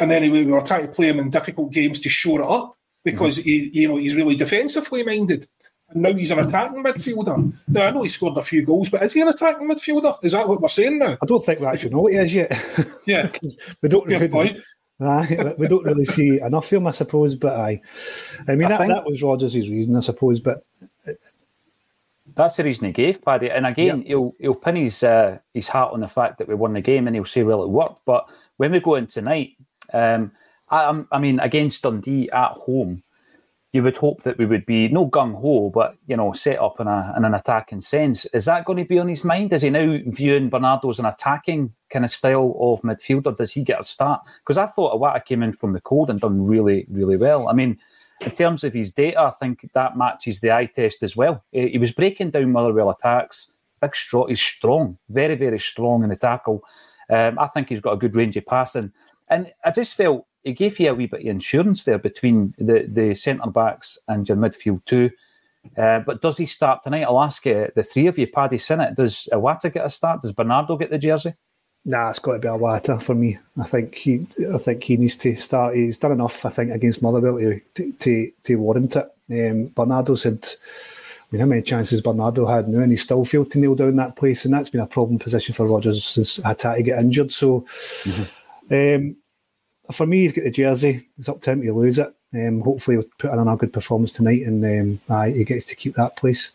and 0.00 0.10
then 0.10 0.24
he, 0.24 0.30
we 0.30 0.44
were 0.44 0.60
trying 0.62 0.86
to 0.86 0.92
play 0.92 1.08
him 1.08 1.20
in 1.20 1.30
difficult 1.30 1.72
games 1.72 2.00
to 2.00 2.08
shore 2.08 2.40
it 2.40 2.46
up 2.46 2.77
because 3.12 3.38
mm-hmm. 3.38 3.48
he, 3.48 3.80
you 3.80 3.88
know, 3.88 3.96
he's 3.96 4.16
really 4.16 4.36
defensively 4.36 5.02
minded. 5.02 5.46
And 5.90 6.02
now 6.02 6.12
he's 6.12 6.30
an 6.30 6.40
attacking 6.40 6.84
midfielder. 6.84 7.52
Now 7.66 7.86
I 7.86 7.90
know 7.90 8.02
he 8.02 8.10
scored 8.10 8.36
a 8.36 8.42
few 8.42 8.64
goals, 8.64 8.90
but 8.90 9.02
is 9.02 9.14
he 9.14 9.22
an 9.22 9.28
attacking 9.28 9.68
midfielder? 9.68 10.18
Is 10.22 10.32
that 10.32 10.46
what 10.46 10.60
we're 10.60 10.68
saying 10.68 10.98
now? 10.98 11.16
I 11.22 11.26
don't 11.26 11.44
think 11.44 11.60
we 11.60 11.66
actually 11.66 11.90
know 11.90 12.02
what 12.02 12.12
he 12.12 12.18
is 12.18 12.34
yet. 12.34 12.52
Yeah, 13.06 13.30
we 13.80 13.88
don't. 13.88 14.06
Fair 14.06 14.28
point. 14.28 14.60
Aye, 15.00 15.54
we 15.56 15.66
don't 15.66 15.84
really 15.84 16.04
see 16.04 16.40
enough 16.42 16.66
of 16.66 16.72
him, 16.72 16.86
I 16.86 16.90
suppose. 16.90 17.34
But 17.36 17.58
I, 17.58 17.80
I 18.46 18.54
mean, 18.54 18.66
I 18.66 18.70
that, 18.70 18.78
think... 18.80 18.92
that 18.92 19.06
was 19.06 19.22
Rodgers' 19.22 19.54
reason, 19.70 19.96
I 19.96 20.00
suppose. 20.00 20.40
But 20.40 20.62
that's 22.34 22.56
the 22.56 22.64
reason 22.64 22.84
he 22.84 22.92
gave 22.92 23.24
Paddy. 23.24 23.50
And 23.50 23.64
again, 23.64 24.02
he'll 24.02 24.34
he'll 24.38 24.54
pin 24.54 24.76
his 24.76 25.02
uh, 25.02 25.38
his 25.54 25.68
hat 25.68 25.88
on 25.92 26.00
the 26.00 26.08
fact 26.08 26.36
that 26.36 26.48
we 26.48 26.54
won 26.54 26.74
the 26.74 26.82
game, 26.82 27.06
and 27.06 27.16
he'll 27.16 27.24
say, 27.24 27.44
"Well, 27.44 27.62
it 27.62 27.70
worked." 27.70 28.04
But 28.04 28.28
when 28.58 28.72
we 28.72 28.80
go 28.80 28.96
in 28.96 29.06
tonight, 29.06 29.56
um, 29.94 30.32
I, 30.70 31.02
I 31.10 31.18
mean, 31.18 31.40
against 31.40 31.82
Dundee 31.82 32.30
at 32.30 32.52
home, 32.52 33.02
you 33.72 33.82
would 33.82 33.98
hope 33.98 34.22
that 34.22 34.38
we 34.38 34.46
would 34.46 34.64
be 34.64 34.88
no 34.88 35.08
gung 35.08 35.38
ho, 35.38 35.70
but 35.70 35.94
you 36.06 36.16
know, 36.16 36.32
set 36.32 36.58
up 36.58 36.80
in, 36.80 36.86
a, 36.86 37.12
in 37.16 37.24
an 37.24 37.34
attacking 37.34 37.80
sense. 37.80 38.24
Is 38.26 38.46
that 38.46 38.64
going 38.64 38.78
to 38.78 38.88
be 38.88 38.98
on 38.98 39.08
his 39.08 39.24
mind? 39.24 39.52
Is 39.52 39.62
he 39.62 39.70
now 39.70 39.98
viewing 40.06 40.48
Bernardo 40.48 40.88
as 40.88 40.98
an 40.98 41.04
attacking 41.04 41.74
kind 41.90 42.04
of 42.04 42.10
style 42.10 42.56
of 42.58 42.80
midfielder? 42.80 43.36
Does 43.36 43.52
he 43.52 43.62
get 43.62 43.80
a 43.80 43.84
start? 43.84 44.22
Because 44.40 44.56
I 44.56 44.66
thought 44.68 44.98
Iwata 44.98 45.24
came 45.24 45.42
in 45.42 45.52
from 45.52 45.74
the 45.74 45.82
cold 45.82 46.08
and 46.08 46.18
done 46.18 46.46
really, 46.46 46.86
really 46.88 47.16
well. 47.16 47.48
I 47.48 47.52
mean, 47.52 47.78
in 48.20 48.30
terms 48.30 48.64
of 48.64 48.72
his 48.72 48.92
data, 48.92 49.20
I 49.20 49.30
think 49.32 49.70
that 49.74 49.98
matches 49.98 50.40
the 50.40 50.50
eye 50.50 50.66
test 50.66 51.02
as 51.02 51.14
well. 51.14 51.44
He 51.52 51.78
was 51.78 51.92
breaking 51.92 52.30
down 52.30 52.52
Motherwell 52.52 52.90
attacks. 52.90 53.50
Big 53.82 53.94
strong. 53.94 54.28
He's 54.28 54.40
strong, 54.40 54.98
very, 55.10 55.36
very 55.36 55.60
strong 55.60 56.02
in 56.02 56.08
the 56.08 56.16
tackle. 56.16 56.64
Um, 57.10 57.38
I 57.38 57.48
think 57.48 57.68
he's 57.68 57.80
got 57.80 57.92
a 57.92 57.98
good 57.98 58.16
range 58.16 58.36
of 58.36 58.46
passing. 58.46 58.92
And 59.28 59.52
I 59.64 59.70
just 59.70 59.94
felt 59.94 60.26
he 60.44 60.52
gave 60.52 60.78
you 60.78 60.90
a 60.90 60.94
wee 60.94 61.06
bit 61.06 61.20
of 61.20 61.26
insurance 61.26 61.84
there 61.84 61.98
between 61.98 62.54
the, 62.58 62.86
the 62.88 63.14
centre 63.14 63.50
backs 63.50 63.98
and 64.08 64.28
your 64.28 64.36
midfield 64.36 64.84
too. 64.84 65.10
Uh, 65.76 66.00
but 66.00 66.22
does 66.22 66.38
he 66.38 66.46
start 66.46 66.82
tonight? 66.82 67.02
I'll 67.02 67.20
ask 67.20 67.44
you, 67.44 67.68
the 67.74 67.82
three 67.82 68.06
of 68.06 68.18
you, 68.18 68.26
Paddy 68.26 68.58
Sinnott, 68.58 68.94
does 68.94 69.28
Iwata 69.32 69.72
get 69.72 69.84
a 69.84 69.90
start? 69.90 70.22
Does 70.22 70.32
Bernardo 70.32 70.76
get 70.76 70.90
the 70.90 70.98
jersey? 70.98 71.34
Nah, 71.84 72.10
it's 72.10 72.18
got 72.18 72.34
to 72.34 72.38
be 72.38 72.48
Iwata 72.48 73.02
for 73.02 73.14
me. 73.14 73.38
I 73.58 73.64
think 73.64 73.94
he, 73.94 74.26
I 74.52 74.58
think 74.58 74.82
he 74.82 74.96
needs 74.96 75.16
to 75.18 75.36
start. 75.36 75.74
He's 75.74 75.98
done 75.98 76.12
enough, 76.12 76.44
I 76.44 76.50
think, 76.50 76.70
against 76.70 77.02
Motherwell 77.02 77.38
to 77.74 77.92
to, 77.92 78.32
to 78.44 78.56
warrant 78.56 78.96
it. 78.96 79.08
Um, 79.30 79.66
Bernardo's 79.68 80.22
had, 80.22 80.46
I 80.46 81.26
mean, 81.30 81.40
how 81.40 81.46
many 81.46 81.62
chances 81.62 82.00
Bernardo 82.00 82.46
had 82.46 82.68
now, 82.68 82.80
and 82.80 82.90
he 82.90 82.96
still 82.96 83.24
failed 83.24 83.50
to 83.52 83.58
nail 83.58 83.74
down 83.74 83.96
that 83.96 84.16
place, 84.16 84.44
and 84.44 84.54
that's 84.54 84.70
been 84.70 84.80
a 84.80 84.86
problem 84.86 85.18
position 85.18 85.54
for 85.54 85.66
Rodgers 85.66 86.04
since 86.04 86.38
Hatate 86.38 86.88
injured. 86.88 87.32
So, 87.32 87.60
mm-hmm. 88.04 89.04
um, 89.04 89.16
for 89.92 90.06
me, 90.06 90.20
he's 90.20 90.32
got 90.32 90.44
the 90.44 90.50
jersey. 90.50 91.06
It's 91.18 91.28
up 91.28 91.40
to 91.42 91.52
him 91.52 91.62
to 91.62 91.72
lose 91.72 91.98
it. 91.98 92.14
Um, 92.34 92.60
hopefully, 92.60 92.96
he'll 92.96 93.10
put 93.18 93.32
in 93.32 93.48
a 93.48 93.56
good 93.56 93.72
performance 93.72 94.12
tonight, 94.12 94.42
and 94.42 94.64
um, 94.64 95.00
uh, 95.08 95.24
he 95.24 95.44
gets 95.44 95.64
to 95.66 95.76
keep 95.76 95.94
that 95.94 96.16
place. 96.16 96.52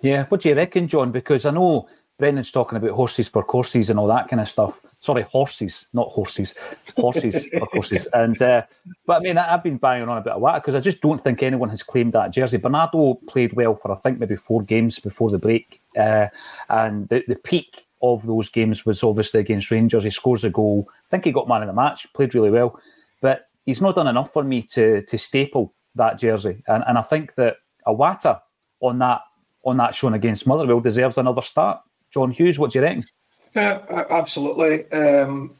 Yeah, 0.00 0.24
what 0.26 0.40
do 0.40 0.48
you 0.48 0.56
reckon, 0.56 0.88
John? 0.88 1.12
Because 1.12 1.46
I 1.46 1.52
know 1.52 1.88
Brendan's 2.18 2.50
talking 2.50 2.76
about 2.76 2.90
horses 2.90 3.28
for 3.28 3.44
courses 3.44 3.88
and 3.88 3.98
all 3.98 4.08
that 4.08 4.28
kind 4.28 4.40
of 4.40 4.48
stuff. 4.48 4.78
Sorry, 4.98 5.22
horses, 5.22 5.86
not 5.92 6.08
horses, 6.08 6.54
horses 6.96 7.46
for 7.52 7.66
courses. 7.66 8.06
And 8.12 8.40
uh, 8.40 8.62
but 9.06 9.20
I 9.20 9.20
mean, 9.20 9.38
I've 9.38 9.62
been 9.62 9.76
banging 9.76 10.08
on 10.08 10.18
a 10.18 10.20
bit 10.20 10.32
of 10.32 10.42
that 10.42 10.62
because 10.62 10.74
I 10.74 10.80
just 10.80 11.00
don't 11.00 11.22
think 11.22 11.42
anyone 11.42 11.68
has 11.70 11.82
claimed 11.82 12.12
that 12.12 12.32
jersey. 12.32 12.56
Bernardo 12.56 13.14
played 13.28 13.52
well 13.52 13.76
for 13.76 13.92
I 13.92 13.96
think 13.96 14.18
maybe 14.18 14.36
four 14.36 14.62
games 14.62 14.98
before 14.98 15.30
the 15.30 15.38
break, 15.38 15.80
uh, 15.96 16.26
and 16.68 17.08
the, 17.08 17.24
the 17.28 17.36
peak 17.36 17.86
of 18.02 18.26
those 18.26 18.48
games 18.48 18.84
was 18.84 19.02
obviously 19.02 19.40
against 19.40 19.70
Rangers. 19.70 20.04
He 20.04 20.10
scores 20.10 20.44
a 20.44 20.50
goal. 20.50 20.88
I 20.90 21.08
think 21.10 21.24
he 21.24 21.32
got 21.32 21.48
man 21.48 21.62
of 21.62 21.68
the 21.68 21.72
match, 21.72 22.12
played 22.12 22.34
really 22.34 22.50
well. 22.50 22.80
But 23.20 23.48
he's 23.64 23.80
not 23.80 23.94
done 23.94 24.08
enough 24.08 24.32
for 24.32 24.42
me 24.42 24.62
to 24.74 25.02
to 25.02 25.18
staple 25.18 25.72
that 25.94 26.18
jersey. 26.18 26.62
And 26.66 26.84
and 26.86 26.98
I 26.98 27.02
think 27.02 27.34
that 27.36 27.56
Iwata 27.86 28.40
on 28.80 28.98
that 28.98 29.22
on 29.64 29.76
that 29.76 29.94
shown 29.94 30.14
against 30.14 30.46
Motherwell 30.46 30.80
deserves 30.80 31.18
another 31.18 31.42
start. 31.42 31.80
John 32.10 32.30
Hughes, 32.30 32.58
what 32.58 32.72
do 32.72 32.78
you 32.78 32.84
reckon? 32.84 33.04
Yeah, 33.54 33.80
absolutely. 34.10 34.90
Um, 34.92 35.54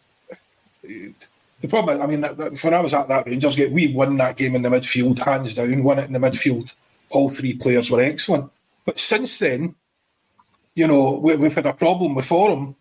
the 0.83 1.69
problem, 1.69 2.03
I 2.03 2.07
mean, 2.07 2.23
when 2.23 2.75
I 2.75 2.81
was 2.81 2.95
at 2.95 3.09
that 3.09 3.27
Rangers 3.27 3.55
game, 3.55 3.73
we 3.73 3.95
won 3.95 4.17
that 4.17 4.37
game 4.37 4.57
in 4.57 4.63
the 4.63 4.69
midfield, 4.69 5.19
hands 5.21 5.55
down, 5.55 5.83
won 5.85 5.99
it 5.99 6.07
in 6.07 6.13
the 6.13 6.19
midfield. 6.19 6.73
All 7.11 7.29
three 7.29 7.55
players 7.55 7.91
were 7.91 8.03
excellent. 8.03 8.51
But 8.85 8.99
since 8.99 9.39
then, 9.39 9.77
you 10.75 10.87
know, 10.87 11.13
we, 11.15 11.33
have 11.33 11.55
had 11.55 11.67
a 11.67 11.73
problem 11.73 12.15
with 12.15 12.27
Forum. 12.27 12.77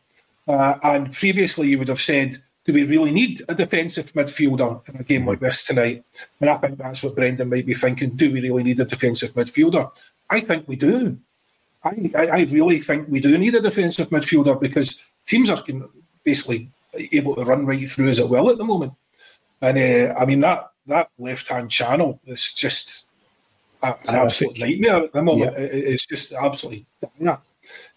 Uh, 0.48 0.78
and 0.84 1.14
previously, 1.14 1.70
you 1.70 1.80
would 1.80 1.88
have 1.88 2.02
said, 2.02 2.38
do 2.66 2.74
we 2.74 2.84
really 2.84 3.12
need 3.12 3.42
a 3.50 3.56
defensive 3.56 4.12
midfielder 4.14 4.88
in 4.90 4.98
a 4.98 5.04
game 5.04 5.26
like 5.26 5.40
this 5.40 5.64
tonight? 5.64 6.04
And 6.40 6.50
I 6.50 6.58
think 6.58 6.78
that's 6.78 7.02
what 7.02 7.16
Brendan 7.16 7.50
might 7.50 7.66
be 7.66 7.74
thinking. 7.74 8.12
Do 8.16 8.32
we 8.32 8.42
really 8.42 8.64
need 8.64 8.80
a 8.80 8.86
defensive 8.86 9.32
midfielder? 9.32 9.90
I 10.30 10.40
think 10.40 10.68
we 10.68 10.76
do. 10.76 11.18
I, 11.84 12.12
I, 12.16 12.28
I 12.28 12.40
really 12.44 12.80
think 12.80 13.08
we 13.10 13.20
do 13.20 13.38
need 13.38 13.56
a 13.56 13.62
defensive 13.62 14.10
midfielder 14.10 14.60
because 14.60 15.04
teams 15.26 15.50
are 15.50 15.64
basically 16.24 16.70
able 17.12 17.36
to 17.36 17.44
run 17.44 17.66
right 17.66 17.90
through 17.90 18.10
as 18.10 18.20
it 18.20 18.30
will 18.30 18.50
at 18.50 18.58
the 18.58 18.66
moment. 18.66 18.94
And 19.62 19.78
uh, 19.78 20.14
I 20.18 20.26
mean, 20.26 20.42
that, 20.42 20.72
that 20.88 21.10
left 21.18 21.48
hand 21.48 21.72
channel 21.72 22.20
is 22.26 22.52
just 22.54 23.08
an 23.82 23.96
absolute 24.08 24.60
nightmare 24.60 25.04
at 25.04 25.14
the 25.14 25.24
moment. 25.24 25.54
Yeah. 25.54 25.66
It's 25.66 26.06
just 26.06 26.34
absolutely 26.34 26.86
dire. 27.20 27.40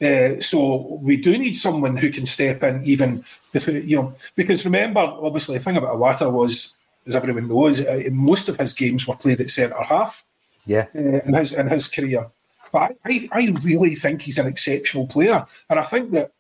Uh, 0.01 0.41
so 0.41 0.99
we 1.03 1.17
do 1.17 1.37
need 1.39 1.55
someone 1.55 1.97
who 1.97 2.11
can 2.11 2.27
step 2.27 2.63
in, 2.63 2.83
even 2.85 3.25
if 3.53 3.69
you 3.69 3.97
know, 3.97 4.15
because 4.35 4.65
remember, 4.65 5.01
obviously, 5.01 5.57
the 5.57 5.65
thing 5.65 5.77
about 5.77 5.97
Iwata 5.97 6.31
was, 6.31 6.77
as 7.07 7.17
everyone 7.17 7.49
knows, 7.49 7.81
uh, 7.81 8.03
most 8.11 8.49
of 8.49 8.57
his 8.57 8.73
games 8.73 9.07
were 9.07 9.17
played 9.17 9.41
at 9.41 9.51
centre 9.51 9.83
half. 9.83 10.25
Yeah, 10.67 10.87
uh, 10.95 10.99
in 10.99 11.35
his 11.35 11.53
in 11.53 11.69
his 11.69 11.89
career. 11.89 12.27
But 12.73 12.97
I, 13.05 13.29
I 13.31 13.55
really 13.63 13.95
think 13.95 14.23
he's 14.23 14.39
an 14.39 14.49
exceptional 14.49 15.07
player, 15.07 15.47
and 15.71 15.79
I 15.79 15.83
think 15.83 16.11
that, 16.11 16.33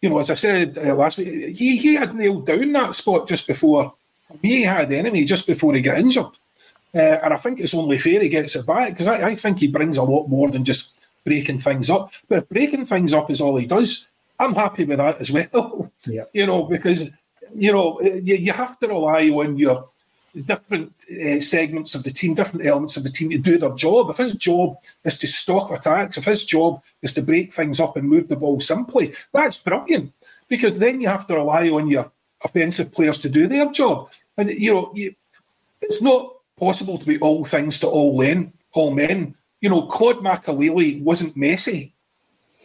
you 0.00 0.08
know, 0.08 0.18
as 0.18 0.30
I 0.30 0.34
said 0.34 0.78
uh, 0.78 0.94
last 0.94 1.18
week, 1.18 1.56
he 1.56 1.76
he 1.76 1.94
had 1.94 2.14
nailed 2.14 2.46
down 2.46 2.72
that 2.72 2.94
spot 2.94 3.28
just 3.28 3.46
before 3.46 3.92
he 4.42 4.62
had 4.62 4.88
the 4.88 4.96
enemy 4.96 5.24
just 5.24 5.46
before 5.46 5.74
he 5.74 5.82
got 5.82 5.98
injured. 5.98 6.26
Uh, 6.94 7.18
and 7.22 7.34
I 7.34 7.36
think 7.36 7.60
it's 7.60 7.74
only 7.74 7.98
fair 7.98 8.22
he 8.22 8.28
gets 8.28 8.56
it 8.56 8.66
back 8.66 8.92
because 8.92 9.08
I, 9.08 9.28
I 9.28 9.34
think 9.34 9.58
he 9.58 9.68
brings 9.68 9.98
a 9.98 10.02
lot 10.02 10.28
more 10.28 10.50
than 10.50 10.64
just 10.64 11.05
breaking 11.26 11.58
things 11.58 11.90
up. 11.90 12.12
But 12.28 12.38
if 12.38 12.48
breaking 12.48 12.86
things 12.86 13.12
up 13.12 13.30
is 13.30 13.40
all 13.40 13.56
he 13.56 13.66
does, 13.66 14.06
I'm 14.38 14.54
happy 14.54 14.84
with 14.84 14.98
that 14.98 15.20
as 15.20 15.30
well. 15.30 15.92
Yeah. 16.08 16.22
you 16.32 16.46
know, 16.46 16.62
because 16.62 17.10
you 17.52 17.72
know 17.72 18.00
you, 18.00 18.36
you 18.36 18.52
have 18.52 18.78
to 18.78 18.86
rely 18.86 19.28
on 19.30 19.56
your 19.56 19.88
different 20.44 20.92
uh, 21.10 21.40
segments 21.40 21.96
of 21.96 22.04
the 22.04 22.12
team, 22.12 22.34
different 22.34 22.64
elements 22.64 22.96
of 22.96 23.02
the 23.02 23.10
team 23.10 23.30
to 23.30 23.38
do 23.38 23.58
their 23.58 23.74
job. 23.74 24.10
If 24.10 24.18
his 24.18 24.34
job 24.34 24.76
is 25.04 25.18
to 25.18 25.26
stop 25.26 25.72
attacks, 25.72 26.16
if 26.16 26.24
his 26.24 26.44
job 26.44 26.84
is 27.02 27.12
to 27.14 27.22
break 27.22 27.52
things 27.52 27.80
up 27.80 27.96
and 27.96 28.08
move 28.08 28.28
the 28.28 28.36
ball 28.36 28.60
simply, 28.60 29.14
that's 29.32 29.58
brilliant. 29.58 30.12
Because 30.48 30.78
then 30.78 31.00
you 31.00 31.08
have 31.08 31.26
to 31.26 31.34
rely 31.34 31.68
on 31.70 31.88
your 31.88 32.12
offensive 32.44 32.92
players 32.92 33.18
to 33.18 33.28
do 33.28 33.48
their 33.48 33.66
job. 33.72 34.08
And 34.36 34.48
you 34.50 34.74
know, 34.74 34.92
you, 34.94 35.12
it's 35.82 36.02
not 36.02 36.34
possible 36.56 36.98
to 36.98 37.06
be 37.06 37.18
all 37.18 37.44
things 37.44 37.80
to 37.80 37.88
all 37.88 38.16
men. 38.16 38.52
All 38.74 38.94
men 38.94 39.34
you 39.60 39.68
know, 39.68 39.82
Claude 39.82 40.18
Makélélé 40.18 41.02
wasn't 41.02 41.36
Messi, 41.36 41.92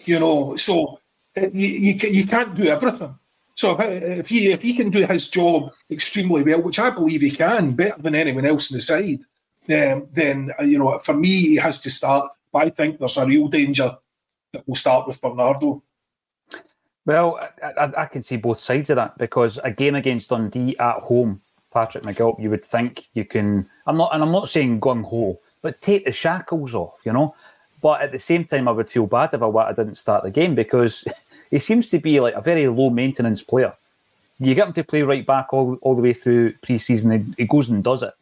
you 0.05 0.19
know, 0.19 0.55
so 0.55 0.99
you, 1.35 1.67
you, 1.67 2.09
you 2.09 2.25
can't 2.25 2.55
do 2.55 2.65
everything. 2.65 3.15
So 3.55 3.79
if, 3.79 4.03
if 4.19 4.29
he 4.29 4.51
if 4.51 4.61
he 4.61 4.73
can 4.73 4.89
do 4.89 5.05
his 5.05 5.27
job 5.27 5.71
extremely 5.89 6.43
well, 6.43 6.61
which 6.61 6.79
I 6.79 6.89
believe 6.89 7.21
he 7.21 7.31
can, 7.31 7.73
better 7.73 8.01
than 8.01 8.15
anyone 8.15 8.45
else 8.45 8.71
in 8.71 8.77
the 8.77 8.81
side, 8.81 9.21
um, 9.69 10.07
then 10.11 10.51
uh, 10.59 10.63
you 10.63 10.79
know 10.79 10.97
for 10.99 11.13
me 11.13 11.29
he 11.29 11.55
has 11.57 11.79
to 11.81 11.89
start. 11.89 12.31
But 12.51 12.63
I 12.63 12.69
think 12.69 12.99
there's 12.99 13.17
a 13.17 13.25
real 13.25 13.47
danger 13.47 13.97
that 14.53 14.63
we'll 14.65 14.75
start 14.75 15.07
with 15.07 15.21
Bernardo. 15.21 15.83
Well, 17.05 17.39
I, 17.63 17.91
I, 17.97 18.05
can 18.05 18.21
see 18.21 18.37
both 18.37 18.59
sides 18.59 18.91
of 18.91 18.97
that 18.97 19.17
because 19.17 19.57
a 19.63 19.71
game 19.71 19.95
against 19.95 20.29
Dundee 20.29 20.77
at 20.77 20.97
home, 20.97 21.41
Patrick 21.73 22.03
McGilp, 22.03 22.39
you 22.39 22.51
would 22.51 22.63
think 22.63 23.05
you 23.13 23.25
can. 23.25 23.67
I'm 23.87 23.97
not, 23.97 24.13
and 24.13 24.21
I'm 24.21 24.31
not 24.31 24.49
saying 24.49 24.81
gung 24.81 25.03
ho 25.03 25.39
but 25.61 25.81
take 25.81 26.05
the 26.05 26.11
shackles 26.11 26.75
off, 26.75 26.99
you 27.05 27.13
know. 27.13 27.35
But 27.81 28.01
at 28.01 28.11
the 28.11 28.19
same 28.19 28.45
time, 28.45 28.67
I 28.67 28.71
would 28.71 28.89
feel 28.89 29.07
bad 29.07 29.33
if 29.33 29.41
I 29.41 29.73
didn't 29.73 29.95
start 29.95 30.23
the 30.23 30.31
game 30.31 30.55
because 30.55 31.05
he 31.51 31.59
seems 31.59 31.89
to 31.89 31.99
be 31.99 32.19
like 32.19 32.35
a 32.35 32.41
very 32.41 32.67
low 32.67 32.89
maintenance 32.89 33.41
player. 33.41 33.73
You 34.39 34.55
get 34.55 34.67
him 34.67 34.73
to 34.73 34.83
play 34.83 35.03
right 35.03 35.25
back 35.25 35.53
all, 35.53 35.77
all 35.81 35.95
the 35.95 36.01
way 36.01 36.13
through 36.13 36.53
pre-season, 36.63 37.35
he 37.37 37.45
goes 37.45 37.69
and 37.69 37.83
does 37.83 38.01
it. 38.01 38.13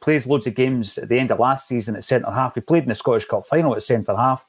Plays 0.00 0.26
loads 0.26 0.46
of 0.46 0.54
games 0.54 0.98
at 0.98 1.08
the 1.08 1.18
end 1.18 1.30
of 1.30 1.38
last 1.38 1.68
season 1.68 1.96
at 1.96 2.04
centre 2.04 2.30
half. 2.30 2.54
He 2.54 2.60
played 2.60 2.82
in 2.82 2.88
the 2.90 2.94
Scottish 2.94 3.24
Cup 3.24 3.46
final 3.46 3.74
at 3.74 3.82
centre 3.82 4.16
half. 4.16 4.44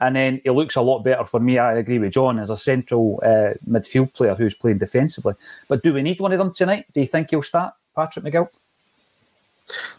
And 0.00 0.14
then 0.14 0.40
he 0.44 0.50
looks 0.50 0.76
a 0.76 0.82
lot 0.82 1.04
better 1.04 1.24
for 1.24 1.40
me. 1.40 1.58
I 1.58 1.74
agree 1.78 1.98
with 1.98 2.12
John 2.12 2.38
as 2.38 2.50
a 2.50 2.56
central 2.56 3.20
uh, 3.22 3.54
midfield 3.66 4.12
player 4.12 4.34
who's 4.34 4.54
playing 4.54 4.78
defensively. 4.78 5.34
But 5.68 5.82
do 5.82 5.94
we 5.94 6.02
need 6.02 6.20
one 6.20 6.32
of 6.32 6.38
them 6.38 6.52
tonight? 6.52 6.84
Do 6.92 7.00
you 7.00 7.06
think 7.06 7.30
he'll 7.30 7.42
start, 7.42 7.72
Patrick 7.94 8.26
McGilp? 8.26 8.50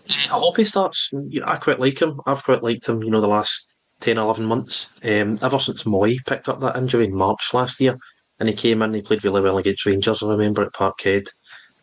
I 0.09 0.27
hope 0.29 0.57
he 0.57 0.63
starts. 0.63 1.09
You 1.11 1.41
know, 1.41 1.47
I 1.47 1.57
quite 1.57 1.79
like 1.79 2.01
him. 2.01 2.19
I've 2.25 2.43
quite 2.43 2.63
liked 2.63 2.87
him. 2.87 3.03
You 3.03 3.09
know, 3.09 3.21
the 3.21 3.27
last 3.27 3.67
10, 4.01 4.17
11 4.17 4.45
months. 4.45 4.87
Um, 5.03 5.37
ever 5.41 5.59
since 5.59 5.85
Moy 5.85 6.17
picked 6.25 6.49
up 6.49 6.59
that 6.61 6.77
injury 6.77 7.05
in 7.05 7.15
March 7.15 7.53
last 7.53 7.79
year, 7.79 7.97
and 8.39 8.47
he 8.47 8.55
came 8.55 8.81
in, 8.81 8.93
he 8.93 9.01
played 9.01 9.23
really 9.23 9.41
well 9.41 9.57
against 9.57 9.85
Rangers. 9.85 10.23
I 10.23 10.29
remember 10.29 10.63
at 10.63 10.73
Parkhead, 10.73 11.25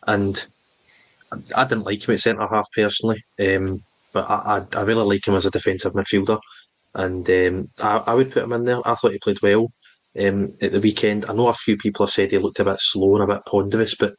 and 0.07 0.47
I 1.55 1.63
didn't 1.65 1.85
like 1.85 2.07
him 2.07 2.13
at 2.13 2.19
centre 2.19 2.47
half 2.47 2.67
personally. 2.73 3.23
Um, 3.39 3.83
but 4.13 4.29
I, 4.29 4.59
I, 4.73 4.79
I 4.79 4.81
really 4.83 5.03
like 5.03 5.27
him 5.27 5.35
as 5.35 5.45
a 5.45 5.51
defensive 5.51 5.93
midfielder 5.93 6.39
and 6.95 7.29
um, 7.29 7.69
I, 7.81 7.97
I, 8.07 8.13
would 8.13 8.31
put 8.31 8.43
him 8.43 8.53
in 8.53 8.63
there. 8.63 8.79
I 8.85 8.95
thought 8.95 9.11
he 9.11 9.19
played 9.19 9.41
well 9.41 9.71
um, 10.17 10.53
at 10.61 10.71
the 10.71 10.79
weekend. 10.79 11.25
I 11.25 11.33
know 11.33 11.47
a 11.47 11.53
few 11.53 11.77
people 11.77 12.05
have 12.05 12.13
said 12.13 12.31
he 12.31 12.37
looked 12.37 12.59
a 12.59 12.65
bit 12.65 12.79
slow 12.79 13.15
and 13.15 13.29
a 13.29 13.35
bit 13.35 13.45
ponderous, 13.45 13.95
but 13.95 14.15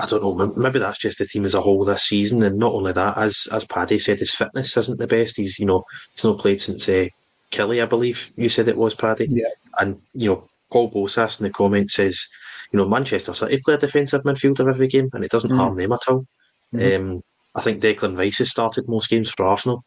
I 0.00 0.06
don't 0.06 0.22
know. 0.22 0.52
Maybe 0.56 0.78
that's 0.78 0.98
just 0.98 1.18
the 1.18 1.26
team 1.26 1.44
as 1.44 1.54
a 1.54 1.60
whole 1.60 1.84
this 1.84 2.04
season, 2.04 2.42
and 2.42 2.58
not 2.58 2.72
only 2.72 2.92
that, 2.92 3.18
as 3.18 3.48
as 3.52 3.64
Paddy 3.64 3.98
said, 3.98 4.18
his 4.18 4.34
fitness 4.34 4.76
isn't 4.76 4.98
the 4.98 5.06
best. 5.06 5.36
He's 5.36 5.58
you 5.58 5.66
know 5.66 5.84
he's 6.12 6.24
not 6.24 6.38
played 6.38 6.60
since 6.60 6.88
uh, 6.88 7.06
Killie, 7.50 7.82
I 7.82 7.86
believe 7.86 8.32
you 8.36 8.48
said 8.48 8.68
it 8.68 8.76
was 8.76 8.94
Paddy. 8.94 9.26
Yeah. 9.28 9.48
And 9.78 10.00
you 10.14 10.30
know 10.30 10.48
Paul 10.70 10.90
Bosas 10.90 11.40
in 11.40 11.44
the 11.44 11.50
comments 11.50 11.94
says, 11.94 12.26
you 12.72 12.78
know 12.78 12.88
Manchester 12.88 13.34
City 13.34 13.60
play 13.64 13.74
a 13.74 13.78
defensive 13.78 14.22
midfielder 14.22 14.68
every 14.68 14.88
game, 14.88 15.10
and 15.12 15.24
it 15.24 15.30
doesn't 15.30 15.50
mm. 15.50 15.56
harm 15.56 15.76
them 15.76 15.92
at 15.92 16.08
all. 16.08 16.26
Mm-hmm. 16.74 17.10
Um, 17.12 17.22
I 17.54 17.60
think 17.60 17.82
Declan 17.82 18.16
Rice 18.16 18.38
has 18.38 18.50
started 18.50 18.88
most 18.88 19.10
games 19.10 19.30
for 19.30 19.46
Arsenal. 19.46 19.82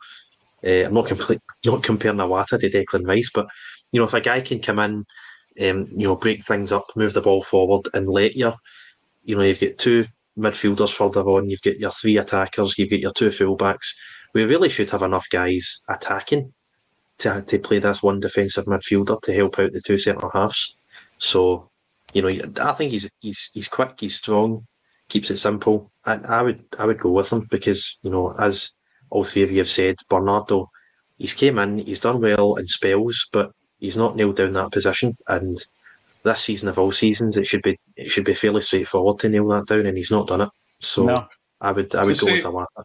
Uh, 0.66 0.86
I'm 0.86 0.94
not 0.94 1.08
complete, 1.08 1.42
not 1.66 1.84
comparing 1.84 2.18
Iwata 2.18 2.60
to 2.60 2.70
Declan 2.70 3.08
Rice, 3.08 3.32
but 3.34 3.48
you 3.92 4.00
know 4.00 4.06
if 4.06 4.14
a 4.14 4.22
guy 4.22 4.42
can 4.42 4.60
come 4.60 4.80
in, 4.80 5.06
um, 5.62 5.88
you 5.96 6.08
know, 6.08 6.16
break 6.16 6.44
things 6.44 6.72
up, 6.72 6.88
move 6.96 7.14
the 7.14 7.22
ball 7.22 7.44
forward, 7.44 7.88
and 7.94 8.10
let 8.10 8.36
you, 8.36 8.54
you 9.24 9.36
know, 9.36 9.44
you've 9.44 9.60
got 9.60 9.78
two 9.78 10.06
midfielders 10.38 10.94
further 10.94 11.22
on, 11.22 11.50
you've 11.50 11.62
got 11.62 11.80
your 11.80 11.92
three 11.92 12.18
attackers, 12.18 12.78
you've 12.78 12.90
got 12.90 13.00
your 13.00 13.14
two 13.14 13.30
fullbacks. 13.30 13.96
We 14.34 14.46
really 14.46 14.70
should 14.70 14.90
have 14.90 15.04
enough 15.04 15.28
guys 15.32 15.82
attacking 15.90 16.54
to 17.20 17.42
to 17.42 17.60
play 17.60 17.80
this 17.80 18.02
one 18.02 18.20
defensive 18.20 18.66
midfielder 18.66 19.22
to 19.22 19.34
help 19.34 19.60
out 19.60 19.72
the 19.72 19.82
two 19.82 19.98
centre 19.98 20.30
halves. 20.34 20.76
So, 21.18 21.70
you 22.14 22.22
know, 22.22 22.52
I 22.62 22.72
think 22.74 22.92
he's 22.92 23.10
he's 23.20 23.52
he's 23.54 23.68
quick, 23.68 23.96
he's 24.00 24.16
strong, 24.16 24.66
keeps 25.10 25.30
it 25.30 25.38
simple. 25.38 25.92
And 26.06 26.26
I 26.26 26.42
would 26.42 26.64
I 26.80 26.86
would 26.86 27.00
go 27.00 27.12
with 27.12 27.32
him 27.32 27.48
because 27.50 27.98
you 28.02 28.12
know 28.12 28.36
as 28.40 28.72
all 29.10 29.24
three 29.24 29.44
of 29.44 29.52
you 29.52 29.60
have 29.60 29.70
said, 29.70 29.96
Bernardo, 30.10 30.70
he's 31.18 31.34
came 31.34 31.60
in, 31.60 31.78
he's 31.78 32.00
done 32.00 32.20
well 32.20 32.56
in 32.56 32.66
spells, 32.66 33.28
but 33.32 33.52
he's 33.80 33.96
not 33.96 34.16
nailed 34.16 34.38
down 34.38 34.54
that 34.54 34.72
position. 34.72 35.16
And 35.28 35.58
this 36.24 36.42
season 36.42 36.70
of 36.70 36.80
all 36.80 36.92
seasons, 36.92 37.38
it 37.38 37.46
should 37.46 37.62
be 37.62 37.80
it 37.96 38.10
should 38.10 38.26
be 38.26 38.34
fairly 38.34 38.62
straightforward 38.62 39.20
to 39.20 39.30
nail 39.30 39.48
that 39.50 39.68
down, 39.68 39.86
and 39.86 39.98
he's 39.98 40.12
not 40.12 40.28
done 40.28 40.42
it. 40.42 40.50
So 40.80 41.06
no. 41.06 41.28
I 41.62 41.72
would 41.72 41.94
I 41.96 42.04
would 42.04 42.20
go 42.20 42.28
with 42.28 42.44
Iwata. 42.44 42.84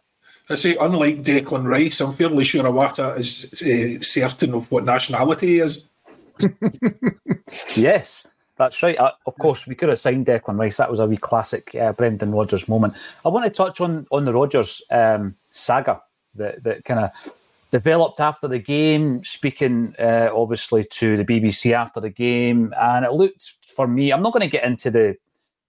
I 0.51 0.55
say, 0.55 0.75
unlike 0.77 1.21
Declan 1.21 1.67
Rice, 1.67 2.01
I'm 2.01 2.13
fairly 2.13 2.43
sure 2.43 2.63
Iwata 2.63 3.17
is 3.19 3.53
uh, 3.61 4.01
certain 4.01 4.55
of 4.55 4.71
what 4.71 4.83
nationality 4.83 5.47
he 5.47 5.59
is. 5.59 5.87
yes, 7.75 8.25
that's 8.57 8.81
right. 8.81 8.97
Uh, 8.97 9.11
of 9.27 9.35
course, 9.37 9.67
we 9.67 9.75
could 9.75 9.89
have 9.89 9.99
signed 9.99 10.25
Declan 10.25 10.57
Rice. 10.57 10.77
That 10.77 10.89
was 10.89 10.99
a 10.99 11.05
wee 11.05 11.17
classic 11.17 11.75
uh, 11.75 11.93
Brendan 11.93 12.31
Rodgers 12.31 12.67
moment. 12.67 12.95
I 13.23 13.29
want 13.29 13.45
to 13.45 13.51
touch 13.51 13.79
on 13.79 14.07
on 14.11 14.25
the 14.25 14.33
Rodgers 14.33 14.81
um, 14.89 15.35
saga 15.51 16.01
that 16.35 16.63
that 16.63 16.83
kind 16.83 17.05
of 17.05 17.11
developed 17.71 18.19
after 18.19 18.47
the 18.47 18.59
game, 18.59 19.23
speaking 19.23 19.95
uh, 19.99 20.29
obviously 20.33 20.83
to 20.83 21.17
the 21.17 21.25
BBC 21.25 21.73
after 21.73 21.99
the 21.99 22.09
game, 22.09 22.73
and 22.79 23.05
it 23.05 23.11
looked 23.13 23.55
for 23.75 23.87
me. 23.87 24.11
I'm 24.11 24.21
not 24.21 24.33
going 24.33 24.41
to 24.41 24.49
get 24.49 24.63
into 24.63 24.91
the 24.91 25.17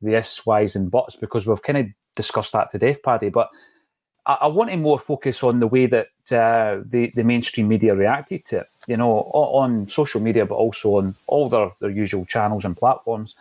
the 0.02 0.14
ifs, 0.14 0.46
whys, 0.46 0.76
and 0.76 0.90
buts 0.90 1.16
because 1.16 1.46
we've 1.46 1.62
kind 1.62 1.78
of 1.78 1.86
discussed 2.16 2.52
that 2.52 2.70
to 2.70 2.78
death, 2.78 3.02
Paddy. 3.02 3.28
But 3.28 3.50
I, 4.24 4.38
I 4.42 4.46
want 4.46 4.70
to 4.70 4.76
more 4.76 4.98
focus 4.98 5.42
on 5.42 5.60
the 5.60 5.66
way 5.66 5.86
that 5.86 6.08
uh, 6.32 6.80
the 6.84 7.12
the 7.14 7.24
mainstream 7.24 7.68
media 7.68 7.94
reacted 7.94 8.44
to 8.46 8.60
it. 8.60 8.66
You 8.86 8.96
know, 8.96 9.10
on 9.32 9.88
social 9.88 10.20
media, 10.20 10.46
but 10.46 10.54
also 10.54 10.96
on 10.96 11.14
all 11.26 11.48
their 11.48 11.70
their 11.80 11.90
usual 11.90 12.24
channels 12.24 12.64
and 12.64 12.76
platforms. 12.76 13.34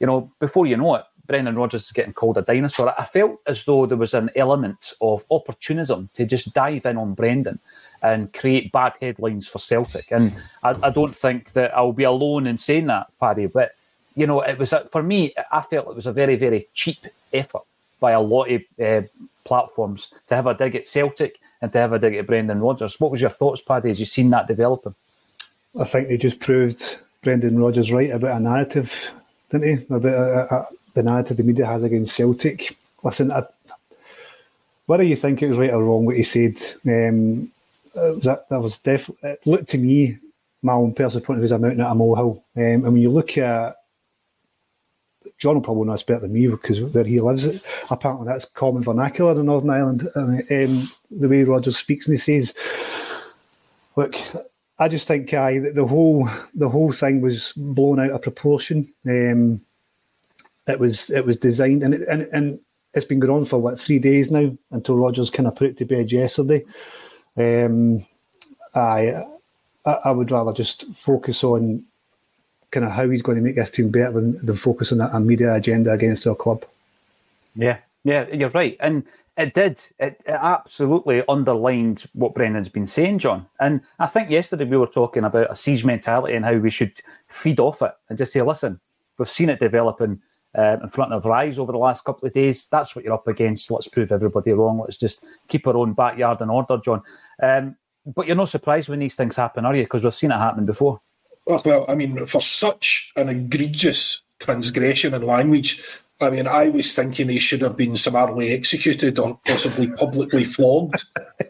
You 0.00 0.06
know, 0.06 0.32
before 0.38 0.66
you 0.66 0.76
know 0.76 0.94
it, 0.94 1.04
Brendan 1.28 1.56
Rodgers 1.56 1.84
is 1.84 1.92
getting 1.92 2.14
called 2.14 2.38
a 2.38 2.42
dinosaur, 2.42 2.94
I 2.98 3.04
felt 3.04 3.40
as 3.46 3.64
though 3.64 3.86
there 3.86 3.98
was 3.98 4.14
an 4.14 4.30
element 4.34 4.94
of 5.00 5.24
opportunism 5.30 6.08
to 6.14 6.24
just 6.24 6.54
dive 6.54 6.86
in 6.86 6.96
on 6.96 7.14
Brendan 7.14 7.60
and 8.02 8.32
create 8.32 8.72
bad 8.72 8.94
headlines 9.00 9.46
for 9.48 9.58
Celtic. 9.58 10.06
And 10.10 10.34
I, 10.62 10.76
I 10.82 10.90
don't 10.90 11.14
think 11.14 11.52
that 11.52 11.76
I'll 11.76 11.92
be 11.92 12.04
alone 12.04 12.46
in 12.46 12.56
saying 12.56 12.86
that, 12.86 13.08
Paddy. 13.20 13.46
But 13.46 13.72
you 14.14 14.26
know, 14.26 14.40
it 14.40 14.58
was 14.58 14.72
a, 14.72 14.84
for 14.90 15.02
me. 15.02 15.34
I 15.52 15.60
felt 15.62 15.88
it 15.88 15.94
was 15.94 16.06
a 16.06 16.12
very, 16.12 16.36
very 16.36 16.66
cheap 16.74 16.98
effort 17.32 17.62
by 18.00 18.12
a 18.12 18.20
lot 18.20 18.50
of 18.50 18.62
uh, 18.80 19.02
platforms 19.44 20.12
to 20.26 20.34
have 20.34 20.46
a 20.46 20.54
dig 20.54 20.76
at 20.76 20.86
Celtic 20.86 21.40
and 21.62 21.72
to 21.72 21.78
have 21.78 21.92
a 21.92 21.98
dig 21.98 22.14
at 22.14 22.26
Brendan 22.26 22.60
Rodgers. 22.60 23.00
What 23.00 23.10
was 23.10 23.20
your 23.20 23.30
thoughts, 23.30 23.60
Paddy, 23.60 23.90
as 23.90 23.98
you 23.98 24.06
seen 24.06 24.30
that 24.30 24.46
developing? 24.46 24.94
I 25.78 25.84
think 25.84 26.08
they 26.08 26.16
just 26.16 26.40
proved 26.40 26.98
Brendan 27.22 27.58
Rodgers 27.58 27.92
right 27.92 28.10
about 28.10 28.36
a 28.36 28.40
narrative, 28.40 29.12
didn't 29.50 29.78
he? 29.78 29.94
About 29.94 30.04
a, 30.04 30.54
a, 30.54 30.66
the 30.94 31.02
narrative 31.02 31.36
the 31.36 31.42
media 31.42 31.66
has 31.66 31.82
against 31.82 32.14
Celtic. 32.14 32.76
Listen, 33.02 33.30
I, 33.30 33.44
whether 34.86 35.02
you 35.02 35.16
think 35.16 35.42
it 35.42 35.48
was 35.48 35.58
right 35.58 35.72
or 35.72 35.84
wrong 35.84 36.04
what 36.04 36.16
he 36.16 36.22
said, 36.22 36.60
um, 36.86 37.50
that, 37.94 38.46
that 38.48 38.60
was 38.60 38.78
definitely, 38.78 39.30
it 39.30 39.46
looked 39.46 39.68
to 39.70 39.78
me, 39.78 40.18
my 40.62 40.72
own 40.72 40.94
personal 40.94 41.24
point 41.24 41.38
of 41.38 41.40
view, 41.40 41.44
as 41.44 41.52
a 41.52 41.58
mountain 41.58 41.80
at 41.80 41.90
a 41.90 41.94
molehill. 41.94 42.44
Um, 42.56 42.62
and 42.62 42.82
when 42.82 42.96
you 42.96 43.10
look 43.10 43.38
at 43.38 43.76
John 45.38 45.54
will 45.54 45.62
probably 45.62 45.86
know 45.86 45.92
this 45.92 46.02
better 46.02 46.20
than 46.20 46.32
me 46.32 46.46
because 46.46 46.80
where 46.80 47.04
he 47.04 47.20
lives, 47.20 47.62
apparently 47.90 48.26
that's 48.26 48.44
common 48.44 48.82
vernacular 48.82 49.38
in 49.38 49.46
Northern 49.46 49.70
Ireland. 49.70 50.08
And, 50.14 50.40
um, 50.50 50.90
the 51.10 51.28
way 51.28 51.44
Rodgers 51.44 51.76
speaks 51.76 52.06
and 52.06 52.14
he 52.14 52.18
says, 52.18 52.54
"Look, 53.96 54.16
I 54.78 54.88
just 54.88 55.08
think 55.08 55.34
I 55.34 55.58
the 55.58 55.86
whole 55.86 56.28
the 56.54 56.68
whole 56.68 56.92
thing 56.92 57.20
was 57.20 57.52
blown 57.56 58.00
out 58.00 58.10
of 58.10 58.22
proportion. 58.22 58.88
Um, 59.06 59.60
it 60.66 60.78
was 60.78 61.10
it 61.10 61.24
was 61.24 61.36
designed 61.36 61.82
and 61.82 61.94
it, 61.94 62.08
and 62.08 62.22
and 62.32 62.60
it's 62.94 63.06
been 63.06 63.20
going 63.20 63.32
on 63.32 63.44
for 63.44 63.58
what 63.58 63.78
three 63.78 63.98
days 63.98 64.30
now 64.30 64.56
until 64.70 64.96
Rodgers 64.96 65.30
kind 65.30 65.46
of 65.46 65.56
put 65.56 65.68
it 65.68 65.76
to 65.78 65.84
bed 65.84 66.12
yesterday. 66.12 66.64
Um, 67.38 68.04
I 68.74 69.24
I 69.84 70.10
would 70.10 70.30
rather 70.30 70.52
just 70.52 70.92
focus 70.94 71.44
on 71.44 71.84
kind 72.70 72.84
of 72.84 72.92
how 72.92 73.08
he's 73.08 73.22
going 73.22 73.36
to 73.36 73.42
make 73.42 73.56
this 73.56 73.70
team 73.70 73.90
better 73.90 74.12
than, 74.12 74.44
than 74.44 74.56
focus 74.56 74.92
on 74.92 75.00
a 75.00 75.20
media 75.20 75.54
agenda 75.54 75.92
against 75.92 76.26
our 76.26 76.34
club. 76.34 76.64
Yeah, 77.54 77.78
yeah, 78.04 78.26
you're 78.32 78.50
right, 78.50 78.76
and 78.80 79.04
it 79.38 79.54
did. 79.54 79.82
It, 79.98 80.20
it, 80.26 80.32
absolutely 80.32 81.22
underlined 81.28 82.04
what 82.12 82.34
Brendan's 82.34 82.68
been 82.68 82.86
saying, 82.86 83.20
John. 83.20 83.46
And 83.60 83.80
I 83.98 84.06
think 84.06 84.30
yesterday 84.30 84.64
we 84.64 84.76
were 84.76 84.86
talking 84.86 85.24
about 85.24 85.50
a 85.50 85.56
siege 85.56 85.84
mentality 85.84 86.34
and 86.34 86.44
how 86.44 86.56
we 86.56 86.70
should 86.70 87.00
feed 87.28 87.60
off 87.60 87.80
it 87.80 87.92
and 88.08 88.18
just 88.18 88.32
say, 88.32 88.42
listen, 88.42 88.80
we've 89.16 89.28
seen 89.28 89.48
it 89.48 89.60
developing 89.60 90.20
uh, 90.58 90.76
in 90.82 90.88
front 90.88 91.12
of 91.12 91.24
our 91.24 91.32
eyes 91.32 91.58
over 91.58 91.70
the 91.70 91.78
last 91.78 92.04
couple 92.04 92.26
of 92.26 92.34
days. 92.34 92.66
That's 92.68 92.96
what 92.96 93.04
you're 93.04 93.14
up 93.14 93.28
against. 93.28 93.70
Let's 93.70 93.86
prove 93.86 94.10
everybody 94.10 94.52
wrong. 94.52 94.80
Let's 94.80 94.96
just 94.96 95.24
keep 95.46 95.66
our 95.66 95.76
own 95.76 95.92
backyard 95.92 96.40
in 96.40 96.50
order, 96.50 96.78
John. 96.78 97.02
Um, 97.40 97.76
but 98.04 98.26
you're 98.26 98.36
not 98.36 98.48
surprised 98.48 98.88
when 98.88 98.98
these 98.98 99.14
things 99.14 99.36
happen, 99.36 99.64
are 99.64 99.76
you? 99.76 99.84
Because 99.84 100.02
we've 100.02 100.14
seen 100.14 100.32
it 100.32 100.38
happen 100.38 100.66
before. 100.66 101.00
Well, 101.46 101.84
I 101.88 101.94
mean, 101.94 102.26
for 102.26 102.40
such 102.40 103.12
an 103.16 103.28
egregious 103.28 104.22
transgression 104.40 105.14
in 105.14 105.22
language, 105.22 105.82
I 106.20 106.30
mean, 106.30 106.48
I 106.48 106.68
was 106.68 106.92
thinking 106.92 107.28
he 107.28 107.38
should 107.38 107.62
have 107.62 107.76
been 107.76 107.96
summarily 107.96 108.52
executed 108.52 109.18
or 109.18 109.38
possibly 109.46 109.88
publicly 109.92 110.44
flogged. 110.44 111.04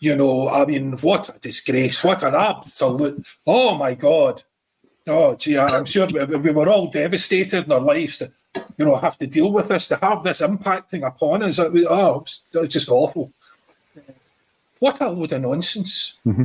You 0.00 0.14
know, 0.14 0.48
I 0.48 0.64
mean, 0.64 0.92
what 0.98 1.28
a 1.28 1.38
disgrace! 1.40 2.04
What 2.04 2.22
an 2.22 2.36
absolute! 2.36 3.26
Oh 3.44 3.76
my 3.76 3.94
God! 3.94 4.44
Oh, 5.08 5.34
gee, 5.34 5.58
I'm 5.58 5.84
sure 5.84 6.06
we 6.06 6.50
were 6.50 6.68
all 6.68 6.88
devastated 6.90 7.64
in 7.64 7.72
our 7.72 7.80
lives 7.80 8.18
to, 8.18 8.30
you 8.76 8.84
know, 8.84 8.96
have 8.96 9.18
to 9.18 9.26
deal 9.26 9.52
with 9.52 9.68
this, 9.68 9.88
to 9.88 9.96
have 9.96 10.22
this 10.22 10.40
impacting 10.40 11.06
upon 11.06 11.42
us. 11.42 11.58
It 11.58 11.72
was, 11.72 11.84
oh, 11.88 12.24
it's 12.62 12.74
just 12.74 12.88
awful. 12.88 13.32
What 14.78 15.00
a 15.00 15.08
load 15.08 15.32
of 15.32 15.42
nonsense. 15.42 16.18
Mm-hmm. 16.26 16.44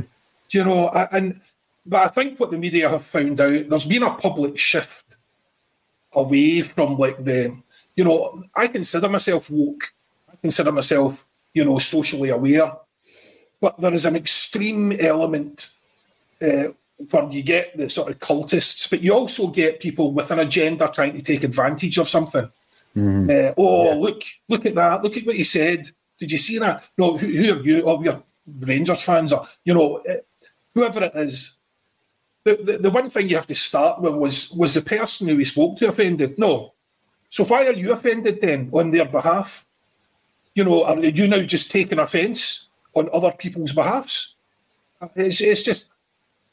You 0.50 0.64
know, 0.64 0.88
and 0.88 1.40
but 1.86 2.04
I 2.04 2.08
think 2.08 2.40
what 2.40 2.50
the 2.50 2.58
media 2.58 2.88
have 2.88 3.04
found 3.04 3.40
out, 3.40 3.68
there's 3.68 3.86
been 3.86 4.02
a 4.02 4.14
public 4.14 4.58
shift 4.58 5.16
away 6.14 6.62
from 6.62 6.96
like 6.96 7.22
the, 7.22 7.56
you 7.96 8.04
know, 8.04 8.42
I 8.54 8.68
consider 8.68 9.08
myself 9.08 9.50
woke. 9.50 9.92
I 10.32 10.36
consider 10.40 10.72
myself, 10.72 11.26
you 11.52 11.64
know, 11.64 11.78
socially 11.78 12.30
aware. 12.30 12.72
but 13.64 13.80
there 13.80 13.94
is 13.94 14.04
an 14.04 14.14
extreme 14.14 14.92
element 15.00 15.70
uh, 16.42 16.68
where 16.96 17.30
you 17.30 17.42
get 17.42 17.76
the 17.76 17.88
sort 17.90 18.10
of 18.10 18.18
cultists, 18.18 18.88
but 18.88 19.02
you 19.02 19.12
also 19.12 19.48
get 19.48 19.80
people 19.80 20.12
with 20.12 20.30
an 20.30 20.38
agenda 20.38 20.90
trying 20.92 21.14
to 21.14 21.22
take 21.22 21.44
advantage 21.44 21.98
of 21.98 22.08
something. 22.08 22.48
Mm. 22.96 23.28
Uh, 23.28 23.54
oh, 23.58 23.86
yeah. 23.86 23.94
look, 23.94 24.22
look 24.48 24.66
at 24.66 24.74
that! 24.74 25.02
Look 25.02 25.16
at 25.16 25.26
what 25.26 25.36
he 25.36 25.44
said. 25.44 25.90
Did 26.18 26.30
you 26.30 26.38
see 26.38 26.58
that? 26.58 26.84
No, 26.96 27.16
who, 27.16 27.26
who 27.26 27.54
are 27.54 27.62
you? 27.62 27.82
Oh, 27.84 28.02
you're 28.02 28.22
Rangers 28.60 29.02
fans, 29.02 29.32
or 29.32 29.46
you 29.64 29.74
know, 29.74 29.96
uh, 29.98 30.16
whoever 30.74 31.04
it 31.04 31.12
is. 31.16 31.60
The, 32.44 32.56
the, 32.56 32.78
the 32.78 32.90
one 32.90 33.08
thing 33.08 33.28
you 33.28 33.36
have 33.36 33.46
to 33.46 33.54
start 33.54 34.00
with 34.00 34.14
was 34.14 34.50
was 34.52 34.74
the 34.74 34.82
person 34.82 35.28
who 35.28 35.36
we 35.36 35.44
spoke 35.44 35.76
to 35.78 35.88
offended? 35.88 36.38
No. 36.38 36.74
So 37.30 37.44
why 37.44 37.66
are 37.66 37.72
you 37.72 37.92
offended 37.92 38.40
then 38.40 38.70
on 38.72 38.90
their 38.90 39.06
behalf? 39.06 39.66
You 40.54 40.64
know, 40.64 40.84
are 40.84 41.00
you 41.00 41.26
now 41.26 41.40
just 41.40 41.70
taking 41.70 41.98
offence 41.98 42.68
on 42.94 43.08
other 43.12 43.32
people's 43.32 43.72
behalfs? 43.72 44.36
It's, 45.16 45.40
it's 45.40 45.64
just 45.64 45.86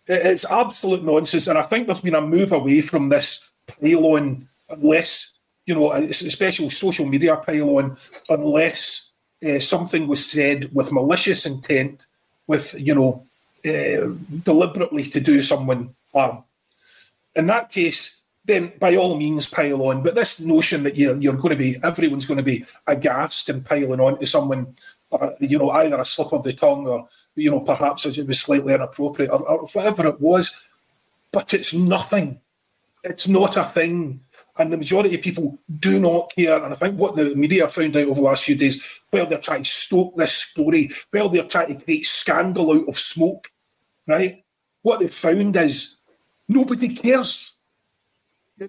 it's 0.08 0.46
absolute 0.46 1.04
nonsense, 1.04 1.48
and 1.48 1.58
I 1.58 1.64
think 1.64 1.86
there's 1.86 2.02
been 2.02 2.16
a 2.16 2.22
move 2.22 2.52
away 2.52 2.82
from 2.82 3.10
this 3.10 3.52
pylon, 3.68 4.48
unless 4.70 5.40
you 5.66 5.76
know, 5.76 5.92
especially 5.92 6.70
social 6.70 7.06
media 7.06 7.38
pylon, 7.38 7.98
unless 8.30 9.12
uh, 9.48 9.60
something 9.60 10.08
was 10.08 10.30
said 10.30 10.70
with 10.74 10.92
malicious 10.92 11.46
intent, 11.46 12.06
with 12.48 12.76
you 12.80 12.96
know, 12.96 13.26
uh, 13.66 14.16
deliberately 14.44 15.04
to 15.04 15.20
do 15.20 15.42
someone 15.42 15.96
harm. 16.14 16.44
In 17.36 17.46
that 17.48 17.72
case, 17.72 18.24
then 18.46 18.74
by 18.80 18.96
all 18.96 19.16
means 19.16 19.50
pile 19.50 19.84
on. 19.84 20.04
But 20.04 20.16
this 20.16 20.40
notion 20.40 20.84
that 20.84 20.98
you're 20.98 21.18
you're 21.18 21.34
going 21.34 21.52
to 21.52 21.56
be 21.56 21.78
everyone's 21.84 22.26
going 22.26 22.38
to 22.38 22.44
be 22.44 22.66
aghast 22.88 23.50
and 23.50 23.66
piling 23.66 24.00
on 24.00 24.20
to 24.20 24.26
someone, 24.26 24.76
uh, 25.12 25.32
you 25.40 25.60
know, 25.60 25.70
either 25.70 26.00
a 26.00 26.06
slip 26.06 26.34
of 26.34 26.44
the 26.44 26.54
tongue 26.54 26.88
or 26.88 27.08
you 27.36 27.52
know 27.52 27.60
perhaps 27.60 28.06
it 28.06 28.28
was 28.28 28.40
slightly 28.40 28.74
inappropriate 28.74 29.32
or, 29.32 29.48
or 29.48 29.68
whatever 29.68 30.08
it 30.08 30.20
was. 30.20 30.56
But 31.32 31.54
it's 31.54 31.74
nothing. 31.74 32.42
It's 33.04 33.28
not 33.28 33.58
a 33.58 33.64
thing. 33.64 34.22
And 34.58 34.72
the 34.72 34.78
majority 34.78 35.16
of 35.16 35.22
people 35.22 35.58
do 35.80 36.00
not 36.00 36.34
care. 36.36 36.62
And 36.62 36.74
I 36.74 36.76
think 36.76 37.00
what 37.00 37.16
the 37.16 37.34
media 37.36 37.68
found 37.68 37.96
out 37.96 38.04
over 38.04 38.16
the 38.16 38.22
last 38.22 38.44
few 38.44 38.56
days, 38.56 39.02
well, 39.12 39.26
they're 39.26 39.40
trying 39.40 39.64
to 39.64 39.70
stoke 39.70 40.16
this 40.16 40.34
story, 40.34 40.92
well, 41.14 41.30
they're 41.30 41.46
trying 41.46 41.78
to 41.78 41.84
create 41.84 42.06
scandal 42.06 42.72
out 42.72 42.88
of 42.90 43.00
smoke, 43.00 43.50
right? 44.06 44.44
What 44.82 45.00
they've 45.00 45.14
found 45.14 45.56
is 45.56 45.98
nobody 46.50 46.94
cares. 46.94 47.58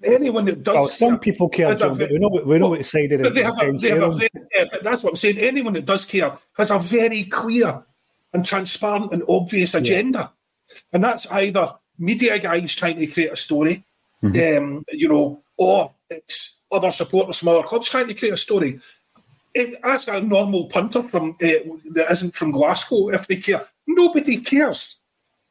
Anyone 0.03 0.47
that 0.47 0.63
does, 0.63 0.75
well, 0.75 0.87
some 0.87 1.19
people 1.19 1.49
care, 1.51 1.75
John, 1.75 1.99
but 1.99 2.11
we 2.11 2.19
know 2.19 2.29
we 2.29 2.59
know 2.59 2.69
well, 2.69 2.79
what 2.79 2.85
side 2.85 3.13
it. 3.13 3.35
They 3.35 3.43
have 3.43 3.59
a, 3.61 3.73
they 3.73 3.91
have 3.91 4.03
a 4.03 4.13
very, 4.13 4.31
yeah, 4.55 4.65
that's 4.83 5.05
what 5.05 5.11
I'm 5.11 5.17
saying. 5.17 5.37
Anyone 5.37 5.75
that 5.75 5.85
does 5.85 6.07
care 6.07 6.39
has 6.55 6.71
a 6.71 6.79
very 6.79 7.25
clear 7.25 7.85
and 8.33 8.45
transparent 8.45 9.13
and 9.13 9.23
obvious 9.29 9.75
agenda, 9.75 10.33
yeah. 10.69 10.77
and 10.93 11.05
that's 11.05 11.31
either 11.33 11.75
media 11.99 12.39
guys 12.39 12.75
trying 12.75 12.97
to 12.97 13.07
create 13.07 13.33
a 13.33 13.37
story, 13.37 13.85
mm-hmm. 14.23 14.65
um, 14.65 14.85
you 14.91 15.09
know, 15.09 15.43
or 15.57 15.93
it's 16.11 16.61
other 16.71 16.91
supporters 16.91 17.39
from 17.39 17.49
other 17.49 17.63
clubs 17.63 17.89
trying 17.89 18.09
to 18.09 18.15
create 18.15 18.35
a 18.35 18.37
story. 18.37 18.81
It, 19.55 19.79
ask 19.85 20.09
a 20.09 20.21
normal 20.21 20.67
punter 20.67 21.03
from 21.03 21.37
uh, 21.43 21.77
that 21.93 22.11
isn't 22.11 22.35
from 22.35 22.53
Glasgow 22.53 23.11
if 23.11 23.27
they 23.27 23.37
care. 23.37 23.67
Nobody 23.87 24.39
cares, 24.39 25.01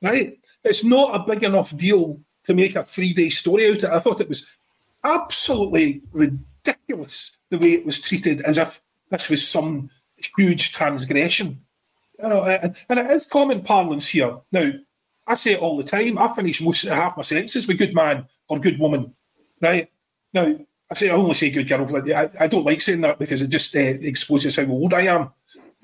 right? 0.01 0.37
It's 0.63 0.83
not 0.83 1.15
a 1.15 1.23
big 1.23 1.43
enough 1.43 1.75
deal 1.77 2.19
to 2.45 2.53
make 2.53 2.75
a 2.75 2.83
three 2.83 3.13
day 3.13 3.29
story 3.29 3.69
out 3.69 3.83
of 3.83 3.83
it. 3.83 3.95
I 3.95 3.99
thought 3.99 4.21
it 4.21 4.29
was 4.29 4.47
absolutely 5.03 6.01
ridiculous 6.11 7.31
the 7.49 7.59
way 7.59 7.73
it 7.73 7.85
was 7.85 7.99
treated, 7.99 8.41
as 8.41 8.57
if 8.57 8.81
this 9.09 9.29
was 9.29 9.47
some 9.47 9.89
huge 10.37 10.71
transgression. 10.73 11.61
You 12.21 12.29
know, 12.29 12.43
and, 12.43 12.75
and 12.89 12.99
it 12.99 13.11
is 13.11 13.25
common 13.25 13.61
parlance 13.61 14.07
here. 14.07 14.37
Now, 14.51 14.71
I 15.27 15.35
say 15.35 15.53
it 15.53 15.59
all 15.59 15.77
the 15.77 15.83
time. 15.83 16.17
I 16.17 16.33
finish 16.33 16.61
most 16.61 16.83
half 16.83 17.17
my 17.17 17.23
sentences 17.23 17.67
with 17.67 17.77
good 17.77 17.95
man 17.95 18.25
or 18.47 18.59
good 18.59 18.79
woman, 18.79 19.13
right? 19.61 19.89
Now, 20.33 20.55
I 20.89 20.93
say 20.93 21.09
I 21.09 21.13
only 21.13 21.33
say 21.33 21.49
good 21.49 21.67
girl, 21.67 21.85
but 21.85 22.11
I, 22.11 22.29
I 22.41 22.47
don't 22.47 22.65
like 22.65 22.81
saying 22.81 23.01
that 23.01 23.17
because 23.17 23.41
it 23.41 23.47
just 23.47 23.75
uh, 23.75 23.79
exposes 23.79 24.57
how 24.57 24.65
old 24.65 24.93
I 24.93 25.01
am. 25.01 25.29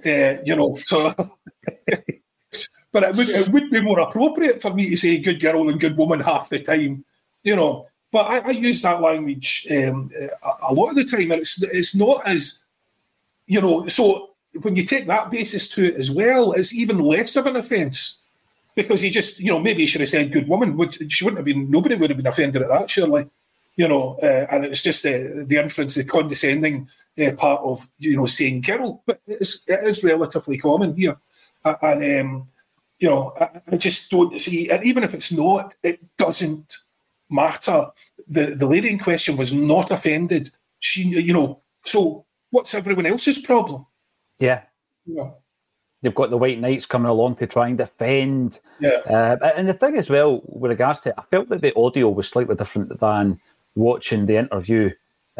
Uh, 0.06 0.42
you 0.46 0.56
know, 0.56 0.76
so 0.76 1.14
but 2.92 3.04
it 3.04 3.16
would 3.16 3.30
it 3.30 3.48
would 3.50 3.70
be 3.72 3.82
more 3.82 4.00
appropriate 4.00 4.62
for 4.62 4.74
me 4.74 4.90
to 4.90 4.98
say 4.98 5.18
good 5.18 5.40
girl 5.40 5.70
and 5.70 5.80
good 5.80 5.98
woman 5.98 6.20
half 6.20 6.50
the 6.50 6.60
time, 6.60 7.06
you 7.44 7.56
know. 7.56 7.88
But 8.12 8.28
I, 8.28 8.40
I 8.40 8.52
use 8.52 8.82
that 8.84 9.02
language 9.02 9.66
um, 9.72 10.10
a, 10.20 10.30
a, 10.70 10.74
lot 10.74 10.90
of 10.90 10.96
the 10.96 11.06
time, 11.06 11.32
and 11.32 11.42
it's 11.42 11.62
it's 11.64 11.96
not 11.96 12.28
as 12.28 12.64
you 13.48 13.62
know. 13.62 13.88
So 13.88 14.32
when 14.62 14.76
you 14.76 14.84
take 14.84 15.08
that 15.08 15.32
basis 15.32 15.68
to 15.70 15.86
it 15.86 15.95
as 15.95 16.12
well, 16.12 16.53
it's 16.53 16.74
even 16.74 16.99
less 16.99 17.36
of 17.36 17.45
an 17.45 17.55
offence 17.55 18.22
because 18.76 19.01
he 19.01 19.10
just 19.10 19.39
you 19.39 19.47
know 19.47 19.60
maybe 19.60 19.82
he 19.82 19.88
should 19.88 20.01
have 20.01 20.10
said 20.10 20.32
good 20.32 20.47
woman. 20.47 20.78
Which 20.78 21.01
she 21.12 21.24
wouldn't 21.24 21.39
have 21.39 21.45
been. 21.45 21.70
Nobody 21.70 21.95
would 21.95 22.10
have 22.10 22.18
been 22.18 22.28
offended 22.28 22.62
at 22.62 22.70
that, 22.70 22.89
surely. 22.89 23.30
You 23.76 23.88
know, 23.88 24.18
uh, 24.24 24.47
and 24.49 24.66
it's 24.66 24.82
just 24.82 25.05
uh, 25.05 25.45
the 25.45 25.60
inference, 25.62 25.95
the 25.95 26.03
condescending 26.03 26.89
uh, 27.20 27.32
part 27.34 27.62
of 27.62 27.88
you 27.99 28.16
know 28.16 28.26
saying 28.26 28.62
girl, 28.62 29.03
but 29.05 29.20
it's, 29.28 29.64
it 29.68 29.88
is 29.88 30.03
relatively 30.03 30.58
common 30.58 30.95
here, 30.95 31.18
and. 31.64 32.22
Um, 32.22 32.47
you 32.99 33.10
know, 33.10 33.34
I, 33.39 33.62
I, 33.74 33.78
just 33.78 34.10
don't 34.10 34.39
see, 34.41 34.72
and 34.72 34.84
even 34.84 35.03
if 35.03 35.14
it's 35.14 35.32
not, 35.32 35.76
it 35.84 35.99
doesn't 36.18 36.78
matter. 37.30 37.88
The 38.28 38.55
the 38.55 38.66
lady 38.66 38.89
in 38.89 38.99
question 38.99 39.38
was 39.38 39.53
not 39.53 39.91
offended. 39.91 40.51
She, 40.80 41.03
you 41.03 41.34
know, 41.34 41.62
so 41.84 42.26
what's 42.49 42.74
everyone 42.74 43.05
else's 43.05 43.39
problem? 43.39 43.86
Yeah. 44.40 44.62
Yeah. 45.06 45.32
You've 46.02 46.16
got 46.16 46.30
the 46.30 46.38
White 46.38 46.60
Knights 46.60 46.86
coming 46.86 47.10
along 47.10 47.36
to 47.38 47.48
try 47.48 47.68
and 47.68 47.78
defend. 47.78 48.60
Yeah. 48.80 49.02
Uh, 49.10 49.52
and 49.56 49.68
the 49.68 49.74
thing 49.74 49.98
as 49.98 50.10
well, 50.10 50.42
with 50.46 50.70
regards 50.70 51.02
to, 51.02 51.10
it, 51.10 51.16
I 51.18 51.24
felt 51.24 51.50
that 51.50 51.62
the 51.62 51.76
audio 51.76 52.10
was 52.10 52.28
slightly 52.28 52.56
different 52.56 53.00
than 53.00 53.40
watching 53.76 54.26
the 54.26 54.38
interview 54.38 54.92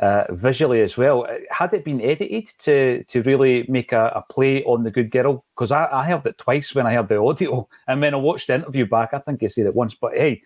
uh, 0.02 0.26
visually 0.32 0.82
as 0.82 0.98
well. 0.98 1.28
Had 1.50 1.74
it 1.74 1.84
been 1.84 2.02
edited 2.02 2.48
to 2.60 3.04
to 3.06 3.22
really 3.24 3.66
make 3.68 3.92
a, 3.92 4.12
a 4.16 4.34
play 4.34 4.64
on 4.64 4.84
the 4.84 4.92
good 4.92 5.12
girl? 5.12 5.46
Because 5.56 5.72
I, 5.72 5.88
I 5.92 6.06
heard 6.06 6.26
it 6.26 6.38
twice 6.38 6.74
when 6.74 6.88
I 6.88 6.94
heard 6.94 7.08
the 7.08 7.20
audio, 7.20 7.68
and 7.88 8.02
when 8.02 8.14
I 8.14 8.18
watched 8.18 8.48
the 8.48 8.56
interview 8.56 8.86
back, 8.86 9.14
I 9.14 9.20
think 9.20 9.44
I 9.44 9.48
said 9.48 9.66
it 9.66 9.76
once. 9.76 9.94
But 9.94 10.14
hey, 10.14 10.42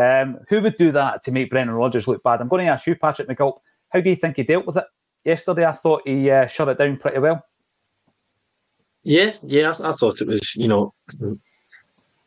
um, 0.00 0.38
who 0.48 0.60
would 0.62 0.76
do 0.76 0.92
that 0.92 1.22
to 1.24 1.32
make 1.32 1.50
Brendan 1.50 1.76
Rodgers 1.76 2.08
look 2.08 2.22
bad? 2.22 2.40
I'm 2.40 2.48
going 2.48 2.64
to 2.64 2.72
ask 2.72 2.86
you, 2.86 2.96
Patrick 2.96 3.28
McGilp. 3.28 3.58
How 3.90 4.00
do 4.00 4.10
you 4.10 4.16
think 4.16 4.36
he 4.36 4.42
dealt 4.42 4.66
with 4.66 4.76
it 4.76 4.84
yesterday? 5.24 5.64
I 5.64 5.72
thought 5.72 6.06
he 6.06 6.30
uh, 6.30 6.46
shut 6.46 6.68
it 6.68 6.78
down 6.78 6.96
pretty 6.98 7.18
well. 7.18 7.44
Yeah, 9.08 9.32
yeah, 9.42 9.72
I, 9.80 9.88
I 9.88 9.92
thought 9.92 10.20
it 10.20 10.26
was, 10.26 10.54
you 10.54 10.68
know, 10.68 10.92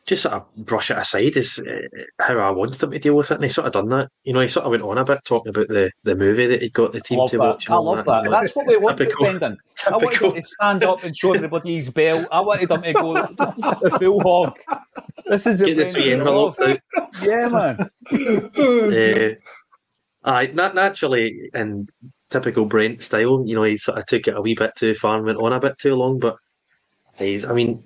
just 0.04 0.22
sort 0.22 0.34
of 0.34 0.66
brush 0.66 0.90
it 0.90 0.98
aside 0.98 1.36
is 1.36 1.60
uh, 1.60 2.02
how 2.20 2.38
I 2.38 2.50
wanted 2.50 2.80
them 2.80 2.90
to 2.90 2.98
deal 2.98 3.14
with 3.14 3.30
it, 3.30 3.34
and 3.34 3.44
he 3.44 3.50
sort 3.50 3.68
of 3.68 3.72
done 3.72 3.88
that. 3.90 4.08
You 4.24 4.32
know, 4.32 4.40
he 4.40 4.48
sort 4.48 4.66
of 4.66 4.72
went 4.72 4.82
on 4.82 4.98
a 4.98 5.04
bit 5.04 5.20
talking 5.24 5.50
about 5.50 5.68
the, 5.68 5.92
the 6.02 6.16
movie 6.16 6.48
that 6.48 6.60
he'd 6.60 6.72
got 6.72 6.92
the 6.92 7.00
team 7.00 7.24
to 7.28 7.38
that. 7.38 7.38
watch. 7.38 7.70
I 7.70 7.76
love 7.76 7.98
that. 7.98 8.24
that. 8.24 8.30
That's 8.30 8.56
what 8.56 8.66
we 8.66 8.76
want 8.78 8.98
typical, 8.98 9.26
Brendan. 9.26 9.58
I 9.86 9.90
wanted 9.92 10.20
him 10.20 10.34
to 10.34 10.42
stand 10.42 10.82
up 10.82 11.04
and 11.04 11.16
show 11.16 11.34
everybody 11.34 11.76
his 11.76 11.90
bell. 11.90 12.26
I 12.32 12.40
wanted 12.40 12.68
him 12.68 12.82
to 12.82 12.92
go 12.94 13.14
the 13.36 13.96
full 14.00 14.20
hog. 14.20 14.58
This 15.26 15.46
is 15.46 15.62
Get 15.62 15.76
the 15.76 15.84
three 15.84 16.12
envelopes 16.14 16.58
out. 16.58 16.80
Yeah, 17.22 17.48
man. 17.48 17.78
uh, 20.24 20.28
I 20.28 20.46
naturally 20.46 21.48
in 21.54 21.86
typical 22.28 22.64
Brent 22.64 23.02
style, 23.02 23.44
you 23.46 23.54
know, 23.54 23.62
he 23.62 23.76
sort 23.76 23.98
of 23.98 24.06
took 24.06 24.26
it 24.26 24.36
a 24.36 24.40
wee 24.40 24.56
bit 24.56 24.74
too 24.74 24.94
far 24.94 25.18
and 25.18 25.26
went 25.26 25.38
on 25.38 25.52
a 25.52 25.60
bit 25.60 25.78
too 25.78 25.94
long. 25.94 26.18
But 26.18 26.38
he's, 27.22 27.44
I 27.44 27.52
mean, 27.52 27.84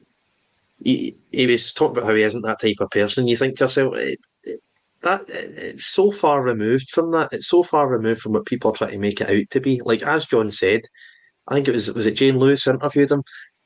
he, 0.82 1.16
he 1.32 1.46
was 1.46 1.72
talking 1.72 1.98
about 1.98 2.08
how 2.08 2.14
he 2.14 2.22
isn't 2.22 2.42
that 2.42 2.60
type 2.60 2.76
of 2.80 2.90
person. 2.90 3.28
You 3.28 3.36
think 3.36 3.56
to 3.58 3.64
yourself, 3.64 3.94
it, 3.96 4.18
it, 4.44 4.60
that 5.02 5.22
eh, 5.30 5.46
it's 5.56 5.86
so 5.86 6.10
far 6.10 6.42
removed 6.42 6.90
from 6.90 7.12
that. 7.12 7.30
It's 7.32 7.48
so 7.48 7.62
far 7.62 7.88
removed 7.88 8.20
from 8.20 8.32
what 8.32 8.46
people 8.46 8.70
are 8.70 8.74
trying 8.74 8.92
to 8.92 8.98
make 8.98 9.20
it 9.20 9.30
out 9.30 9.50
to 9.50 9.60
be. 9.60 9.80
Like 9.84 10.02
as 10.02 10.26
John 10.26 10.50
said, 10.50 10.82
I 11.48 11.54
think 11.54 11.68
it 11.68 11.74
was 11.74 11.92
was 11.92 12.06
it 12.06 12.12
Jane 12.12 12.38
Lewis 12.38 12.64
who 12.64 12.72
interviewed 12.72 13.10
him. 13.10 13.22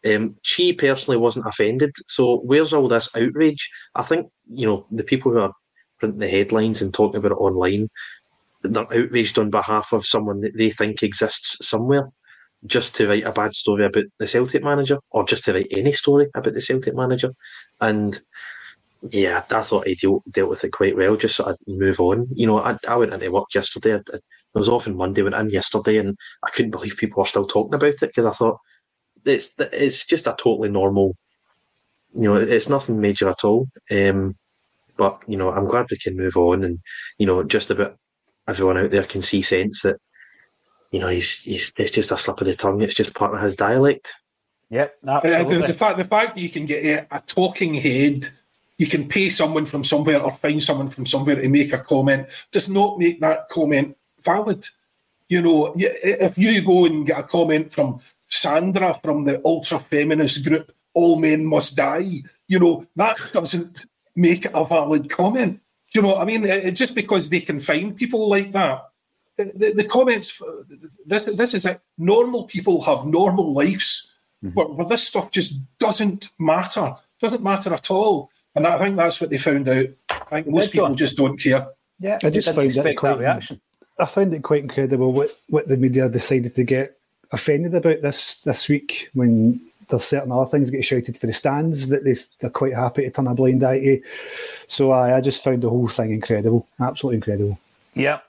Um, 0.06 0.36
she 0.42 0.72
personally 0.72 1.18
wasn't 1.18 1.46
offended. 1.46 1.92
So 2.06 2.38
where's 2.44 2.72
all 2.72 2.88
this 2.88 3.08
outrage? 3.16 3.68
I 3.94 4.02
think 4.02 4.30
you 4.48 4.66
know 4.66 4.86
the 4.90 5.04
people 5.04 5.32
who 5.32 5.40
are 5.40 5.52
printing 5.98 6.20
the 6.20 6.28
headlines 6.28 6.80
and 6.80 6.94
talking 6.94 7.18
about 7.18 7.32
it 7.32 7.34
online, 7.34 7.88
they're 8.62 8.82
outraged 8.84 9.38
on 9.38 9.50
behalf 9.50 9.92
of 9.92 10.06
someone 10.06 10.40
that 10.40 10.56
they 10.56 10.70
think 10.70 11.02
exists 11.02 11.66
somewhere 11.66 12.10
just 12.66 12.94
to 12.96 13.08
write 13.08 13.24
a 13.24 13.32
bad 13.32 13.54
story 13.54 13.84
about 13.84 14.04
the 14.18 14.26
Celtic 14.26 14.62
manager 14.62 14.98
or 15.10 15.24
just 15.24 15.44
to 15.44 15.52
write 15.52 15.68
any 15.70 15.92
story 15.92 16.28
about 16.34 16.54
the 16.54 16.60
Celtic 16.60 16.94
manager. 16.94 17.32
And 17.80 18.18
yeah, 19.10 19.42
I 19.50 19.62
thought 19.62 19.86
he 19.86 19.94
dealt, 19.94 20.22
dealt 20.30 20.50
with 20.50 20.64
it 20.64 20.72
quite 20.72 20.96
well, 20.96 21.16
just 21.16 21.36
sort 21.36 21.50
of 21.50 21.58
move 21.66 22.00
on. 22.00 22.28
You 22.32 22.46
know, 22.46 22.58
I, 22.58 22.76
I 22.86 22.96
went 22.96 23.14
into 23.14 23.30
work 23.30 23.46
yesterday. 23.54 23.94
I, 23.94 24.00
it 24.14 24.22
was 24.58 24.68
often 24.68 24.96
Monday, 24.96 25.22
went 25.22 25.36
in 25.36 25.48
yesterday, 25.48 25.98
and 25.98 26.16
I 26.44 26.50
couldn't 26.50 26.72
believe 26.72 26.96
people 26.96 27.20
were 27.20 27.26
still 27.26 27.46
talking 27.46 27.74
about 27.74 27.88
it 27.88 28.00
because 28.00 28.26
I 28.26 28.32
thought 28.32 28.58
it's 29.24 29.54
it's 29.58 30.04
just 30.04 30.26
a 30.26 30.34
totally 30.38 30.68
normal, 30.68 31.16
you 32.14 32.22
know, 32.22 32.36
it's 32.36 32.68
nothing 32.68 33.00
major 33.00 33.28
at 33.28 33.44
all. 33.44 33.68
Um, 33.90 34.34
but 34.96 35.22
you 35.28 35.36
know, 35.36 35.50
I'm 35.50 35.66
glad 35.66 35.86
we 35.90 35.98
can 35.98 36.16
move 36.16 36.36
on, 36.36 36.64
and 36.64 36.80
you 37.18 37.26
know, 37.26 37.42
just 37.44 37.70
about 37.70 37.96
everyone 38.48 38.76
out 38.76 38.90
there 38.90 39.04
can 39.04 39.22
see 39.22 39.42
sense 39.42 39.82
that 39.82 39.96
you 40.90 40.98
know, 41.00 41.08
he's, 41.08 41.42
he's 41.42 41.72
it's 41.76 41.90
just 41.90 42.10
a 42.12 42.18
slip 42.18 42.40
of 42.40 42.46
the 42.46 42.54
tongue. 42.54 42.80
It's 42.82 42.94
just 42.94 43.14
part 43.14 43.34
of 43.34 43.40
his 43.40 43.56
dialect. 43.56 44.14
Yep, 44.70 44.94
Uh, 45.06 45.20
the, 45.48 45.58
the 45.66 45.74
fact 45.74 45.96
the 45.96 46.04
fact 46.04 46.34
that 46.34 46.40
you 46.40 46.48
can 46.50 46.64
get 46.66 46.84
a, 46.84 47.16
a 47.16 47.20
talking 47.26 47.74
head, 47.74 48.28
you 48.78 48.86
can 48.86 49.08
pay 49.08 49.28
someone 49.28 49.66
from 49.66 49.82
somewhere 49.82 50.20
or 50.22 50.30
find 50.30 50.62
someone 50.62 50.88
from 50.88 51.06
somewhere 51.06 51.36
to 51.36 51.48
make 51.48 51.72
a 51.72 51.78
comment, 51.78 52.28
does 52.52 52.68
not 52.68 52.98
make 52.98 53.18
that 53.20 53.48
comment 53.48 53.96
valid. 54.22 54.66
You 55.28 55.42
know, 55.42 55.72
if 55.76 56.38
you 56.38 56.60
go 56.62 56.84
and 56.86 57.06
get 57.06 57.18
a 57.18 57.22
comment 57.22 57.72
from 57.72 58.00
Sandra 58.28 58.98
from 59.02 59.24
the 59.24 59.40
ultra 59.44 59.78
feminist 59.78 60.44
group, 60.44 60.72
All 60.94 61.18
Men 61.20 61.44
Must 61.46 61.76
Die, 61.76 62.22
you 62.48 62.58
know, 62.58 62.86
that 62.96 63.16
doesn't 63.32 63.86
make 64.16 64.44
it 64.44 64.52
a 64.54 64.64
valid 64.64 65.08
comment. 65.10 65.60
Do 65.92 65.98
you 65.98 66.02
know 66.02 66.14
what 66.14 66.22
I 66.22 66.24
mean? 66.24 66.44
It- 66.44 66.64
it- 66.66 66.72
just 66.72 66.94
because 66.94 67.28
they 67.28 67.40
can 67.40 67.58
find 67.60 67.96
people 67.96 68.28
like 68.28 68.52
that. 68.52 68.89
The, 69.40 69.52
the, 69.54 69.72
the 69.82 69.84
comments, 69.84 70.40
this, 71.06 71.24
this 71.24 71.54
is 71.54 71.66
it. 71.66 71.80
Normal 71.98 72.44
people 72.44 72.82
have 72.82 73.06
normal 73.06 73.52
lives 73.52 74.10
mm-hmm. 74.44 74.54
but 74.54 74.76
where 74.76 74.86
this 74.86 75.04
stuff 75.04 75.30
just 75.30 75.54
doesn't 75.78 76.30
matter, 76.38 76.94
doesn't 77.20 77.42
matter 77.42 77.72
at 77.72 77.90
all. 77.90 78.30
And 78.54 78.66
I 78.66 78.78
think 78.78 78.96
that's 78.96 79.20
what 79.20 79.30
they 79.30 79.38
found 79.38 79.68
out. 79.68 79.86
I 80.10 80.42
think 80.42 80.48
most 80.48 80.72
people 80.72 80.94
just 80.94 81.16
don't 81.16 81.38
care. 81.38 81.68
yeah, 82.00 82.18
I 82.22 82.30
just 82.30 82.48
didn't 82.48 82.72
found 82.72 82.86
it 82.86 82.94
quite- 82.96 83.10
that 83.10 83.20
reaction. 83.20 83.60
I 83.98 84.06
found 84.06 84.32
it 84.32 84.42
quite 84.42 84.62
incredible 84.62 85.12
what, 85.12 85.38
what 85.50 85.68
the 85.68 85.76
media 85.76 86.08
decided 86.08 86.54
to 86.54 86.64
get 86.64 86.96
offended 87.32 87.74
about 87.74 88.00
this 88.00 88.42
this 88.44 88.66
week 88.66 89.10
when 89.12 89.60
there's 89.90 90.04
certain 90.04 90.32
other 90.32 90.46
things 90.46 90.70
get 90.70 90.86
shouted 90.86 91.18
for 91.18 91.26
the 91.26 91.34
stands 91.34 91.88
that 91.88 92.04
they, 92.04 92.16
they're 92.38 92.48
quite 92.48 92.72
happy 92.72 93.02
to 93.02 93.10
turn 93.10 93.26
a 93.26 93.34
blind 93.34 93.62
eye 93.62 93.78
to. 93.78 94.02
So 94.68 94.92
I, 94.92 95.18
I 95.18 95.20
just 95.20 95.44
found 95.44 95.62
the 95.62 95.68
whole 95.68 95.88
thing 95.88 96.12
incredible, 96.12 96.66
absolutely 96.80 97.16
incredible. 97.16 97.58
Yeah, 97.92 98.20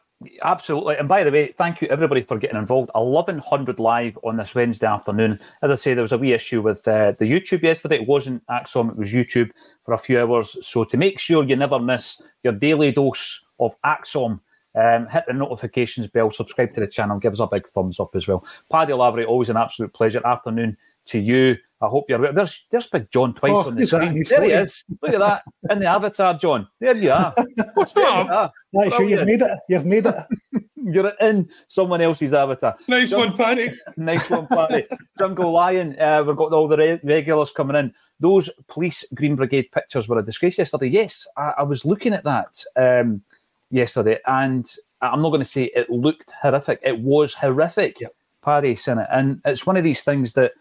absolutely. 0.44 0.98
And 0.98 1.08
by 1.08 1.24
the 1.24 1.32
way, 1.32 1.54
thank 1.58 1.82
you 1.82 1.88
everybody 1.88 2.22
for 2.22 2.38
getting 2.38 2.58
involved. 2.58 2.92
1100 2.94 3.80
live 3.80 4.18
on 4.24 4.38
this 4.38 4.56
Wednesday 4.56 4.88
afternoon. 4.88 5.40
As 5.62 5.72
I 5.72 5.76
say, 5.76 5.94
there 5.94 6.02
was 6.02 6.12
a 6.12 6.18
wee 6.18 6.34
issue 6.34 6.62
with 6.62 6.88
uh, 6.88 7.14
the 7.20 7.26
YouTube 7.26 7.62
yesterday. 7.62 7.96
It 7.96 8.08
wasn't 8.08 8.46
ACSOM, 8.48 8.92
it 8.92 8.98
was 8.98 9.12
YouTube 9.12 9.52
for 9.86 9.94
a 9.94 9.98
few 9.98 10.20
hours. 10.20 10.58
So 10.66 10.84
to 10.84 10.98
make 10.98 11.20
sure 11.20 11.44
you 11.44 11.56
never 11.56 11.80
miss 11.80 12.22
your 12.44 12.54
daily 12.54 12.92
dose 12.92 13.44
of 13.60 13.76
ACSOM, 13.84 14.40
um, 14.76 15.08
hit 15.08 15.26
the 15.28 15.34
notifications 15.34 16.08
bell, 16.08 16.32
subscribe 16.32 16.72
to 16.74 16.80
the 16.80 16.88
channel, 16.88 17.20
give 17.20 17.34
us 17.34 17.40
a 17.40 17.48
big 17.48 17.68
thumbs 17.70 18.00
up 18.00 18.16
as 18.16 18.28
well. 18.28 18.46
Paddy 18.72 18.94
Lavery, 18.94 19.26
always 19.26 19.50
an 19.50 19.58
absolute 19.58 19.94
pleasure. 19.94 20.26
Afternoon 20.26 20.78
to 21.06 21.20
you. 21.20 21.58
I 21.82 21.88
hope 21.88 22.06
you're 22.10 22.20
well. 22.20 22.34
There's 22.34 22.66
there's 22.70 22.88
Big 22.88 23.10
John 23.12 23.34
twice 23.34 23.52
Oh, 23.56 23.68
on 23.68 23.76
the 23.76 23.82
he's 23.82 23.90
screen. 23.92 24.16
he's 24.16 24.30
There 24.30 24.44
he 24.44 24.52
is. 24.52 24.84
Look 25.02 25.14
at 25.14 25.20
that. 25.20 25.44
In 25.70 25.80
the 25.80 25.88
avatar, 25.88 26.36
John. 26.38 26.68
There 26.80 26.96
you 26.96 27.12
are. 27.12 27.34
What's 27.74 27.94
There 27.94 28.04
you 28.04 28.10
that? 28.28 28.32
are. 28.32 28.52
Right, 28.74 28.94
sure, 28.94 29.04
you've 29.10 29.26
made 29.26 29.42
it. 29.42 29.60
You've 29.68 29.86
made 29.86 30.06
it. 30.06 30.16
You're 30.84 31.14
in 31.22 31.48
someone 31.68 32.02
else's 32.02 32.34
avatar. 32.34 32.76
Nice 32.88 33.14
one, 33.14 33.36
Paddy. 33.38 33.72
Nice 33.98 34.28
one, 34.30 34.48
Paddy. 34.48 34.86
Jungle 35.20 35.52
Lion. 35.52 35.96
Uh, 36.00 36.24
we've 36.26 36.36
got 36.36 36.54
all 36.54 36.68
the 36.68 36.78
re- 36.78 37.00
regulars 37.04 37.52
coming 37.52 37.76
in. 37.76 37.94
Those 38.20 38.50
police 38.68 39.04
Green 39.14 39.36
Brigade 39.36 39.72
pictures 39.72 40.08
were 40.08 40.18
a 40.20 40.26
disgrace 40.26 40.58
yesterday. 40.58 40.88
Yes, 40.88 41.28
I, 41.38 41.54
I 41.60 41.64
was 41.64 41.86
looking 41.86 42.14
at 42.14 42.24
that 42.24 42.64
um, 42.78 43.22
yesterday, 43.70 44.20
and 44.26 44.72
I'm 45.02 45.22
not 45.22 45.30
going 45.30 45.42
to 45.42 45.46
say 45.46 45.66
it 45.76 45.90
looked 45.90 46.32
horrific. 46.42 46.80
It 46.84 47.00
was 47.00 47.34
horrific. 47.34 48.00
Yep. 48.02 48.16
Paddy 48.44 48.76
in 48.88 48.98
it, 48.98 49.08
and 49.12 49.40
it's 49.46 49.68
one 49.68 49.78
of 49.78 49.84
these 49.84 50.02
things 50.02 50.34
that 50.34 50.54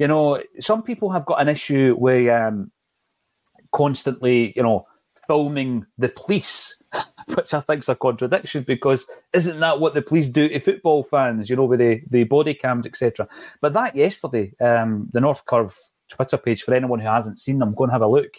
you 0.00 0.08
know 0.08 0.42
some 0.58 0.82
people 0.82 1.10
have 1.10 1.26
got 1.26 1.40
an 1.40 1.48
issue 1.48 1.94
with 1.96 2.28
um, 2.28 2.72
constantly, 3.72 4.52
you 4.56 4.62
know, 4.62 4.86
filming 5.26 5.86
the 5.98 6.08
police, 6.08 6.76
which 7.34 7.54
I 7.54 7.60
think 7.60 7.82
is 7.82 7.88
a 7.88 7.94
contradiction 7.94 8.64
because 8.64 9.06
isn't 9.32 9.60
that 9.60 9.80
what 9.80 9.94
the 9.94 10.02
police 10.02 10.28
do 10.28 10.48
to 10.48 10.58
football 10.60 11.04
fans, 11.04 11.48
you 11.48 11.56
know, 11.56 11.64
with 11.64 11.80
the, 11.80 12.02
the 12.10 12.24
body 12.24 12.54
cams, 12.54 12.86
etc. 12.86 13.28
But 13.60 13.72
that 13.74 13.94
yesterday, 13.94 14.52
um, 14.60 15.08
the 15.12 15.20
North 15.20 15.44
Curve 15.46 15.76
Twitter 16.08 16.36
page, 16.36 16.62
for 16.62 16.74
anyone 16.74 17.00
who 17.00 17.06
hasn't 17.06 17.38
seen 17.38 17.58
them, 17.58 17.74
go 17.74 17.84
and 17.84 17.92
have 17.92 18.02
a 18.02 18.08
look, 18.08 18.34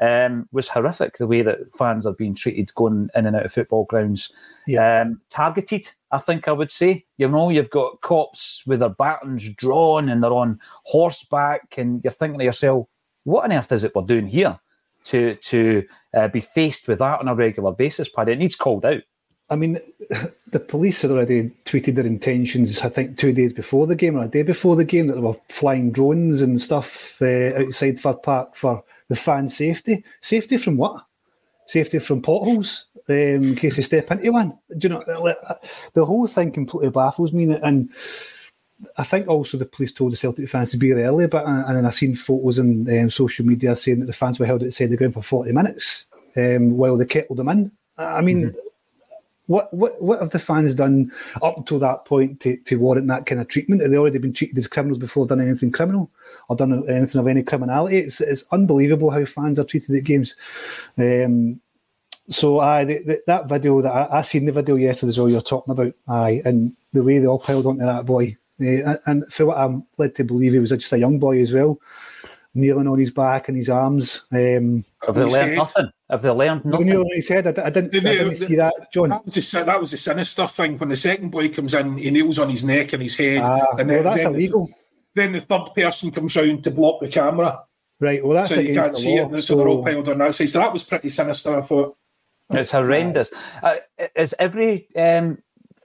um, 0.00 0.48
was 0.52 0.68
horrific 0.68 1.18
the 1.18 1.26
way 1.26 1.42
that 1.42 1.58
fans 1.76 2.06
are 2.06 2.14
being 2.14 2.34
treated 2.34 2.74
going 2.74 3.10
in 3.14 3.26
and 3.26 3.36
out 3.36 3.46
of 3.46 3.52
football 3.52 3.84
grounds. 3.84 4.32
Um, 4.78 5.20
targeted, 5.28 5.88
I 6.10 6.18
think 6.18 6.48
I 6.48 6.52
would 6.52 6.70
say. 6.70 7.04
You 7.18 7.28
know, 7.28 7.50
you've 7.50 7.70
got 7.70 8.00
cops 8.00 8.62
with 8.66 8.80
their 8.80 8.88
batons 8.88 9.48
drawn 9.50 10.08
and 10.08 10.22
they're 10.22 10.32
on 10.32 10.58
horseback, 10.84 11.74
and 11.76 12.02
you're 12.02 12.12
thinking 12.12 12.38
to 12.38 12.44
yourself, 12.44 12.86
what 13.24 13.44
on 13.44 13.52
earth 13.52 13.72
is 13.72 13.84
it 13.84 13.94
we're 13.94 14.02
doing 14.02 14.26
here? 14.26 14.58
to 15.04 15.34
to 15.36 15.86
uh, 16.14 16.28
be 16.28 16.40
faced 16.40 16.88
with 16.88 16.98
that 17.00 17.20
on 17.20 17.28
a 17.28 17.34
regular 17.34 17.72
basis, 17.72 18.08
Paddy. 18.08 18.32
It 18.32 18.38
needs 18.38 18.56
called 18.56 18.84
out. 18.84 19.02
I 19.50 19.56
mean, 19.56 19.78
the 20.50 20.60
police 20.60 21.02
had 21.02 21.10
already 21.10 21.50
tweeted 21.64 21.94
their 21.94 22.06
intentions, 22.06 22.80
I 22.80 22.88
think, 22.88 23.18
two 23.18 23.32
days 23.32 23.52
before 23.52 23.86
the 23.86 23.96
game 23.96 24.16
or 24.16 24.24
a 24.24 24.28
day 24.28 24.42
before 24.42 24.76
the 24.76 24.84
game 24.84 25.08
that 25.08 25.14
they 25.14 25.20
were 25.20 25.36
flying 25.48 25.92
drones 25.92 26.40
and 26.40 26.60
stuff 26.60 27.20
uh, 27.20 27.52
outside 27.58 27.98
Fir 27.98 28.14
Park 28.14 28.56
for 28.56 28.82
the 29.12 29.16
fan 29.16 29.46
safety. 29.46 30.02
Safety 30.22 30.56
from 30.56 30.78
what? 30.78 31.04
Safety 31.66 31.98
from 31.98 32.22
potholes 32.22 32.86
um, 33.10 33.14
in 33.16 33.54
case 33.54 33.76
you 33.76 33.82
step 33.82 34.10
into 34.10 34.32
one. 34.32 34.58
Do 34.78 34.88
you 34.88 34.94
know, 34.94 35.00
uh, 35.00 35.54
the 35.92 36.06
whole 36.06 36.26
thing 36.26 36.50
completely 36.50 36.88
baffles 36.88 37.34
me. 37.34 37.44
And 37.52 37.90
I 38.96 39.04
think 39.04 39.28
also 39.28 39.58
the 39.58 39.66
police 39.66 39.92
told 39.92 40.12
the 40.12 40.16
Celtic 40.16 40.48
fans 40.48 40.70
to 40.70 40.78
be 40.78 40.92
there 40.92 41.08
early, 41.08 41.26
but 41.26 41.44
and 41.44 41.76
then 41.76 41.84
I've 41.84 41.94
seen 41.94 42.14
photos 42.14 42.58
on 42.58 42.88
um, 42.88 43.10
social 43.10 43.44
media 43.44 43.76
saying 43.76 44.00
that 44.00 44.06
the 44.06 44.14
fans 44.14 44.40
were 44.40 44.46
held 44.46 44.64
outside 44.64 44.86
the 44.86 44.96
ground 44.96 45.12
for 45.12 45.22
40 45.22 45.52
minutes 45.52 46.06
um, 46.34 46.70
while 46.78 46.96
they 46.96 47.04
kettled 47.04 47.38
them 47.38 47.50
in. 47.50 47.70
I 47.98 48.22
mean, 48.22 48.54
what, 49.52 49.72
what 49.74 50.00
what 50.00 50.20
have 50.20 50.30
the 50.30 50.38
fans 50.38 50.74
done 50.74 51.12
up 51.42 51.58
until 51.58 51.78
that 51.80 52.06
point 52.06 52.40
to, 52.40 52.56
to 52.56 52.78
warrant 52.78 53.06
that 53.08 53.26
kind 53.26 53.40
of 53.40 53.48
treatment? 53.48 53.82
Have 53.82 53.90
they 53.90 53.98
already 53.98 54.18
been 54.18 54.32
treated 54.32 54.56
as 54.56 54.66
criminals 54.66 54.98
before 54.98 55.26
done 55.26 55.42
anything 55.42 55.70
criminal 55.70 56.10
or 56.48 56.56
done 56.56 56.88
anything 56.88 57.20
of 57.20 57.28
any 57.28 57.42
criminality? 57.42 57.98
It's, 57.98 58.20
it's 58.22 58.44
unbelievable 58.50 59.10
how 59.10 59.24
fans 59.26 59.58
are 59.58 59.64
treated 59.64 59.94
at 59.94 60.04
games. 60.04 60.36
Um, 60.96 61.60
so 62.28 62.60
I 62.60 62.84
the, 62.84 63.02
the, 63.02 63.22
that 63.26 63.48
video 63.48 63.82
that 63.82 63.92
I, 63.92 64.18
I 64.18 64.22
seen 64.22 64.46
the 64.46 64.52
video 64.52 64.76
yesterday 64.76 65.10
as 65.10 65.18
well 65.18 65.28
you're 65.28 65.42
talking 65.42 65.72
about, 65.72 65.92
aye, 66.08 66.40
and 66.44 66.74
the 66.94 67.02
way 67.02 67.18
they 67.18 67.26
all 67.26 67.38
piled 67.38 67.66
onto 67.66 67.84
that 67.84 68.06
boy, 68.06 68.36
uh, 68.60 68.96
and, 69.06 69.30
for 69.30 69.46
what 69.46 69.58
I'm 69.58 69.84
led 69.98 70.14
to 70.14 70.24
believe, 70.24 70.52
he 70.52 70.60
was 70.60 70.70
just 70.70 70.92
a 70.92 70.98
young 70.98 71.18
boy 71.18 71.40
as 71.40 71.52
well, 71.52 71.78
kneeling 72.54 72.86
on 72.86 72.98
his 72.98 73.10
back 73.10 73.48
and 73.48 73.56
his 73.56 73.70
arms. 73.70 74.24
Um, 74.32 74.84
Have 75.06 75.14
they 75.14 75.22
His 75.22 75.32
learned 75.32 75.48
head. 75.50 75.56
nothing? 75.56 75.90
Have 76.10 76.22
they 76.22 76.30
learned 76.30 76.64
nothing? 76.64 76.86
kneeling 76.86 77.06
on 77.06 77.14
his 77.14 77.28
head. 77.28 77.46
I, 77.46 77.66
I 77.66 77.70
didn't, 77.70 77.92
The- 77.92 77.98
I 77.98 78.02
didn't 78.12 78.28
the- 78.30 78.34
see 78.34 78.56
that, 78.56 78.74
John. 78.92 79.08
That 79.10 79.24
was, 79.24 79.34
the, 79.34 79.64
that 79.64 79.80
was 79.80 79.90
the 79.92 79.96
sinister 79.96 80.46
thing. 80.46 80.78
When 80.78 80.88
the 80.90 80.96
second 80.96 81.30
boy 81.30 81.48
comes 81.48 81.74
in, 81.74 81.96
he 81.96 82.10
kneels 82.10 82.38
on 82.38 82.50
his 82.50 82.64
neck 82.64 82.92
and 82.92 83.02
his 83.02 83.16
head. 83.16 83.42
Ah, 83.42 83.76
and 83.78 83.88
well, 83.88 84.02
that's 84.02 84.22
then, 84.24 84.34
illegal. 84.34 84.70
Then 85.14 85.32
the 85.32 85.40
third 85.40 85.70
person 85.74 86.10
comes 86.10 86.36
round 86.36 86.64
to 86.64 86.70
block 86.70 87.00
the 87.00 87.08
camera. 87.08 87.62
Right, 88.00 88.24
well, 88.24 88.34
that's 88.34 88.52
so 88.52 88.60
you 88.60 88.74
can't 88.74 88.92
the 88.94 88.98
see 89.00 89.18
law. 89.20 89.26
it. 89.28 89.32
and 89.34 89.44
So 89.44 89.56
they're 89.56 89.68
all 89.68 89.84
so- 89.84 89.90
piled 89.92 90.08
on 90.08 90.18
that 90.18 90.34
side. 90.34 90.50
So 90.50 90.58
that 90.58 90.72
was 90.72 90.84
pretty 90.84 91.10
sinister, 91.10 91.56
I 91.56 91.60
thought. 91.62 91.96
It's 92.52 92.72
horrendous. 92.72 93.30
Uh, 93.62 93.76
is 94.14 94.34
every 94.38 94.88
um, 94.96 95.38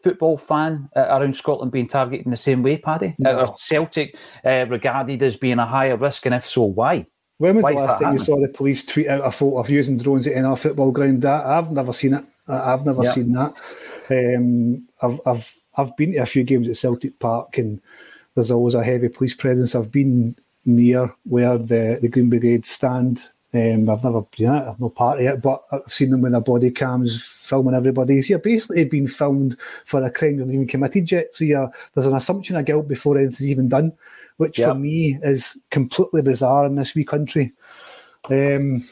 football 0.10 0.38
fan 0.38 0.90
uh, 0.96 1.02
around 1.02 1.36
Scotland 1.36 1.72
being 1.72 1.88
targeted 1.88 2.26
in 2.26 2.32
the 2.32 2.38
same 2.38 2.64
way, 2.64 2.78
Paddy? 2.78 3.16
No. 3.20 3.40
Are 3.40 3.56
Celtic 3.58 4.16
uh, 4.46 4.66
regarded 4.70 5.22
as 5.24 5.36
being 5.36 5.60
a 5.60 5.66
higher 5.66 5.98
risk, 5.98 6.26
and 6.26 6.36
if 6.36 6.46
so, 6.46 6.64
why? 6.64 7.06
When 7.40 7.56
was 7.56 7.64
Why 7.64 7.72
the 7.72 7.78
last 7.78 8.02
time 8.02 8.14
you 8.14 8.20
saw 8.20 8.40
the 8.40 8.48
police 8.48 8.84
tweet 8.86 9.08
out 9.08 9.26
a 9.26 9.32
photo 9.32 9.60
of 9.60 9.70
using 9.70 9.98
drones 9.98 10.26
at 10.26 10.44
our 10.44 10.56
football 10.56 10.92
ground? 10.92 11.22
That 11.22 11.46
I've 11.46 11.72
never 11.72 11.94
seen 11.94 12.14
it. 12.14 12.26
I've 12.48 12.86
never 12.86 13.04
Yeah. 13.04 13.12
seen 13.12 13.34
that. 13.34 13.54
Um, 14.10 14.88
I've 15.02 15.20
I've 15.26 15.56
I've 15.76 15.98
been 15.98 16.14
to 16.14 16.20
a 16.20 16.26
few 16.26 16.44
games 16.44 16.68
at 16.68 16.78
Celtic 16.78 17.20
Park, 17.20 17.58
and 17.58 17.80
there's 18.34 18.50
always 18.50 18.74
a 18.76 18.84
heavy 18.84 19.10
police 19.10 19.36
presence. 19.36 19.76
I've 19.76 19.92
been 19.92 20.36
near 20.66 21.14
where 21.26 21.58
the 21.58 22.00
the 22.02 22.08
Green 22.08 22.30
Brigade 22.30 22.66
stand. 22.66 23.30
Um, 23.54 23.90
I've 23.90 24.04
never 24.04 24.22
been 24.36 24.56
it. 24.56 24.68
I've 24.68 24.80
no 24.80 24.90
part 24.90 25.20
of 25.20 25.26
it, 25.26 25.42
but 25.42 25.64
I've 25.72 25.94
seen 25.94 26.10
them 26.10 26.22
with 26.22 26.32
their 26.32 26.42
body 26.42 26.72
cams 26.72 27.22
filming 27.48 27.74
everybody's. 27.76 28.30
You're 28.30 28.40
basically 28.40 28.86
being 28.86 29.08
filmed 29.08 29.58
for 29.86 30.04
a 30.04 30.12
crime 30.12 30.38
you're 30.38 30.46
not 30.46 30.54
even 30.54 30.68
committed 30.68 31.12
yet. 31.12 31.34
So 31.34 31.46
you're, 31.46 31.72
there's 31.94 32.08
an 32.08 32.16
assumption 32.16 32.56
of 32.58 32.66
guilt 32.66 32.88
before 32.88 33.18
anything's 33.18 33.48
even 33.48 33.70
done, 33.70 33.94
which 34.38 34.60
Yeah. 34.60 34.68
for 34.68 34.76
me 34.76 35.20
is 35.24 35.58
completely 35.72 36.22
bizarre 36.22 36.66
in 36.66 36.76
this 36.76 36.96
wee 36.96 37.06
country. 37.06 37.54
Um, 38.30 38.84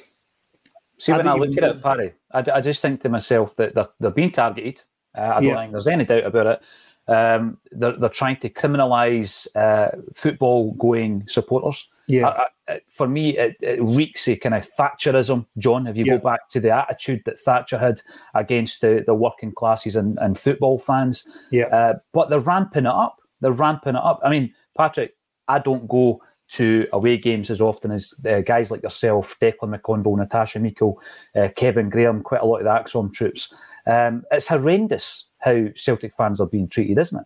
See, 0.98 1.12
I 1.12 1.18
when 1.18 1.28
I 1.28 1.34
look 1.34 1.50
even 1.50 1.64
at 1.64 1.76
it, 1.76 1.84
Paddy, 1.84 2.12
I, 2.32 2.62
just 2.62 2.82
think 2.82 3.02
to 3.04 3.10
myself 3.10 3.54
that 3.58 3.76
they're, 3.76 3.88
they're 4.00 4.12
being 4.12 4.32
targeted. 4.32 4.82
Uh, 5.18 5.22
I 5.22 5.34
don't 5.36 5.44
Yeah. 5.44 5.60
think 5.60 5.72
there's 5.74 5.88
any 5.88 6.06
doubt 6.06 6.24
about 6.26 6.48
it. 6.48 6.62
Um, 7.08 7.58
they're, 7.72 7.98
they're 7.98 8.10
trying 8.10 8.38
to 8.38 8.50
criminalise 8.50 9.48
uh, 9.56 9.92
football 10.16 10.74
going 10.74 11.24
supporters. 11.28 11.90
Yeah. 12.08 12.28
I, 12.28 12.48
I, 12.68 12.82
for 12.90 13.08
me, 13.08 13.38
it, 13.38 13.58
it 13.62 13.82
reeks 13.82 14.28
of 14.28 14.40
kind 14.40 14.56
of 14.56 14.68
Thatcherism, 14.78 15.46
John. 15.58 15.88
If 15.88 15.98
you 15.98 16.06
Yeah. 16.06 16.18
go 16.18 16.24
back 16.24 16.50
to 16.50 16.60
the 16.60 16.72
attitude 16.72 17.22
that 17.26 17.40
Thatcher 17.40 17.78
had 17.78 18.02
against 18.34 18.82
the, 18.82 19.04
the 19.06 19.14
working 19.14 19.52
classes 19.52 19.96
and, 19.96 20.18
and 20.20 20.38
football 20.38 20.80
fans, 20.80 21.28
yeah. 21.52 21.66
uh, 21.66 21.94
but 22.14 22.30
they're 22.30 22.40
ramping 22.40 22.86
it 22.86 22.92
up. 22.92 23.18
They're 23.42 23.52
ramping 23.52 23.96
it 23.96 24.02
up. 24.04 24.20
I 24.24 24.30
mean, 24.30 24.54
Patrick, 24.78 25.16
I 25.48 25.60
don't 25.60 25.88
go 25.88 26.22
to 26.48 26.88
away 26.94 27.18
games 27.18 27.50
as 27.50 27.60
often 27.60 27.92
as 27.92 28.14
uh, 28.28 28.42
guys 28.42 28.70
like 28.70 28.84
yourself, 28.84 29.36
Declan 29.42 29.76
McConville, 29.76 30.18
Natasha 30.18 30.60
Meikle, 30.60 31.02
uh, 31.36 31.50
Kevin 31.56 31.90
Graham, 31.90 32.22
quite 32.22 32.42
a 32.42 32.46
lot 32.46 32.62
of 32.62 32.66
the 32.66 32.70
ACSOM 32.70 33.12
troops. 33.12 33.52
Um, 33.88 34.24
it's 34.32 34.48
horrendous 34.48 35.26
how 35.46 35.68
Celtic 35.76 36.14
fans 36.18 36.42
are 36.42 36.48
being 36.48 36.68
treated, 36.68 36.98
isn't 36.98 37.20
it? 37.20 37.26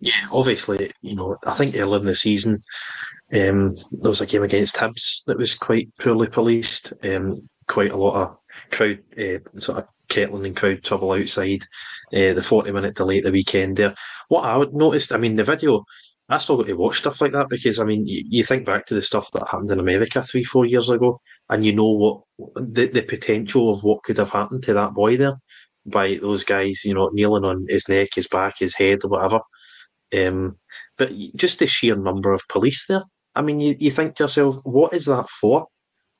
Yeah, 0.00 0.26
obviously, 0.32 0.90
you 1.02 1.16
know, 1.16 1.36
I 1.46 1.52
think 1.52 1.76
earlier 1.76 1.98
in 1.98 2.06
the 2.06 2.14
season, 2.14 2.58
um, 3.32 3.72
there 3.90 4.10
was 4.10 4.20
a 4.20 4.26
game 4.26 4.42
against 4.42 4.76
Hibs 4.76 5.24
that 5.26 5.38
was 5.38 5.54
quite 5.54 5.88
poorly 5.98 6.28
policed. 6.28 6.92
Um, 7.02 7.36
quite 7.66 7.92
a 7.92 7.96
lot 7.96 8.14
of 8.14 8.36
crowd, 8.70 8.98
uh, 9.18 9.38
sort 9.58 9.78
of 9.78 9.88
kettling 10.08 10.44
and 10.44 10.56
crowd 10.56 10.82
trouble 10.82 11.12
outside. 11.12 11.62
Uh, 12.14 12.34
the 12.34 12.42
40 12.42 12.70
minute 12.70 12.94
delay 12.94 13.18
at 13.18 13.24
the 13.24 13.32
weekend 13.32 13.76
there. 13.76 13.94
What 14.28 14.44
I 14.44 14.56
would 14.56 14.74
noticed, 14.74 15.12
I 15.12 15.16
mean, 15.16 15.36
the 15.36 15.44
video, 15.44 15.84
I 16.28 16.38
still 16.38 16.58
got 16.58 16.66
to 16.66 16.74
watch 16.74 16.98
stuff 16.98 17.20
like 17.20 17.32
that 17.32 17.48
because, 17.48 17.80
I 17.80 17.84
mean, 17.84 18.06
you, 18.06 18.22
you 18.28 18.44
think 18.44 18.66
back 18.66 18.86
to 18.86 18.94
the 18.94 19.02
stuff 19.02 19.28
that 19.32 19.48
happened 19.48 19.70
in 19.70 19.80
America 19.80 20.22
three, 20.22 20.44
four 20.44 20.66
years 20.66 20.90
ago, 20.90 21.20
and 21.48 21.64
you 21.64 21.74
know 21.74 21.90
what 21.90 22.54
the, 22.56 22.86
the 22.88 23.02
potential 23.02 23.70
of 23.70 23.82
what 23.82 24.02
could 24.02 24.18
have 24.18 24.30
happened 24.30 24.62
to 24.64 24.74
that 24.74 24.94
boy 24.94 25.16
there 25.16 25.38
by 25.86 26.18
those 26.20 26.44
guys, 26.44 26.84
you 26.84 26.94
know, 26.94 27.10
kneeling 27.12 27.44
on 27.44 27.66
his 27.68 27.88
neck, 27.88 28.10
his 28.14 28.26
back, 28.26 28.58
his 28.58 28.74
head, 28.74 29.00
or 29.04 29.10
whatever. 29.10 29.40
Um, 30.16 30.56
but 30.96 31.10
just 31.34 31.58
the 31.58 31.66
sheer 31.66 31.96
number 31.96 32.32
of 32.32 32.46
police 32.48 32.86
there. 32.86 33.02
I 33.34 33.42
mean, 33.42 33.60
you, 33.60 33.76
you 33.78 33.90
think 33.90 34.14
to 34.14 34.24
yourself, 34.24 34.56
what 34.64 34.94
is 34.94 35.06
that 35.06 35.28
for? 35.28 35.66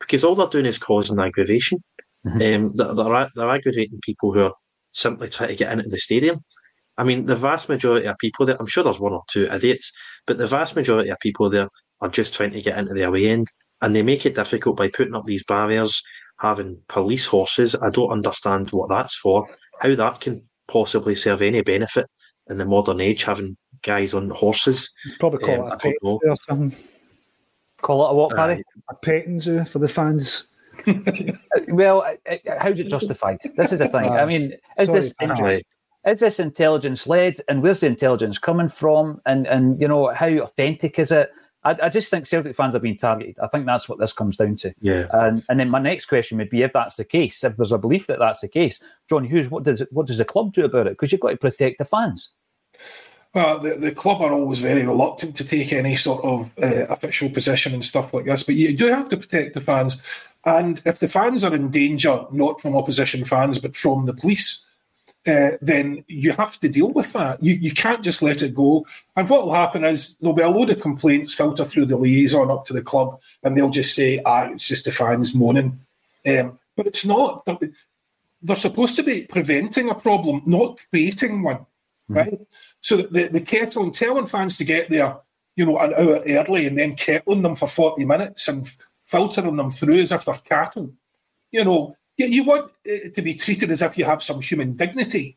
Because 0.01 0.25
all 0.25 0.35
they're 0.35 0.49
doing 0.49 0.67
is 0.67 0.79
causing 0.79 1.21
aggravation. 1.21 1.83
Mm-hmm. 2.27 2.65
Um, 2.65 2.73
they're, 2.75 2.95
they're, 2.95 3.29
they're 3.35 3.51
aggravating 3.51 4.01
people 4.03 4.33
who 4.33 4.43
are 4.43 4.55
simply 4.93 5.29
trying 5.29 5.51
to 5.51 5.55
get 5.55 5.73
into 5.73 5.89
the 5.89 5.99
stadium. 5.99 6.45
I 6.97 7.05
mean, 7.05 7.27
the 7.27 7.37
vast 7.37 7.69
majority 7.69 8.07
of 8.07 8.19
people 8.19 8.47
there, 8.47 8.57
I'm 8.59 8.67
sure 8.67 8.85
there's 8.85 9.01
one 9.01 9.12
or 9.12 9.23
two 9.31 9.47
idiots, 9.47 9.93
but 10.27 10.39
the 10.39 10.47
vast 10.47 10.77
majority 10.77 11.11
of 11.11 11.19
people 11.21 11.51
there 11.51 11.69
are 12.01 12.09
just 12.09 12.35
trying 12.35 12.53
to 12.53 12.62
get 12.62 12.79
into 12.79 12.95
the 12.95 13.03
away 13.03 13.27
end. 13.27 13.49
And 13.83 13.95
they 13.95 14.03
make 14.03 14.25
it 14.25 14.35
difficult 14.35 14.77
by 14.77 14.89
putting 14.89 15.15
up 15.15 15.27
these 15.27 15.45
barriers, 15.45 16.01
having 16.39 16.78
police 16.89 17.26
horses. 17.26 17.76
I 17.76 17.91
don't 17.91 18.11
understand 18.11 18.70
what 18.70 18.89
that's 18.89 19.16
for, 19.16 19.47
how 19.80 19.95
that 19.95 20.20
can 20.20 20.43
possibly 20.68 21.14
serve 21.14 21.43
any 21.43 21.62
benefit 21.62 22.07
in 22.51 22.59
the 22.59 22.64
modern 22.64 23.01
age, 23.01 23.24
having 23.24 23.57
guys 23.82 24.14
on 24.14 24.30
horses. 24.30 24.91
Probably 25.18 25.41
call 25.41 25.62
um, 25.62 25.66
it 25.66 25.72
a 25.72 25.76
pet 25.76 25.95
or 26.03 26.20
something. 26.47 26.76
Call 27.82 28.07
it 28.07 28.11
a 28.11 28.14
what, 28.14 28.35
Paddy? 28.35 28.61
Uh, 28.61 28.80
a 28.91 28.95
petting 28.95 29.41
zoo 29.41 29.64
for 29.64 29.78
the 29.78 29.89
fans. 29.89 30.49
well, 31.68 32.05
how's 32.59 32.78
it 32.78 32.89
justified? 32.89 33.39
This 33.57 33.72
is 33.72 33.78
the 33.78 33.89
thing. 33.89 34.11
I 34.11 34.24
mean, 34.24 34.55
is 34.78 34.87
Sorry, 34.87 35.01
this 35.01 35.14
is 36.07 36.20
this 36.20 36.41
intelligence 36.41 37.07
led, 37.07 37.41
and 37.49 37.62
where's 37.62 37.80
the 37.80 37.87
intelligence 37.87 38.39
coming 38.39 38.68
from? 38.68 39.20
And 39.26 39.47
and 39.47 39.80
you 39.80 39.89
know, 39.89 40.12
how 40.12 40.28
authentic 40.28 40.99
is 40.99 41.11
it? 41.11 41.30
I, 41.65 41.77
I, 41.85 41.89
just 41.89 42.11
think 42.11 42.27
Celtic 42.27 42.55
fans 42.57 42.75
are 42.75 42.81
being 42.81 42.97
targeted. 42.97 43.39
I 43.43 43.47
think 43.49 43.67
that's 43.67 43.89
what 43.89 43.99
this 43.99 44.12
comes 44.12 44.37
down 44.37 44.57
to. 44.57 44.75
Yeah. 44.81 45.07
And 45.12 45.43
and 45.49 45.59
then 45.59 45.71
my 45.71 45.79
next 45.79 46.07
question 46.07 46.39
would 46.39 46.51
be 46.51 46.62
if 46.62 46.73
that's 46.73 46.97
the 46.97 47.05
case, 47.05 47.43
if 47.43 47.57
there's 47.57 47.73
a 47.73 47.79
belief 47.79 48.07
that 48.07 48.19
that's 48.19 48.41
the 48.41 48.49
case, 48.49 48.81
John 49.09 49.25
Hughes, 49.25 49.51
what 49.51 49.65
does 49.65 49.83
what 49.91 50.07
does 50.07 50.19
the 50.19 50.25
club 50.25 50.53
do 50.53 50.65
about 50.65 50.87
it? 50.87 50.91
Because 50.91 51.12
you've 51.12 51.21
got 51.21 51.31
to 51.31 51.37
protect 51.37 51.79
the 51.79 51.85
fans. 51.85 52.31
Well, 53.35 53.59
the, 53.59 53.75
the 53.75 53.91
club 53.91 54.23
are 54.23 54.33
always 54.33 54.61
very 54.61 54.87
reluctant 54.87 55.35
to 55.37 55.45
take 55.45 55.73
any 55.73 55.97
sort 55.97 56.25
of 56.25 56.53
uh, 56.62 56.87
official 56.89 57.29
position 57.29 57.75
and 57.75 57.85
stuff 57.85 58.15
like 58.15 58.27
this, 58.27 58.45
but 58.45 58.55
you 58.55 58.77
do 58.77 58.87
have 58.87 59.09
to 59.09 59.17
protect 59.17 59.55
the 59.55 59.61
fans. 59.61 60.01
And 60.45 60.81
if 60.85 61.01
the 61.01 61.09
fans 61.09 61.43
are 61.43 61.55
in 61.55 61.71
danger, 61.71 62.27
not 62.31 62.61
from 62.61 62.77
opposition 62.77 63.25
fans, 63.25 63.59
but 63.59 63.75
from 63.75 64.07
the 64.07 64.15
police, 64.15 64.65
uh, 65.27 65.53
then 65.61 66.05
you 66.07 66.33
have 66.33 66.59
to 66.61 66.68
deal 66.68 66.91
with 66.91 67.12
that. 67.14 67.43
You, 67.43 67.55
you 67.55 67.72
can't 67.72 68.03
just 68.03 68.22
let 68.22 68.43
it 68.43 68.55
go. 68.55 68.87
And 69.16 69.29
what 69.29 69.47
will 69.47 69.55
happen 69.55 69.85
is 69.85 70.18
there'll 70.18 70.35
be 70.35 70.43
a 70.43 70.49
load 70.49 70.70
of 70.70 70.81
complaints 70.81 71.35
filter 71.35 71.64
through 71.64 71.87
the 71.87 71.97
liaison 71.97 72.51
up 72.51 72.64
to 72.66 72.72
the 72.72 72.83
club, 72.83 73.20
and 73.43 73.57
they'll 73.57 73.70
just 73.70 73.95
say, 73.95 74.20
ah, 74.27 74.51
it's 74.51 74.68
just 74.68 74.85
the 74.85 74.91
fans 74.91 75.35
moaning. 75.35 75.81
Um, 76.27 76.59
but 76.77 76.87
it's 76.87 77.05
not. 77.05 77.45
They're, 77.47 77.59
they're, 78.43 78.57
supposed 78.57 78.97
to 78.97 79.03
be 79.03 79.22
preventing 79.22 79.89
a 79.89 79.95
problem, 79.95 80.43
not 80.45 80.79
creating 80.91 81.43
one, 81.43 81.59
mm-hmm. 82.11 82.14
right? 82.14 82.41
So 82.81 82.99
the, 82.99 83.29
the 83.29 83.41
kettle 83.41 83.85
and 83.85 83.95
telling 83.95 84.27
fans 84.27 84.59
to 84.59 84.64
get 84.64 84.91
there, 84.91 85.16
you 85.57 85.64
know, 85.64 85.79
an 85.79 85.95
hour 85.95 86.22
early 86.27 86.66
and 86.66 86.77
then 86.77 86.97
kettling 86.97 87.43
them 87.43 87.57
for 87.57 87.66
40 87.66 88.05
minutes 88.05 88.49
and 88.49 88.70
filtering 89.03 89.57
them 89.57 89.70
through 89.70 90.01
as 90.01 90.12
if 90.12 90.25
they're 90.25 90.35
cattle. 90.35 90.93
You 91.51 91.64
know, 91.64 91.97
you, 92.17 92.27
you 92.27 92.45
want 92.45 92.71
it 92.85 93.15
to 93.15 93.23
be 93.23 93.35
treated 93.35 93.71
as 93.71 93.83
if 93.83 93.99
you 93.99 94.05
have 94.05 94.23
some 94.23 94.41
human 94.41 94.75
dignity. 94.75 95.37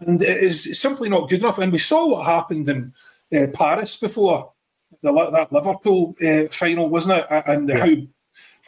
And 0.00 0.20
it 0.20 0.38
is 0.42 0.80
simply 0.80 1.08
not 1.08 1.28
good 1.28 1.40
enough. 1.40 1.58
And 1.58 1.72
we 1.72 1.78
saw 1.78 2.08
what 2.08 2.26
happened 2.26 2.68
in 2.68 2.92
uh, 3.32 3.46
Paris 3.54 3.96
before 3.96 4.52
the, 5.02 5.12
that 5.30 5.52
Liverpool 5.52 6.16
uh, 6.24 6.48
final, 6.50 6.88
wasn't 6.88 7.18
it? 7.18 7.26
And 7.46 7.68
yeah. 7.68 7.78
how 7.78 7.94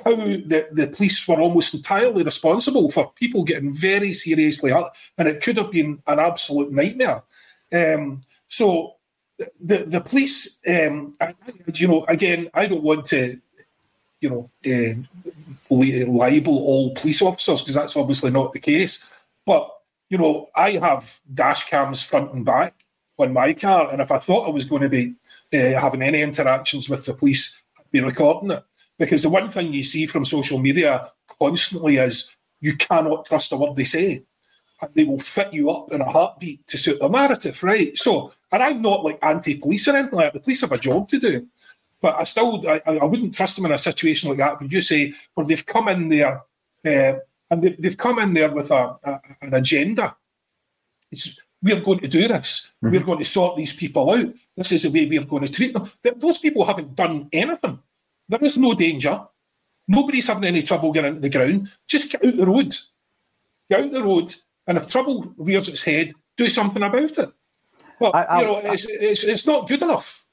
how 0.04 0.14
the, 0.14 0.68
the 0.72 0.86
police 0.88 1.26
were 1.26 1.40
almost 1.40 1.74
entirely 1.74 2.22
responsible 2.22 2.90
for 2.90 3.12
people 3.12 3.42
getting 3.44 3.74
very 3.74 4.12
seriously 4.12 4.70
hurt, 4.70 4.92
and 5.16 5.26
it 5.26 5.42
could 5.42 5.57
have 5.57 5.72
been 5.72 6.02
an 6.07 6.18
absolute 6.18 6.70
nightmare. 6.70 7.22
Um, 7.72 8.20
so 8.46 8.96
the 9.59 9.78
the 9.84 10.00
police, 10.00 10.61
um, 10.68 11.14
you 11.74 11.88
know, 11.88 12.04
again, 12.04 12.48
I 12.54 12.66
don't 12.66 12.82
want 12.82 13.07
to, 13.07 13.40
you 14.20 14.30
know, 14.30 14.50
uh, 14.66 14.94
libel 15.70 16.58
all 16.58 16.94
police 16.94 17.22
officers 17.22 17.62
because 17.62 17.74
that's 17.74 17.96
obviously 17.96 18.30
not 18.30 18.52
the 18.52 18.60
case. 18.60 19.04
But 19.44 19.70
you 20.08 20.18
know, 20.18 20.48
I 20.54 20.72
have 20.72 21.20
dash 21.34 21.64
cams 21.64 22.02
front 22.02 22.32
and 22.32 22.44
back 22.44 22.74
on 23.18 23.32
my 23.32 23.52
car, 23.52 23.90
and 23.90 24.00
if 24.00 24.12
I 24.12 24.18
thought 24.18 24.46
I 24.46 24.50
was 24.50 24.64
going 24.64 24.82
to 24.82 24.88
be 24.88 25.14
uh, 25.52 25.80
having 25.80 26.02
any 26.02 26.22
interactions 26.22 26.88
with 26.88 27.04
the 27.06 27.14
police, 27.14 27.62
I'd 27.78 27.90
be 27.90 28.00
recording 28.00 28.50
it. 28.50 28.64
Because 28.98 29.22
the 29.22 29.28
one 29.28 29.48
thing 29.48 29.72
you 29.72 29.84
see 29.84 30.06
from 30.06 30.24
social 30.24 30.58
media 30.58 31.10
constantly 31.38 31.96
is 31.96 32.34
you 32.60 32.76
cannot 32.76 33.26
trust 33.26 33.52
a 33.52 33.56
word 33.56 33.76
they 33.76 33.84
say 33.84 34.22
and 34.80 34.90
they 34.94 35.04
will 35.04 35.18
fit 35.18 35.52
you 35.52 35.70
up 35.70 35.92
in 35.92 36.00
a 36.00 36.10
heartbeat 36.10 36.66
to 36.66 36.78
suit 36.78 37.00
their 37.00 37.08
narrative, 37.08 37.62
right? 37.62 37.96
So, 37.96 38.32
and 38.52 38.62
I'm 38.62 38.82
not 38.82 39.04
like 39.04 39.18
anti-police 39.22 39.88
or 39.88 39.96
anything 39.96 40.16
like 40.16 40.26
that. 40.26 40.34
The 40.34 40.44
police 40.44 40.60
have 40.62 40.72
a 40.72 40.78
job 40.78 41.08
to 41.08 41.18
do, 41.18 41.46
but 42.01 42.16
I 42.16 42.24
still 42.24 42.68
I, 42.68 42.80
I 42.86 43.05
wouldn't 43.05 43.34
trust 43.34 43.57
them 43.57 43.66
in 43.66 43.72
a 43.72 43.78
situation 43.78 44.28
like 44.28 44.38
that. 44.38 44.61
Would 44.61 44.72
you 44.72 44.82
say 44.82 45.12
where 45.34 45.47
they've 45.47 45.64
come 45.64 45.88
in 45.88 46.09
there 46.09 46.42
uh, 46.84 47.18
and 47.51 47.62
they, 47.62 47.76
have 47.84 47.97
come 47.97 48.18
in 48.18 48.34
there 48.34 48.51
with 48.51 48.70
a, 48.70 48.97
a, 49.03 49.20
an 49.42 49.55
agenda? 49.55 50.16
It's 51.11 51.40
we're 51.62 51.80
going 51.80 52.01
to 52.01 52.09
do 52.09 52.28
this. 52.28 52.72
Mm-hmm. 52.84 52.94
We're 52.94 53.05
going 53.05 53.18
to 53.18 53.24
sort 53.24 53.57
these 53.57 53.72
people 53.72 54.11
out. 54.11 54.32
This 54.57 54.72
is 54.72 54.82
the 54.82 54.90
way 54.90 55.07
we're 55.07 55.24
going 55.24 55.47
to 55.47 55.53
treat 55.53 55.72
them. 55.72 55.90
Those 56.16 56.38
people 56.38 56.64
haven't 56.64 56.94
done 56.94 57.28
anything. 57.32 57.78
There 58.28 58.44
is 58.44 58.59
no 58.59 58.74
danger. 58.74 59.26
Nobody's 59.88 60.26
having 60.26 60.44
any 60.44 60.62
trouble 60.62 60.92
getting 60.92 61.16
into 61.16 61.20
the 61.20 61.30
ground. 61.30 61.70
Just 61.88 62.11
get 62.11 62.24
out 62.24 62.36
the 62.36 62.47
road. 62.47 62.76
Get 63.70 63.84
out 63.84 63.92
the 63.92 64.03
road 64.03 64.34
and 64.66 64.78
if 64.78 64.88
trouble 64.88 65.32
rears 65.38 65.68
its 65.68 65.82
head, 65.82 66.12
do 66.36 66.49
something 66.49 66.82
about 66.82 67.18
it. 67.18 67.32
But 68.01 68.14
I, 68.14 68.22
I, 68.22 68.40
you 68.40 68.47
know, 68.47 68.57
I, 68.57 68.72
it's, 68.72 68.86
it's, 68.88 69.24
it's 69.24 69.47
not 69.47 69.68
good 69.68 69.82
enough. 69.82 70.25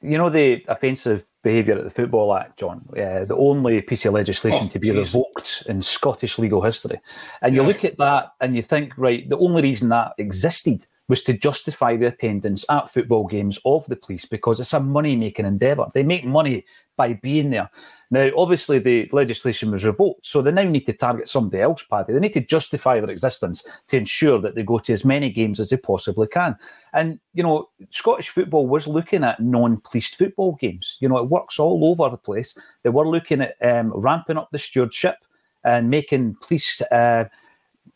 You 0.00 0.16
know 0.16 0.30
the 0.30 0.64
offensive 0.68 1.24
behaviour 1.42 1.76
at 1.78 1.84
the 1.84 1.90
Football 1.90 2.34
Act, 2.34 2.58
John. 2.58 2.86
Uh, 2.90 3.24
the 3.24 3.36
only 3.36 3.80
piece 3.82 4.04
of 4.04 4.14
legislation 4.14 4.64
oh, 4.64 4.68
to 4.68 4.78
be 4.78 4.88
geez. 4.88 5.14
revoked 5.14 5.64
in 5.68 5.82
Scottish 5.82 6.38
legal 6.38 6.62
history, 6.62 7.00
and 7.42 7.54
you 7.54 7.62
look 7.62 7.84
at 7.84 7.98
that 7.98 8.32
and 8.40 8.54
you 8.54 8.62
think, 8.62 8.96
right, 8.96 9.28
the 9.28 9.38
only 9.38 9.62
reason 9.62 9.88
that 9.88 10.12
existed 10.18 10.86
was 11.08 11.22
to 11.22 11.32
justify 11.32 11.96
the 11.96 12.06
attendance 12.06 12.64
at 12.68 12.92
football 12.92 13.26
games 13.26 13.58
of 13.64 13.86
the 13.86 13.96
police 13.96 14.26
because 14.26 14.60
it's 14.60 14.74
a 14.74 14.80
money 14.80 15.16
making 15.16 15.46
endeavour. 15.46 15.86
They 15.94 16.02
make 16.02 16.24
money 16.24 16.64
by 16.96 17.14
being 17.14 17.50
there. 17.50 17.70
Now, 18.10 18.30
obviously, 18.36 18.78
the 18.78 19.08
legislation 19.12 19.70
was 19.70 19.84
revoked, 19.84 20.26
so 20.26 20.42
they 20.42 20.50
now 20.50 20.64
need 20.64 20.84
to 20.86 20.92
target 20.92 21.28
somebody 21.28 21.62
else, 21.62 21.82
Paddy. 21.82 22.12
They 22.12 22.20
need 22.20 22.34
to 22.34 22.40
justify 22.40 23.00
their 23.00 23.10
existence 23.10 23.64
to 23.88 23.96
ensure 23.96 24.38
that 24.40 24.54
they 24.54 24.62
go 24.62 24.78
to 24.78 24.92
as 24.92 25.04
many 25.04 25.30
games 25.30 25.60
as 25.60 25.70
they 25.70 25.76
possibly 25.78 26.26
can. 26.26 26.56
And, 26.92 27.20
you 27.32 27.42
know, 27.42 27.70
Scottish 27.90 28.28
football 28.28 28.66
was 28.66 28.86
looking 28.86 29.24
at 29.24 29.40
non 29.40 29.78
policed 29.78 30.16
football 30.16 30.56
games. 30.56 30.98
You 31.00 31.08
know, 31.08 31.18
it 31.18 31.30
works 31.30 31.58
all 31.58 31.84
over 31.84 32.10
the 32.10 32.18
place. 32.18 32.56
They 32.82 32.90
were 32.90 33.08
looking 33.08 33.40
at 33.40 33.54
um, 33.62 33.92
ramping 33.94 34.36
up 34.36 34.48
the 34.50 34.58
stewardship 34.58 35.16
and 35.64 35.88
making 35.88 36.36
police. 36.42 36.82
Uh, 36.82 37.24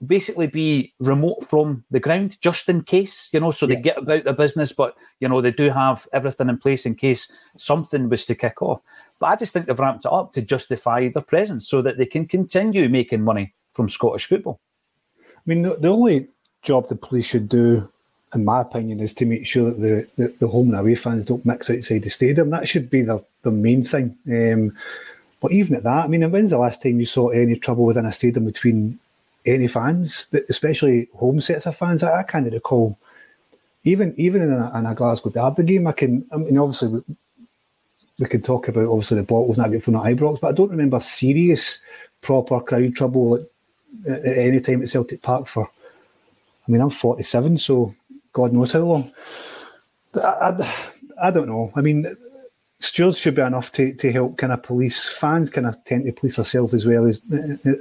basically 0.06 0.46
be 0.46 0.92
remote 0.98 1.48
from 1.48 1.84
the 1.90 2.00
ground 2.00 2.36
just 2.40 2.68
in 2.68 2.82
case, 2.82 3.28
you 3.32 3.40
know, 3.40 3.50
so 3.50 3.66
yeah. 3.66 3.76
they 3.76 3.80
get 3.82 3.98
about 3.98 4.24
their 4.24 4.32
business, 4.32 4.72
but, 4.72 4.96
you 5.20 5.28
know, 5.28 5.40
they 5.40 5.52
do 5.52 5.70
have 5.70 6.08
everything 6.12 6.48
in 6.48 6.58
place 6.58 6.86
in 6.86 6.94
case 6.94 7.30
something 7.56 8.08
was 8.08 8.24
to 8.26 8.34
kick 8.34 8.60
off. 8.62 8.80
But 9.18 9.26
I 9.26 9.36
just 9.36 9.52
think 9.52 9.66
they've 9.66 9.78
ramped 9.78 10.04
it 10.04 10.12
up 10.12 10.32
to 10.32 10.42
justify 10.42 11.08
their 11.08 11.22
presence 11.22 11.68
so 11.68 11.82
that 11.82 11.98
they 11.98 12.06
can 12.06 12.26
continue 12.26 12.88
making 12.88 13.22
money 13.22 13.54
from 13.74 13.88
Scottish 13.88 14.26
football. 14.26 14.58
I 15.18 15.40
mean, 15.46 15.62
the, 15.62 15.76
the 15.76 15.88
only 15.88 16.28
job 16.62 16.88
the 16.88 16.96
police 16.96 17.26
should 17.26 17.48
do, 17.48 17.88
in 18.34 18.44
my 18.44 18.60
opinion, 18.60 19.00
is 19.00 19.14
to 19.14 19.26
make 19.26 19.46
sure 19.46 19.70
that 19.70 19.80
the, 19.80 20.06
the, 20.16 20.34
the 20.40 20.48
home 20.48 20.70
and 20.70 20.78
away 20.78 20.96
fans 20.96 21.24
don't 21.24 21.46
mix 21.46 21.70
outside 21.70 22.02
the 22.02 22.10
stadium. 22.10 22.50
That 22.50 22.68
should 22.68 22.90
be 22.90 23.02
the, 23.02 23.24
the 23.42 23.50
main 23.50 23.84
thing. 23.84 24.16
Um, 24.28 24.76
but 25.40 25.52
even 25.52 25.76
at 25.76 25.82
that, 25.84 26.04
I 26.04 26.08
mean, 26.08 26.28
when's 26.30 26.50
the 26.50 26.58
last 26.58 26.82
time 26.82 26.98
you 27.00 27.06
saw 27.06 27.28
any 27.28 27.56
trouble 27.56 27.84
within 27.84 28.06
a 28.06 28.12
stadium 28.12 28.44
between 28.44 28.98
any 29.44 29.68
fans, 29.68 30.26
especially 30.48 31.08
home 31.14 31.40
sets 31.40 31.66
of 31.66 31.76
fans. 31.76 32.02
I, 32.02 32.20
I 32.20 32.22
kind 32.22 32.46
of 32.46 32.52
recall, 32.52 32.98
even 33.84 34.14
even 34.16 34.42
in 34.42 34.52
a, 34.52 34.78
in 34.78 34.86
a, 34.86 34.94
Glasgow 34.94 35.30
Derby 35.30 35.64
game, 35.64 35.86
I 35.86 35.92
can. 35.92 36.24
I 36.32 36.36
mean, 36.36 36.58
obviously, 36.58 36.88
we, 36.88 37.02
we 38.20 38.26
can 38.26 38.42
talk 38.42 38.68
about 38.68 38.88
obviously 38.88 39.18
the 39.18 39.24
bottles 39.24 39.58
not 39.58 39.66
getting 39.66 39.80
thrown 39.80 40.06
at 40.06 40.16
Ibrox, 40.16 40.40
but 40.40 40.48
I 40.48 40.52
don't 40.52 40.70
remember 40.70 41.00
serious, 41.00 41.80
proper 42.20 42.60
crowd 42.60 42.94
trouble 42.94 43.36
at, 43.36 44.12
at 44.12 44.38
any 44.38 44.60
time 44.60 44.82
at 44.82 44.88
Celtic 44.88 45.22
Park 45.22 45.46
for. 45.46 45.68
I 46.66 46.70
mean, 46.70 46.80
I'm 46.80 46.90
47, 46.90 47.58
so 47.58 47.92
God 48.32 48.52
knows 48.52 48.72
how 48.72 48.80
long. 48.80 49.12
I, 50.14 50.18
I, 50.18 50.74
I 51.24 51.30
don't 51.32 51.48
know. 51.48 51.72
I 51.74 51.80
mean, 51.80 52.06
stewards 52.82 53.18
should 53.18 53.34
be 53.34 53.42
enough 53.42 53.70
to, 53.72 53.94
to 53.94 54.12
help 54.12 54.38
kind 54.38 54.52
of 54.52 54.62
police. 54.62 55.08
Fans 55.08 55.50
kind 55.50 55.66
of 55.66 55.82
tend 55.84 56.04
to 56.04 56.12
police 56.12 56.36
themselves 56.36 56.74
as 56.74 56.86
well 56.86 57.06
as 57.06 57.20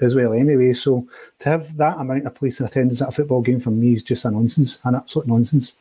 as 0.02 0.16
well 0.16 0.34
anyway. 0.34 0.74
So 0.74 1.08
to 1.39 1.49
have 1.49 1.78
that 1.78 1.97
amount 1.97 2.28
of 2.28 2.36
police 2.36 2.60
in 2.60 2.66
attendance 2.66 3.02
at 3.02 3.10
a 3.10 3.12
football 3.12 3.41
game 3.41 3.60
for 3.60 3.72
me 3.72 3.93
is 3.93 4.04
just 4.04 4.26
a 4.26 4.32
nonsense, 4.32 4.80
an 4.84 4.95
absolute 4.95 5.28
nonsense. 5.28 5.76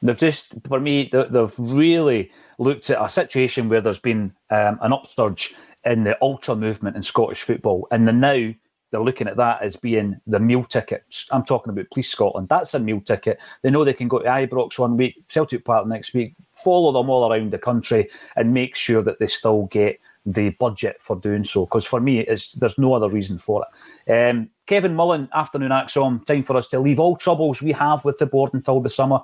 They've 0.00 0.16
just, 0.16 0.54
for 0.68 0.78
me, 0.78 1.10
they've 1.12 1.54
really 1.58 2.30
looked 2.58 2.88
at 2.90 3.04
a 3.04 3.08
situation 3.08 3.68
where 3.68 3.80
there's 3.80 3.98
been 3.98 4.32
um, 4.50 4.78
an 4.80 4.92
upsurge 4.92 5.54
in 5.84 6.04
the 6.04 6.16
ultra 6.22 6.54
movement 6.54 6.94
in 6.94 7.02
Scottish 7.02 7.42
football, 7.42 7.88
and 7.90 8.06
then 8.06 8.20
now 8.20 8.54
they're 8.90 9.02
looking 9.02 9.28
at 9.28 9.36
that 9.36 9.62
as 9.62 9.76
being 9.76 10.20
the 10.26 10.40
meal 10.40 10.64
tickets. 10.64 11.26
I'm 11.30 11.44
talking 11.44 11.72
about 11.72 11.90
Police 11.90 12.10
Scotland. 12.10 12.48
That's 12.48 12.74
a 12.74 12.78
meal 12.78 13.00
ticket. 13.00 13.38
They 13.62 13.70
know 13.70 13.84
they 13.84 13.92
can 13.92 14.08
go 14.08 14.18
to 14.18 14.24
Ibrox 14.24 14.78
one 14.78 14.96
week, 14.96 15.22
Celtic 15.28 15.64
Park 15.64 15.86
next 15.86 16.14
week, 16.14 16.34
follow 16.52 16.92
them 16.92 17.10
all 17.10 17.30
around 17.30 17.50
the 17.50 17.58
country, 17.58 18.08
and 18.36 18.54
make 18.54 18.74
sure 18.74 19.02
that 19.02 19.18
they 19.18 19.26
still 19.26 19.66
get 19.66 20.00
the 20.26 20.50
budget 20.50 20.96
for 21.00 21.16
doing 21.16 21.44
so. 21.44 21.64
Because 21.64 21.84
for 21.84 22.00
me, 22.00 22.20
it's, 22.20 22.52
there's 22.52 22.78
no 22.78 22.92
other 22.94 23.08
reason 23.08 23.38
for 23.38 23.64
it. 24.06 24.12
Um, 24.12 24.50
Kevin 24.66 24.94
Mullen, 24.94 25.28
afternoon 25.34 25.70
ACSOM. 25.70 26.24
Time 26.26 26.42
for 26.42 26.56
us 26.56 26.66
to 26.68 26.80
leave 26.80 27.00
all 27.00 27.16
troubles 27.16 27.62
we 27.62 27.72
have 27.72 28.04
with 28.04 28.18
the 28.18 28.26
board 28.26 28.52
until 28.52 28.80
the 28.80 28.90
summer. 28.90 29.20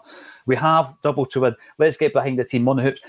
We 0.47 0.57
have 0.57 0.95
double 1.03 1.27
to 1.27 1.41
win. 1.41 1.57
Let's 1.79 1.97
get 1.97 2.13
behind 2.13 2.39
the 2.39 2.45
team 2.45 2.69
on 2.69 2.77
the 2.77 2.83
hoops. 2.83 3.01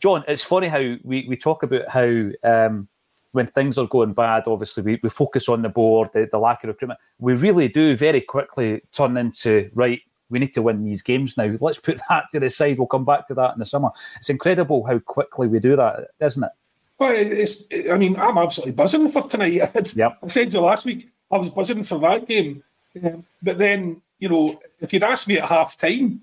John, 0.00 0.24
it's 0.26 0.42
funny 0.42 0.68
how 0.68 0.96
we, 1.04 1.26
we 1.28 1.36
talk 1.36 1.62
about 1.62 1.88
how 1.88 2.30
um, 2.42 2.88
when 3.34 3.48
things 3.48 3.76
are 3.78 3.86
going 3.86 4.12
bad, 4.12 4.44
obviously 4.46 4.84
we, 4.84 5.00
we 5.02 5.10
focus 5.10 5.48
on 5.48 5.62
the 5.62 5.68
board, 5.68 6.08
the, 6.12 6.28
the 6.30 6.38
lack 6.38 6.62
of 6.62 6.68
recruitment. 6.68 7.00
We 7.18 7.34
really 7.34 7.66
do 7.66 7.96
very 7.96 8.20
quickly 8.20 8.82
turn 8.92 9.16
into, 9.16 9.70
right, 9.74 10.00
we 10.30 10.38
need 10.38 10.54
to 10.54 10.62
win 10.62 10.84
these 10.84 11.02
games 11.02 11.36
now. 11.36 11.56
Let's 11.60 11.80
put 11.80 12.00
that 12.08 12.26
to 12.32 12.38
the 12.38 12.48
side. 12.48 12.78
We'll 12.78 12.86
come 12.86 13.04
back 13.04 13.26
to 13.26 13.34
that 13.34 13.54
in 13.54 13.58
the 13.58 13.66
summer. 13.66 13.90
It's 14.18 14.30
incredible 14.30 14.86
how 14.86 15.00
quickly 15.00 15.48
we 15.48 15.58
do 15.58 15.74
that, 15.74 16.10
isn't 16.20 16.44
it? 16.44 16.50
Well, 16.96 17.12
it's. 17.12 17.66
I 17.90 17.98
mean, 17.98 18.16
I'm 18.16 18.38
absolutely 18.38 18.72
buzzing 18.72 19.10
for 19.10 19.22
tonight. 19.22 19.92
Yep. 19.96 20.18
I 20.22 20.26
said 20.28 20.52
to 20.52 20.58
you 20.58 20.62
last 20.62 20.86
week, 20.86 21.10
I 21.32 21.38
was 21.38 21.50
buzzing 21.50 21.82
for 21.82 21.98
that 21.98 22.28
game. 22.28 22.62
Um, 23.02 23.24
but 23.42 23.58
then, 23.58 24.00
you 24.20 24.28
know, 24.28 24.60
if 24.80 24.92
you'd 24.92 25.02
asked 25.02 25.26
me 25.26 25.38
at 25.38 25.48
half 25.48 25.76
time, 25.76 26.20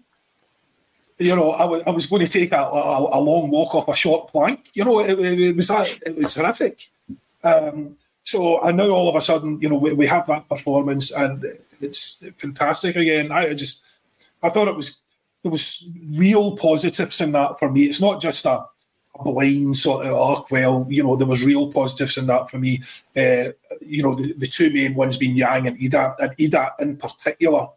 you 1.20 1.36
know, 1.36 1.51
I, 1.51 1.59
w- 1.59 1.84
I 1.86 1.89
was 1.89 2.05
going 2.05 2.26
to 2.26 2.32
take 2.32 2.51
a, 2.51 2.62
a, 2.62 3.20
a, 3.20 3.20
long 3.20 3.49
walk 3.51 3.76
off 3.76 3.88
a 3.88 3.95
short 3.95 4.32
plank. 4.32 4.70
You 4.74 4.86
know, 4.86 4.99
it, 4.99 5.20
it 5.20 5.55
was 5.55 5.68
that, 5.68 5.97
it 6.05 6.16
was 6.16 6.34
horrific. 6.36 6.89
Um, 7.44 7.98
so 8.24 8.62
and 8.62 8.78
now 8.78 8.89
all 8.89 9.10
of 9.10 9.16
a 9.16 9.22
sudden, 9.22 9.60
you 9.62 9.70
know, 9.70 9.78
we, 9.78 9.94
we 9.94 10.08
have 10.08 10.28
that 10.28 10.48
performance 10.48 11.12
and 11.12 11.44
it's 11.80 12.24
fantastic 12.38 12.96
again. 12.96 13.32
I 13.32 13.54
just, 13.54 13.86
I 14.44 14.50
thought 14.50 14.68
it 14.68 14.76
was 14.76 15.02
there 15.44 15.52
was 15.52 15.89
real 16.12 16.56
positives 16.56 17.20
in 17.20 17.32
that 17.32 17.58
for 17.58 17.72
me. 17.72 17.84
It's 17.84 18.02
not 18.02 18.22
just 18.22 18.46
a, 18.46 18.66
blind 19.24 19.76
sort 19.78 20.06
of 20.06 20.14
oh 20.14 20.46
well, 20.50 20.86
you 20.89 21.04
know, 21.04 21.16
there 21.16 21.28
was 21.28 21.44
real 21.44 21.72
positives 21.72 22.18
in 22.18 22.28
that 22.28 22.50
for 22.50 22.58
me. 22.58 22.82
Uh, 23.16 23.52
you 23.82 24.02
know, 24.02 24.16
the, 24.16 24.34
the 24.34 24.48
two 24.48 24.72
main 24.72 24.96
ones 24.96 25.18
being 25.18 25.36
Yang 25.36 25.68
and 25.68 25.78
Idah 25.78 26.16
and 26.20 26.38
Idah 26.38 26.72
in 26.80 26.98
particular. 26.98 27.68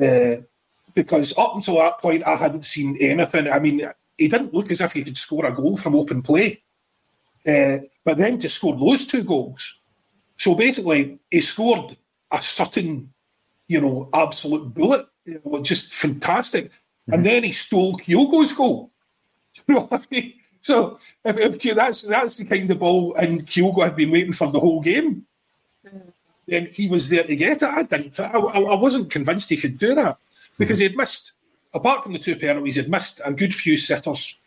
Uh, 0.00 0.36
because 0.94 1.36
up 1.38 1.54
until 1.54 1.76
that 1.76 1.98
point, 1.98 2.26
I 2.26 2.36
hadn't 2.36 2.64
seen 2.64 2.96
anything. 3.00 3.48
I 3.48 3.58
mean, 3.58 3.82
he 4.18 4.28
didn't 4.28 4.54
look 4.54 4.70
as 4.70 4.80
if 4.80 4.92
he 4.92 5.02
could 5.02 5.18
score 5.18 5.46
a 5.46 5.52
goal 5.52 5.76
from 5.76 5.94
open 5.94 6.22
play. 6.22 6.62
Uh, 7.46 7.78
but 8.04 8.16
then 8.18 8.38
to 8.38 8.48
score 8.48 8.76
those 8.76 9.06
two 9.06 9.22
goals. 9.22 9.80
So 10.36 10.54
basically, 10.54 11.18
he 11.30 11.40
scored 11.40 11.96
a 12.30 12.42
certain, 12.42 13.12
you 13.68 13.80
know, 13.80 14.08
absolute 14.12 14.74
bullet, 14.74 15.06
you 15.24 15.40
know, 15.44 15.62
just 15.62 15.92
fantastic. 15.92 16.66
Mm-hmm. 16.66 17.12
And 17.14 17.26
then 17.26 17.44
he 17.44 17.52
stole 17.52 17.96
Kyogo's 17.96 18.52
goal. 18.52 18.90
You 19.68 19.76
know 19.76 19.82
what 19.82 20.02
I 20.02 20.04
mean? 20.10 20.32
So 20.60 20.98
if, 21.24 21.64
if 21.64 21.74
that's 21.76 22.02
that's 22.02 22.38
the 22.38 22.44
kind 22.44 22.68
of 22.70 22.80
ball, 22.80 23.14
and 23.14 23.46
Kyogo 23.46 23.84
had 23.84 23.94
been 23.94 24.10
waiting 24.10 24.32
for 24.32 24.50
the 24.50 24.58
whole 24.58 24.80
game, 24.80 25.26
then 26.48 26.66
he 26.72 26.88
was 26.88 27.08
there 27.08 27.22
to 27.22 27.36
get 27.36 27.62
it. 27.62 27.68
I 27.68 27.82
didn't. 27.84 28.18
I, 28.18 28.30
I 28.32 28.74
wasn't 28.74 29.10
convinced 29.10 29.50
he 29.50 29.56
could 29.56 29.78
do 29.78 29.94
that 29.94 30.18
because 30.58 30.80
mm-hmm. 30.80 30.88
he'd 30.88 30.96
missed, 30.96 31.32
apart 31.72 32.02
from 32.02 32.14
the 32.14 32.18
two 32.18 32.34
penalties, 32.34 32.74
he'd 32.74 32.88
missed 32.88 33.20
a 33.24 33.32
good 33.32 33.54
few 33.54 33.76
sitters 33.76 34.40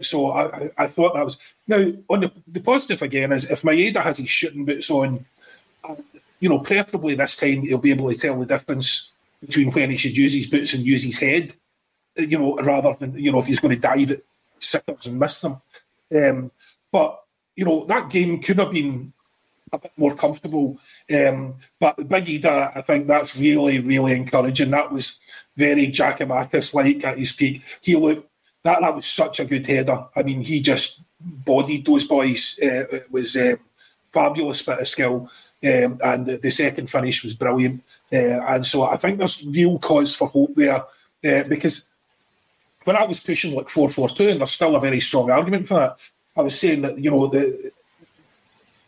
so 0.00 0.32
I, 0.32 0.70
I 0.76 0.86
thought 0.86 1.14
that 1.14 1.24
was 1.24 1.36
now 1.68 1.92
on 2.08 2.20
the, 2.20 2.32
the 2.48 2.60
positive 2.60 3.02
again 3.02 3.32
is 3.32 3.50
if 3.50 3.62
Maeda 3.62 4.02
has 4.02 4.18
his 4.18 4.28
shooting 4.28 4.64
boots 4.64 4.90
on, 4.90 5.24
you 6.40 6.48
know, 6.48 6.58
preferably 6.58 7.14
this 7.14 7.36
time 7.36 7.62
he'll 7.62 7.78
be 7.78 7.90
able 7.90 8.10
to 8.10 8.16
tell 8.16 8.38
the 8.38 8.46
difference 8.46 9.12
between 9.40 9.70
when 9.72 9.90
he 9.90 9.96
should 9.96 10.16
use 10.16 10.34
his 10.34 10.46
boots 10.46 10.74
and 10.74 10.84
use 10.84 11.02
his 11.02 11.18
head, 11.18 11.54
you 12.16 12.38
know, 12.38 12.56
rather 12.56 12.94
than 12.98 13.16
you 13.18 13.30
know 13.30 13.38
if 13.38 13.46
he's 13.46 13.60
going 13.60 13.74
to 13.74 13.80
dive 13.80 14.10
at 14.10 14.22
sitters 14.58 15.06
and 15.06 15.18
miss 15.18 15.40
them. 15.40 15.60
Um, 16.14 16.50
but 16.90 17.22
you 17.56 17.64
know 17.64 17.84
that 17.86 18.10
game 18.10 18.40
could 18.40 18.58
have 18.58 18.72
been 18.72 19.12
a 19.72 19.78
bit 19.78 19.92
more 19.96 20.14
comfortable. 20.14 20.78
Um, 21.12 21.54
but 21.80 21.96
Big 22.08 22.24
Idah, 22.24 22.76
I 22.76 22.82
think 22.82 23.06
that's 23.06 23.36
really, 23.36 23.78
really 23.78 24.12
encouraging. 24.12 24.70
That 24.70 24.92
was 24.92 25.20
very 25.56 25.88
Giakoumakis 25.88 26.74
like 26.74 27.04
at 27.04 27.18
his 27.18 27.32
peak. 27.32 27.62
He 27.80 27.96
looked 27.96 28.28
that 28.64 28.80
that 28.80 28.94
was 28.94 29.06
such 29.06 29.40
a 29.40 29.44
good 29.44 29.66
header. 29.66 30.04
I 30.14 30.22
mean, 30.22 30.40
he 30.40 30.60
just 30.60 31.02
bodied 31.20 31.86
those 31.86 32.04
boys. 32.04 32.58
Uh, 32.62 32.86
it 32.90 33.10
was 33.10 33.36
um, 33.36 33.58
fabulous 34.06 34.62
bit 34.62 34.78
of 34.78 34.88
skill, 34.88 35.30
um, 35.64 35.98
and 36.02 36.26
the, 36.26 36.36
the, 36.36 36.50
second 36.50 36.88
finish 36.88 37.22
was 37.22 37.34
brilliant. 37.34 37.82
Uh, 38.12 38.40
and 38.46 38.66
so 38.66 38.84
I 38.84 38.96
think 38.96 39.18
there's 39.18 39.46
real 39.46 39.78
cause 39.78 40.14
for 40.14 40.28
hope 40.28 40.54
there 40.54 40.84
uh, 41.24 41.44
because 41.48 41.88
when 42.84 42.96
I 42.96 43.04
was 43.04 43.20
pushing 43.20 43.54
like 43.54 43.68
four 43.68 43.88
four 43.88 44.08
two, 44.08 44.28
and 44.28 44.40
there's 44.40 44.50
still 44.50 44.76
a 44.76 44.80
very 44.80 45.00
strong 45.00 45.30
argument 45.30 45.66
for 45.66 45.78
that. 45.78 45.96
I 46.36 46.42
was 46.42 46.58
saying 46.58 46.82
that 46.82 46.98
you 46.98 47.10
know 47.10 47.26
the 47.26 47.72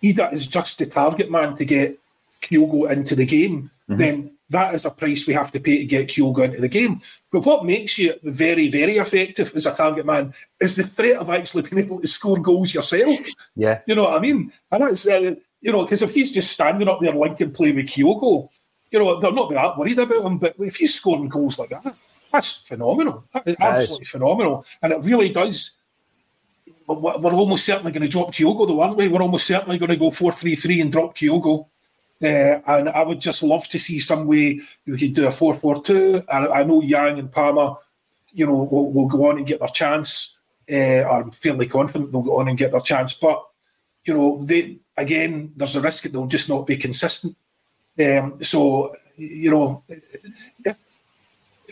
Idah 0.03 0.33
is 0.33 0.47
just 0.47 0.79
the 0.79 0.87
target 0.87 1.31
man 1.31 1.55
to 1.57 1.65
get 1.65 1.97
Kyogo 2.43 2.91
into 2.91 3.15
the 3.15 3.27
game. 3.27 3.71
Mm-hmm. 3.89 3.97
Then 3.97 4.31
that 4.51 4.75
is 4.75 4.85
a 4.85 4.91
price 4.91 5.27
we 5.27 5.33
have 5.35 5.51
to 5.53 5.61
pay 5.61 5.79
to 5.79 5.87
get 5.87 6.09
Kyogo 6.09 6.45
into 6.45 6.61
the 6.61 6.69
game. 6.69 7.01
But 7.33 7.45
what 7.47 7.65
makes 7.65 7.99
you 7.99 8.15
very, 8.23 8.69
very 8.69 8.99
effective 8.99 9.53
as 9.55 9.67
a 9.67 9.75
target 9.75 10.07
man 10.07 10.35
is 10.61 10.77
the 10.77 10.83
threat 10.83 11.17
of 11.17 11.31
actually 11.31 11.63
being 11.63 11.85
able 11.85 12.01
to 12.01 12.07
score 12.07 12.39
goals 12.39 12.75
yourself. 12.75 13.19
Yeah. 13.57 13.81
You 13.87 13.95
know 13.95 14.05
what 14.05 14.15
I 14.15 14.21
mean? 14.21 14.53
And 14.71 14.83
that's, 14.83 15.09
uh, 15.09 15.35
you 15.61 15.73
know, 15.73 15.83
because 15.83 16.03
if 16.03 16.13
he's 16.13 16.31
just 16.31 16.53
standing 16.53 16.89
up 16.89 17.01
there 17.01 17.15
linking 17.15 17.53
play 17.53 17.73
with 17.73 17.87
Kyogo, 17.87 18.49
you 18.91 18.99
know, 18.99 19.19
they're 19.19 19.33
not 19.33 19.51
that 19.51 19.79
worried 19.79 19.99
about 19.99 20.25
him. 20.25 20.39
But 20.39 20.55
if 20.59 20.77
he's 20.77 20.95
scoring 20.95 21.29
goals 21.29 21.59
like 21.59 21.71
that, 21.71 21.97
that's 22.31 22.69
phenomenal. 22.69 23.25
That 23.33 23.49
is 23.49 23.57
absolutely 23.59 24.07
phenomenal. 24.07 24.67
And 24.83 24.93
it 24.93 25.05
really 25.05 25.31
does. 25.31 25.77
We're 26.87 27.33
almost 27.33 27.65
certainly 27.65 27.93
going 27.93 28.03
to 28.03 28.09
drop 28.09 28.35
Kyogo, 28.35 28.69
though, 28.69 28.81
aren't 28.81 28.99
we? 28.99 29.09
We're 29.09 29.23
almost 29.23 29.47
certainly 29.47 29.79
going 29.79 29.91
to 29.91 29.97
go 29.97 30.11
4 30.11 30.33
3 30.33 30.55
3 30.55 30.81
and 30.83 30.93
drop 30.93 31.17
Kyogo. 31.17 31.67
Uh, 32.23 32.61
and 32.67 32.89
I 32.89 33.03
would 33.03 33.21
just 33.21 33.43
love 33.43 33.69
to 33.69 33.79
see 33.79 34.01
some 34.01 34.27
way 34.27 34.61
we 34.87 34.99
could 34.99 35.15
do 35.15 35.27
a 35.27 35.31
4 35.31 35.55
4 35.55 35.83
2. 35.83 36.23
And 36.33 36.49
I 36.53 36.63
know 36.63 36.81
Yang 36.81 37.19
and 37.19 37.33
Palma, 37.33 37.77
you 38.33 38.47
know, 38.47 38.55
will, 38.55 38.91
will 38.93 39.09
go 39.09 39.31
on 39.31 39.39
and 39.39 39.47
get 39.47 39.61
their 39.61 39.69
chance. 39.69 40.39
Uh, 40.71 41.03
I'm 41.03 41.31
fairly 41.31 41.67
confident 41.67 42.13
they'll 42.13 42.23
go 42.23 42.41
on 42.41 42.49
and 42.49 42.57
get 42.57 42.73
their 42.73 42.81
chance. 42.81 43.15
But, 43.15 43.45
you 44.05 44.15
know, 44.15 44.43
they 44.43 44.79
again, 44.97 45.53
there's 45.57 45.77
a 45.77 45.81
risk 45.81 46.05
that 46.05 46.13
they'll 46.13 46.27
just 46.27 46.49
not 46.49 46.67
be 46.67 46.77
consistent. 46.77 47.37
Um, 47.99 48.43
so, 48.43 48.95
you 49.17 49.51
know, 49.51 49.85
if 50.65 50.77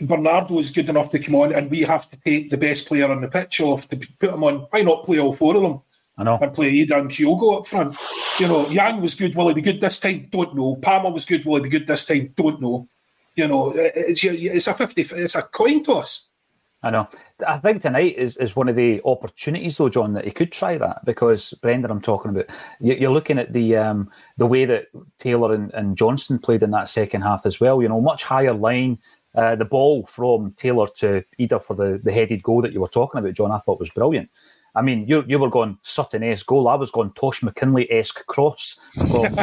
Bernardo 0.01 0.57
is 0.59 0.71
good 0.71 0.89
enough 0.89 1.09
to 1.11 1.19
come 1.19 1.35
on 1.35 1.53
and 1.53 1.69
we 1.69 1.81
have 1.81 2.09
to 2.09 2.17
take 2.17 2.49
the 2.49 2.57
best 2.57 2.87
player 2.87 3.11
on 3.11 3.21
the 3.21 3.27
pitch 3.27 3.61
off 3.61 3.87
to 3.89 3.97
put 4.19 4.33
him 4.33 4.43
on, 4.43 4.59
why 4.69 4.81
not 4.81 5.03
play 5.03 5.19
all 5.19 5.33
four 5.33 5.55
of 5.55 5.61
them? 5.61 5.81
I 6.17 6.23
know. 6.23 6.37
And 6.39 6.53
play 6.53 6.71
Idah 6.71 6.99
and 6.99 7.09
Kyogo 7.09 7.57
up 7.57 7.65
front. 7.65 7.97
You 8.39 8.47
know, 8.47 8.67
Yang 8.69 9.01
was 9.01 9.15
good. 9.15 9.35
Will 9.35 9.47
he 9.47 9.55
be 9.55 9.61
good 9.61 9.81
this 9.81 9.99
time? 9.99 10.27
Don't 10.29 10.55
know. 10.55 10.75
Palma 10.75 11.09
was 11.09 11.25
good. 11.25 11.43
Will 11.43 11.55
he 11.55 11.63
be 11.63 11.69
good 11.69 11.87
this 11.87 12.05
time? 12.05 12.31
Don't 12.35 12.61
know. 12.61 12.87
You 13.35 13.47
know, 13.47 13.71
it's 13.75 14.23
it's 14.23 14.67
a 14.67 14.73
fifty. 14.75 15.01
It's 15.01 15.35
a 15.35 15.41
coin 15.41 15.83
toss. 15.83 16.29
I 16.83 16.91
know. 16.91 17.07
I 17.47 17.57
think 17.57 17.81
tonight 17.81 18.15
is, 18.17 18.35
is 18.37 18.55
one 18.55 18.67
of 18.69 18.75
the 18.75 19.01
opportunities, 19.05 19.77
though, 19.77 19.89
John, 19.89 20.13
that 20.13 20.25
he 20.25 20.31
could 20.31 20.51
try 20.51 20.77
that 20.77 21.03
because 21.05 21.51
Brendan, 21.61 21.89
I'm 21.89 22.01
talking 22.01 22.29
about. 22.29 22.45
You're 22.79 23.11
looking 23.11 23.39
at 23.39 23.53
the 23.53 23.77
um, 23.77 24.11
the 24.37 24.45
way 24.45 24.65
that 24.65 24.87
Taylor 25.17 25.53
and, 25.53 25.73
and 25.73 25.97
Johnston 25.97 26.37
played 26.37 26.61
in 26.61 26.71
that 26.71 26.89
second 26.89 27.21
half 27.21 27.45
as 27.45 27.59
well. 27.59 27.81
You 27.81 27.89
know, 27.89 28.01
much 28.01 28.23
higher 28.23 28.53
line. 28.53 28.99
Uh, 29.33 29.55
the 29.55 29.65
ball 29.65 30.05
from 30.05 30.51
Taylor 30.57 30.85
to 30.97 31.23
Idah 31.39 31.63
for 31.63 31.73
the, 31.75 31.99
the 32.03 32.11
headed 32.11 32.43
goal 32.43 32.61
that 32.61 32.71
you 32.71 32.79
were 32.79 32.87
talking 32.87 33.17
about, 33.17 33.33
John, 33.33 33.51
I 33.51 33.57
thought 33.57 33.79
was 33.79 33.89
brilliant. 33.89 34.29
I 34.75 34.81
mean, 34.81 35.07
you 35.07 35.23
you 35.27 35.37
were 35.37 35.49
going 35.49 35.77
Sutton 35.83 36.23
esque 36.23 36.47
goal. 36.47 36.67
I 36.67 36.75
was 36.75 36.91
going 36.91 37.11
Tosh 37.11 37.41
McKinlay 37.41 37.87
esque 37.91 38.25
cross 38.25 38.79
from 39.11 39.37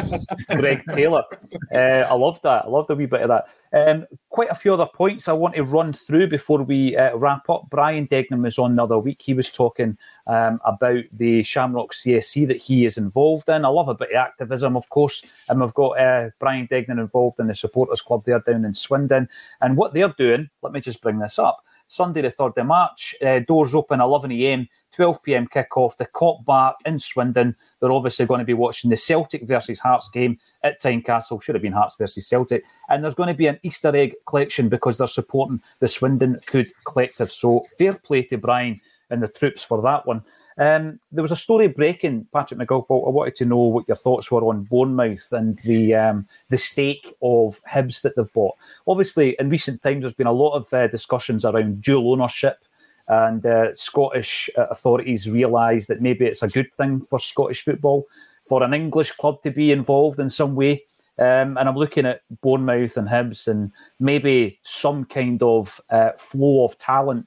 Greg 0.57 0.83
Taylor. 0.91 1.25
Uh, 1.73 2.07
I 2.09 2.15
loved 2.15 2.43
that. 2.43 2.65
I 2.65 2.69
loved 2.69 2.91
a 2.91 2.95
wee 2.97 3.07
bit 3.07 3.23
of 3.23 3.29
that. 3.29 3.49
Um, 3.73 4.07
quite 4.31 4.51
a 4.51 4.57
few 4.57 4.75
other 4.75 4.89
points 4.93 5.29
I 5.29 5.33
want 5.33 5.55
to 5.55 5.63
run 5.63 5.93
through 5.93 6.29
before 6.29 6.63
we 6.63 6.97
uh, 6.97 7.17
wrap 7.17 7.49
up. 7.49 7.67
Brian 7.71 8.09
Degnam 8.09 8.43
was 8.43 8.59
on 8.59 8.75
the 8.75 8.83
other 8.83 8.99
week. 8.99 9.23
He 9.23 9.35
was 9.35 9.53
talking 9.53 9.97
um, 10.27 10.61
about 10.65 11.05
the 11.13 11.45
Shamrock 11.45 11.93
CSC 11.93 12.49
that 12.49 12.57
he 12.57 12.85
is 12.85 12.97
involved 12.97 13.49
in. 13.49 13.65
I 13.65 13.69
love 13.69 13.89
a 13.89 13.95
bit 13.95 14.11
of 14.11 14.17
activism, 14.17 14.77
of 14.77 14.89
course. 14.89 15.25
And 15.49 15.61
we've 15.61 15.75
got 15.75 16.01
uh, 16.01 16.31
Brian 16.41 16.67
Degnam 16.67 16.99
involved 16.99 17.39
in 17.39 17.47
the 17.47 17.55
supporters 17.55 18.03
club 18.03 18.25
there 18.25 18.41
down 18.41 18.65
in 18.65 18.75
Swindon. 18.75 19.29
And 19.61 19.77
what 19.77 19.95
they're 19.95 20.15
doing, 20.19 20.51
let 20.63 20.73
me 20.73 20.81
just 20.81 21.01
bring 21.01 21.21
this 21.21 21.39
up 21.39 21.65
Sunday, 21.91 22.23
the 22.23 22.31
3rd 22.31 22.59
of 22.59 22.67
March. 22.67 23.17
Uh, 23.21 23.41
doors 23.41 23.75
open 23.75 24.01
11 24.01 24.31
a.m., 24.31 24.69
12 25.01 25.23
p.m. 25.23 25.47
kick-off. 25.47 25.97
The 25.97 26.05
Kop 26.05 26.45
Bar 26.45 26.77
in 26.85 26.99
Swindon. 26.99 27.57
They're 27.81 27.91
obviously 27.91 28.27
going 28.27 28.41
to 28.41 28.45
be 28.45 28.53
watching 28.53 28.91
the 28.91 28.99
Celtic 28.99 29.45
versus 29.45 29.81
Hearts 29.81 30.11
game 30.11 30.39
at 30.63 30.79
Tynecastle. 30.79 31.43
Should 31.43 31.55
have 31.55 31.63
been 31.63 31.73
Hearts 31.73 31.97
versus 31.97 32.29
Celtic. 32.29 32.65
And 32.91 33.03
there's 33.03 33.15
going 33.15 33.31
to 33.31 33.35
be 33.35 33.47
an 33.47 33.59
Easter 33.63 33.97
egg 33.97 34.15
collection 34.27 34.69
because 34.69 34.99
they're 34.99 35.07
supporting 35.07 35.63
the 35.79 35.89
Swindon 35.89 36.39
Food 36.41 36.71
Collective. 36.85 37.33
So 37.33 37.65
fair 37.79 37.95
play 37.95 38.25
to 38.25 38.37
Brian 38.37 38.79
and 39.09 39.23
the 39.23 39.29
troops 39.29 39.65
for 39.65 39.81
that 39.81 40.07
one. 40.07 40.23
Um, 40.59 41.01
there 41.11 41.23
was 41.23 41.33
a 41.33 41.37
story 41.37 41.69
breaking, 41.69 42.27
Patrick 42.31 42.61
McGilpole. 42.61 43.07
I 43.07 43.11
wanted 43.11 43.37
to 43.37 43.47
know 43.47 43.57
what 43.57 43.89
your 43.89 43.97
thoughts 43.97 44.31
were 44.31 44.45
on 44.45 44.65
Bournemouth 44.65 45.33
and 45.33 45.59
the 45.61 45.95
um, 45.95 46.29
the 46.51 46.59
stake 46.59 47.15
of 47.23 47.59
Hibs 47.65 48.03
that 48.03 48.17
they've 48.17 48.33
bought. 48.35 48.57
Obviously, 48.87 49.35
in 49.39 49.49
recent 49.49 49.81
times, 49.81 50.03
there's 50.03 50.13
been 50.13 50.27
a 50.27 50.33
lot 50.33 50.57
of 50.57 50.75
uh, 50.75 50.89
discussions 50.89 51.47
around 51.47 51.81
dual 51.81 52.13
ownership, 52.13 52.59
and 53.11 53.45
uh, 53.45 53.75
Scottish 53.75 54.49
uh, 54.57 54.69
authorities 54.71 55.29
realise 55.29 55.89
that 55.89 56.01
maybe 56.01 56.27
it's 56.27 56.45
a 56.45 56.49
good 56.49 56.71
thing 56.73 57.05
for 57.11 57.19
Scottish 57.19 57.65
football 57.65 58.07
for 58.49 58.63
an 58.63 58.73
English 58.73 59.11
club 59.13 59.43
to 59.43 59.51
be 59.51 59.73
involved 59.73 60.21
in 60.21 60.31
some 60.31 60.55
way. 60.55 60.85
Um, 61.19 61.59
and 61.59 61.69
I'm 61.69 61.77
looking 61.77 62.07
at 62.07 62.23
Bournemouth 62.41 62.97
and 62.97 63.09
Hibs 63.09 63.49
and 63.49 63.73
maybe 63.99 64.61
some 64.63 65.05
kind 65.05 65.43
of 65.43 65.81
uh, 65.91 66.13
flow 66.17 66.65
of 66.65 66.79
talent 66.79 67.27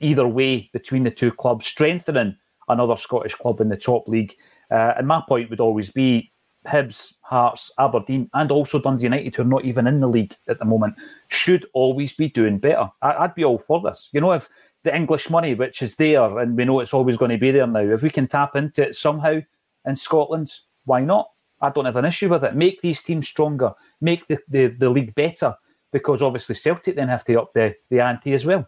either 0.00 0.26
way 0.26 0.68
between 0.72 1.04
the 1.04 1.12
two 1.12 1.30
clubs, 1.30 1.64
strengthening 1.64 2.36
another 2.68 2.96
Scottish 2.96 3.36
club 3.36 3.60
in 3.60 3.68
the 3.68 3.76
top 3.76 4.08
league. 4.08 4.34
Uh, 4.68 4.94
and 4.98 5.06
my 5.06 5.22
point 5.28 5.48
would 5.48 5.60
always 5.60 5.90
be 5.90 6.32
Hibs, 6.66 7.14
Hearts, 7.22 7.70
Aberdeen, 7.78 8.28
and 8.34 8.50
also 8.50 8.80
Dundee 8.80 9.04
United, 9.04 9.36
who 9.36 9.42
are 9.42 9.46
not 9.46 9.64
even 9.64 9.86
in 9.86 10.00
the 10.00 10.08
league 10.08 10.34
at 10.48 10.58
the 10.58 10.64
moment, 10.64 10.96
should 11.28 11.64
always 11.72 12.12
be 12.12 12.28
doing 12.28 12.58
better. 12.58 12.90
I, 13.00 13.22
would 13.22 13.34
be 13.34 13.44
all 13.44 13.58
for 13.58 13.80
this. 13.80 14.08
You 14.12 14.20
know, 14.20 14.32
if 14.32 14.48
the 14.82 14.94
English 14.94 15.28
money, 15.28 15.54
which 15.54 15.82
is 15.82 15.96
there, 15.96 16.38
and 16.38 16.56
we 16.56 16.64
know 16.64 16.80
it's 16.80 16.94
always 16.94 17.16
going 17.16 17.30
to 17.30 17.38
be 17.38 17.50
there 17.50 17.66
now, 17.66 17.80
if 17.80 18.02
we 18.02 18.10
can 18.10 18.26
tap 18.26 18.56
into 18.56 18.88
it 18.88 18.94
somehow 18.94 19.40
in 19.84 19.96
Scotland, 19.96 20.52
why 20.84 21.00
not? 21.00 21.30
I 21.60 21.70
don't 21.70 21.84
have 21.84 21.96
an 21.96 22.06
issue 22.06 22.28
with 22.28 22.44
it. 22.44 22.54
Make 22.54 22.80
these 22.80 23.02
teams 23.02 23.28
stronger, 23.28 23.72
make 24.00 24.26
the, 24.26 24.38
the, 24.48 24.68
the 24.68 24.88
league 24.88 25.14
better, 25.14 25.54
because 25.92 26.22
obviously 26.22 26.54
Celtic 26.54 26.96
then 26.96 27.08
have 27.08 27.24
to 27.26 27.40
up 27.40 27.52
the, 27.52 27.74
the 27.90 28.00
ante 28.00 28.32
as 28.32 28.46
well. 28.46 28.66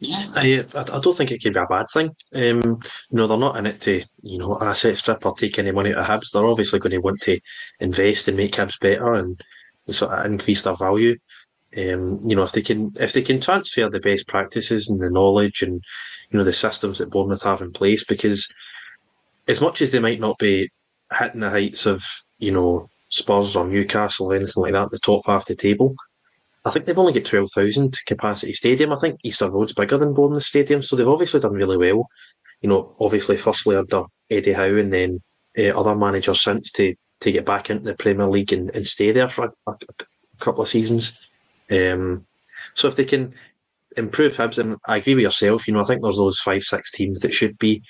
Yeah, 0.00 0.28
I, 0.34 0.64
I 0.74 0.98
don't 0.98 1.14
think 1.14 1.30
it 1.30 1.42
can 1.42 1.52
be 1.52 1.60
a 1.60 1.66
bad 1.66 1.86
thing. 1.92 2.16
Um, 2.34 2.80
know, 3.10 3.26
they're 3.26 3.36
not 3.36 3.58
in 3.58 3.66
it 3.66 3.82
to, 3.82 4.02
you 4.22 4.38
know, 4.38 4.58
asset 4.60 4.96
strip 4.96 5.26
or 5.26 5.34
take 5.36 5.58
any 5.58 5.72
money 5.72 5.92
out 5.92 5.98
of 5.98 6.06
Hibs. 6.06 6.32
They're 6.32 6.46
obviously 6.46 6.78
going 6.78 6.92
to 6.92 6.98
want 6.98 7.20
to 7.22 7.38
invest 7.80 8.26
and 8.26 8.36
make 8.36 8.52
Hibs 8.52 8.80
better 8.80 9.14
and 9.14 9.40
sort 9.90 10.12
of 10.12 10.24
increase 10.24 10.62
their 10.62 10.74
value. 10.74 11.18
Um, 11.76 12.20
you 12.24 12.34
know, 12.34 12.42
if 12.42 12.52
they 12.52 12.62
can 12.62 12.92
if 12.98 13.12
they 13.12 13.22
can 13.22 13.40
transfer 13.40 13.88
the 13.88 14.00
best 14.00 14.26
practices 14.26 14.88
and 14.88 15.00
the 15.00 15.10
knowledge 15.10 15.62
and 15.62 15.82
you 16.30 16.38
know 16.38 16.44
the 16.44 16.52
systems 16.52 16.98
that 16.98 17.10
Bournemouth 17.10 17.42
have 17.42 17.62
in 17.62 17.72
place, 17.72 18.04
because 18.04 18.48
as 19.46 19.60
much 19.60 19.80
as 19.80 19.92
they 19.92 20.00
might 20.00 20.20
not 20.20 20.38
be 20.38 20.70
hitting 21.18 21.40
the 21.40 21.50
heights 21.50 21.86
of 21.86 22.04
you 22.38 22.50
know 22.50 22.88
Spurs 23.08 23.56
or 23.56 23.66
Newcastle 23.66 24.26
or 24.26 24.34
anything 24.34 24.62
like 24.62 24.72
that, 24.72 24.90
the 24.90 24.98
top 24.98 25.22
half 25.26 25.42
of 25.42 25.46
the 25.46 25.54
table, 25.54 25.94
I 26.64 26.70
think 26.70 26.84
they've 26.84 26.98
only 26.98 27.12
got 27.12 27.24
12,000 27.24 27.98
capacity 28.06 28.52
stadium. 28.52 28.92
I 28.92 28.96
think 28.96 29.20
Easter 29.22 29.48
Road's 29.48 29.72
bigger 29.72 29.96
than 29.96 30.12
Bournemouth 30.12 30.42
Stadium, 30.42 30.82
so 30.82 30.94
they've 30.94 31.08
obviously 31.08 31.40
done 31.40 31.52
really 31.54 31.76
well. 31.76 32.08
You 32.60 32.68
know, 32.68 32.94
obviously, 33.00 33.36
firstly 33.36 33.76
under 33.76 34.04
Eddie 34.28 34.52
Howe 34.52 34.76
and 34.76 34.92
then 34.92 35.22
uh, 35.58 35.70
other 35.78 35.96
managers 35.96 36.42
since 36.42 36.70
to 36.72 36.94
to 37.20 37.32
get 37.32 37.44
back 37.44 37.70
into 37.70 37.84
the 37.84 37.94
Premier 37.94 38.28
League 38.28 38.52
and, 38.52 38.74
and 38.74 38.86
stay 38.86 39.12
there 39.12 39.28
for 39.28 39.52
a, 39.66 39.70
a 39.70 39.76
couple 40.38 40.62
of 40.62 40.68
seasons. 40.68 41.12
Um, 41.70 42.26
so 42.74 42.88
if 42.88 42.96
they 42.96 43.04
can 43.04 43.34
improve 43.96 44.36
Hibs, 44.36 44.58
and 44.58 44.76
I 44.86 44.98
agree 44.98 45.14
with 45.14 45.22
yourself, 45.22 45.66
you 45.66 45.74
know, 45.74 45.80
I 45.80 45.84
think 45.84 46.02
there's 46.02 46.16
those 46.16 46.38
five, 46.38 46.62
six 46.62 46.90
teams 46.90 47.20
that 47.20 47.34
should 47.34 47.58
be 47.58 47.82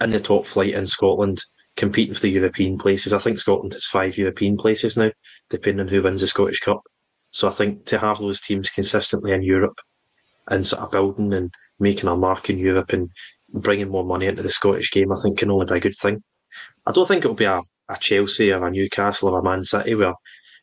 in 0.00 0.10
the 0.10 0.20
top 0.20 0.46
flight 0.46 0.74
in 0.74 0.86
Scotland 0.86 1.42
competing 1.76 2.14
for 2.14 2.20
the 2.20 2.30
European 2.30 2.78
places. 2.78 3.12
I 3.12 3.18
think 3.18 3.38
Scotland 3.38 3.72
has 3.72 3.86
five 3.86 4.18
European 4.18 4.56
places 4.56 4.96
now, 4.96 5.10
depending 5.48 5.86
on 5.86 5.88
who 5.88 6.02
wins 6.02 6.20
the 6.20 6.26
Scottish 6.26 6.60
Cup. 6.60 6.82
So 7.30 7.48
I 7.48 7.50
think 7.50 7.86
to 7.86 7.98
have 7.98 8.18
those 8.18 8.40
teams 8.40 8.68
consistently 8.68 9.32
in 9.32 9.42
Europe 9.42 9.78
and 10.48 10.66
sort 10.66 10.82
of 10.82 10.90
building 10.90 11.32
and 11.32 11.50
making 11.78 12.08
a 12.08 12.16
mark 12.16 12.50
in 12.50 12.58
Europe 12.58 12.92
and 12.92 13.10
bringing 13.54 13.88
more 13.88 14.04
money 14.04 14.26
into 14.26 14.42
the 14.42 14.50
Scottish 14.50 14.90
game, 14.90 15.12
I 15.12 15.16
think 15.22 15.38
can 15.38 15.50
only 15.50 15.66
be 15.66 15.76
a 15.76 15.80
good 15.80 15.96
thing. 15.96 16.22
I 16.86 16.92
don't 16.92 17.08
think 17.08 17.24
it'll 17.24 17.34
be 17.34 17.44
a, 17.44 17.62
a 17.88 17.96
Chelsea 17.98 18.52
or 18.52 18.66
a 18.66 18.70
Newcastle 18.70 19.30
or 19.30 19.38
a 19.38 19.42
Man 19.42 19.64
City 19.64 19.94
where, 19.94 20.14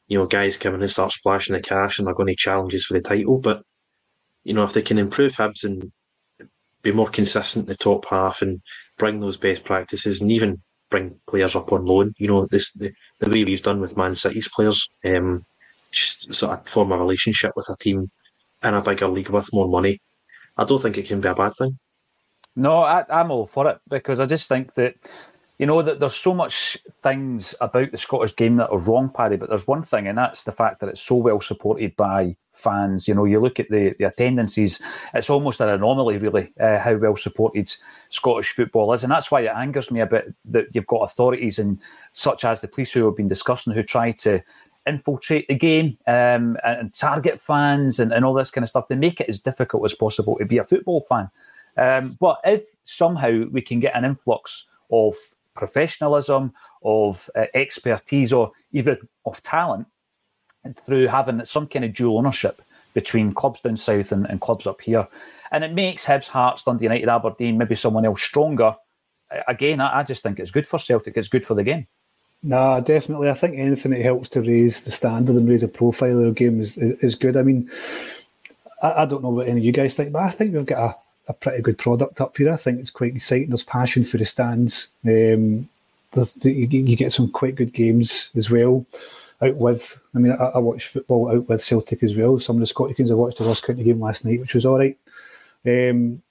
you 0.09 0.17
know, 0.17 0.25
guys 0.25 0.57
come 0.57 0.73
in 0.73 0.81
and 0.81 0.91
start 0.91 1.11
splashing 1.11 1.53
the 1.53 1.61
cash 1.61 1.97
and 1.97 2.07
they're 2.07 2.15
going 2.15 2.27
to 2.27 2.35
challenges 2.35 2.85
for 2.85 2.95
the 2.95 3.01
title. 3.01 3.37
But, 3.37 3.63
you 4.43 4.53
know, 4.53 4.63
if 4.63 4.73
they 4.73 4.81
can 4.81 4.97
improve 4.97 5.35
Hibs 5.35 5.63
and 5.63 5.91
be 6.81 6.91
more 6.91 7.09
consistent 7.09 7.63
in 7.63 7.69
the 7.69 7.75
top 7.75 8.05
half 8.09 8.41
and 8.41 8.61
bring 8.97 9.19
those 9.19 9.37
best 9.37 9.63
practices 9.63 10.19
and 10.19 10.31
even 10.31 10.61
bring 10.89 11.15
players 11.27 11.55
up 11.55 11.71
on 11.71 11.85
loan, 11.85 12.15
you 12.17 12.27
know, 12.27 12.47
this 12.47 12.73
the, 12.73 12.91
the 13.19 13.29
way 13.29 13.43
we've 13.43 13.61
done 13.61 13.79
with 13.79 13.97
Man 13.97 14.15
City's 14.15 14.49
players, 14.49 14.89
um, 15.05 15.45
sort 15.91 16.53
of 16.53 16.67
form 16.67 16.91
a 16.91 16.97
relationship 16.97 17.53
with 17.55 17.69
a 17.69 17.77
team 17.77 18.09
in 18.63 18.73
a 18.73 18.81
bigger 18.81 19.07
league 19.07 19.29
with 19.29 19.53
more 19.53 19.67
money. 19.67 19.99
I 20.57 20.65
don't 20.65 20.81
think 20.81 20.97
it 20.97 21.07
can 21.07 21.21
be 21.21 21.29
a 21.29 21.35
bad 21.35 21.53
thing. 21.53 21.77
No, 22.55 22.79
I, 22.79 23.05
am 23.09 23.31
all 23.31 23.45
for 23.45 23.69
it 23.69 23.79
because 23.87 24.19
I 24.19 24.25
just 24.25 24.49
think 24.49 24.73
that 24.73 24.95
you 25.59 25.65
know 25.65 25.81
that 25.81 25.99
there's 25.99 26.15
so 26.15 26.33
much 26.33 26.77
things 27.03 27.53
about 27.59 27.91
the 27.91 27.97
Scottish 27.97 28.33
game 28.37 28.55
that 28.55 28.69
are 28.69 28.77
wrong, 28.77 29.09
Paddy. 29.13 29.35
But 29.35 29.49
there's 29.49 29.67
one 29.67 29.83
thing, 29.83 30.07
and 30.07 30.17
that's 30.17 30.45
the 30.45 30.53
fact 30.53 30.79
that 30.79 30.87
it's 30.87 31.01
so 31.01 31.15
well 31.15 31.41
supported 31.41 31.97
by 31.97 32.37
fans. 32.53 33.09
You 33.09 33.13
know, 33.13 33.25
you 33.25 33.41
look 33.41 33.59
at 33.59 33.69
the 33.69 33.93
the 33.99 34.05
attendances; 34.05 34.81
it's 35.13 35.29
almost 35.29 35.59
an 35.59 35.67
anomaly, 35.67 36.17
really, 36.17 36.53
uh, 36.61 36.79
how 36.79 36.95
well 36.95 37.17
supported 37.17 37.71
Scottish 38.07 38.53
football 38.53 38.93
is, 38.93 39.03
and 39.03 39.11
that's 39.11 39.31
why 39.31 39.41
it 39.41 39.51
angers 39.53 39.91
me 39.91 39.99
a 39.99 40.05
bit 40.05 40.33
that 40.45 40.67
you've 40.71 40.87
got 40.87 41.01
authorities 41.01 41.59
and 41.59 41.77
such 42.13 42.45
as 42.45 42.61
the 42.61 42.67
police 42.69 42.93
who 42.93 43.05
have 43.05 43.17
been 43.17 43.27
discussing 43.27 43.73
who 43.73 43.83
try 43.83 44.11
to 44.11 44.41
infiltrate 44.87 45.47
the 45.49 45.55
game 45.55 45.97
um, 46.07 46.57
and 46.63 46.93
target 46.93 47.41
fans 47.41 47.99
and, 47.99 48.13
and 48.13 48.23
all 48.23 48.33
this 48.33 48.49
kind 48.49 48.63
of 48.63 48.69
stuff. 48.69 48.87
They 48.87 48.95
make 48.95 49.19
it 49.19 49.27
as 49.27 49.41
difficult 49.41 49.83
as 49.83 49.93
possible 49.93 50.37
to 50.37 50.45
be 50.45 50.57
a 50.57 50.63
football 50.63 51.01
fan. 51.01 51.29
Um, 51.75 52.17
but 52.19 52.39
if 52.45 52.63
somehow 52.85 53.43
we 53.51 53.61
can 53.61 53.81
get 53.81 53.95
an 53.95 54.05
influx 54.05 54.65
of 54.89 55.15
professionalism, 55.59 56.51
of 56.83 57.29
uh, 57.35 57.45
expertise, 57.53 58.33
or 58.33 58.51
even 58.71 58.97
of 59.25 59.43
talent 59.43 59.85
through 60.85 61.07
having 61.07 61.43
some 61.45 61.67
kind 61.67 61.85
of 61.85 61.93
dual 61.93 62.17
ownership 62.17 62.61
between 62.93 63.31
clubs 63.33 63.61
down 63.61 63.77
south 63.77 64.11
and, 64.11 64.25
and 64.29 64.41
clubs 64.41 64.65
up 64.65 64.81
here, 64.81 65.07
and 65.51 65.63
it 65.63 65.73
makes 65.73 66.05
Hibs, 66.05 66.27
Hearts, 66.27 66.63
Dundee 66.63 66.85
United, 66.85 67.09
Aberdeen, 67.09 67.57
maybe 67.57 67.75
someone 67.75 68.05
else 68.05 68.21
stronger. 68.21 68.75
Again, 69.47 69.79
I, 69.79 69.99
I 69.99 70.03
just 70.03 70.23
think 70.23 70.39
it's 70.39 70.51
good 70.51 70.65
for 70.65 70.79
Celtic. 70.79 71.15
It's 71.15 71.27
good 71.27 71.45
for 71.45 71.53
the 71.53 71.63
game. 71.63 71.87
No, 72.41 72.79
definitely. 72.79 73.29
I 73.29 73.33
think 73.33 73.57
anything 73.57 73.91
that 73.91 74.01
helps 74.01 74.29
to 74.29 74.41
raise 74.41 74.83
the 74.83 74.91
standard 74.91 75.35
and 75.35 75.47
raise 75.47 75.63
a 75.63 75.67
profile 75.67 76.19
of 76.19 76.25
the 76.25 76.31
game 76.31 76.61
is, 76.61 76.77
is, 76.77 76.97
is 76.99 77.15
good. 77.15 77.35
I 77.35 77.41
mean, 77.41 77.69
I, 78.81 79.03
I, 79.03 79.05
don't 79.05 79.23
know 79.23 79.29
what 79.29 79.47
any 79.47 79.59
of 79.59 79.65
you 79.65 79.73
guys 79.73 79.95
think, 79.95 80.13
but 80.13 80.23
I 80.23 80.29
think 80.29 80.53
we've 80.53 80.65
got 80.65 81.01
a, 81.29 81.33
pretty 81.33 81.61
good 81.61 81.77
product 81.77 82.19
up 82.19 82.37
here. 82.37 82.51
I 82.51 82.57
think 82.57 82.79
it's 82.79 82.91
quite 82.91 83.15
exciting. 83.15 83.49
There's 83.49 83.63
passion 83.63 84.03
for 84.03 84.17
the 84.17 84.25
stands. 84.25 84.89
Um, 85.05 85.69
you, 86.41 86.95
get 86.95 87.13
some 87.13 87.29
quite 87.29 87.55
good 87.55 87.73
games 87.73 88.31
as 88.35 88.49
well. 88.49 88.85
Out 89.41 89.55
with, 89.55 89.97
I 90.13 90.19
mean, 90.19 90.33
I, 90.33 90.45
I 90.45 90.57
watched 90.57 90.89
football 90.89 91.31
out 91.31 91.47
with 91.47 91.61
Celtic 91.61 92.03
as 92.03 92.15
well. 92.15 92.39
Some 92.39 92.57
of 92.57 92.59
the 92.59 92.65
Scottish 92.65 92.97
games 92.97 93.11
I 93.11 93.15
watched 93.15 93.37
the 93.37 93.45
Ross 93.45 93.61
County 93.61 93.83
game 93.83 94.01
last 94.01 94.25
night, 94.25 94.39
which 94.39 94.53
was 94.53 94.65
all 94.65 94.79
right. 94.79 94.97
Um, 95.65 96.21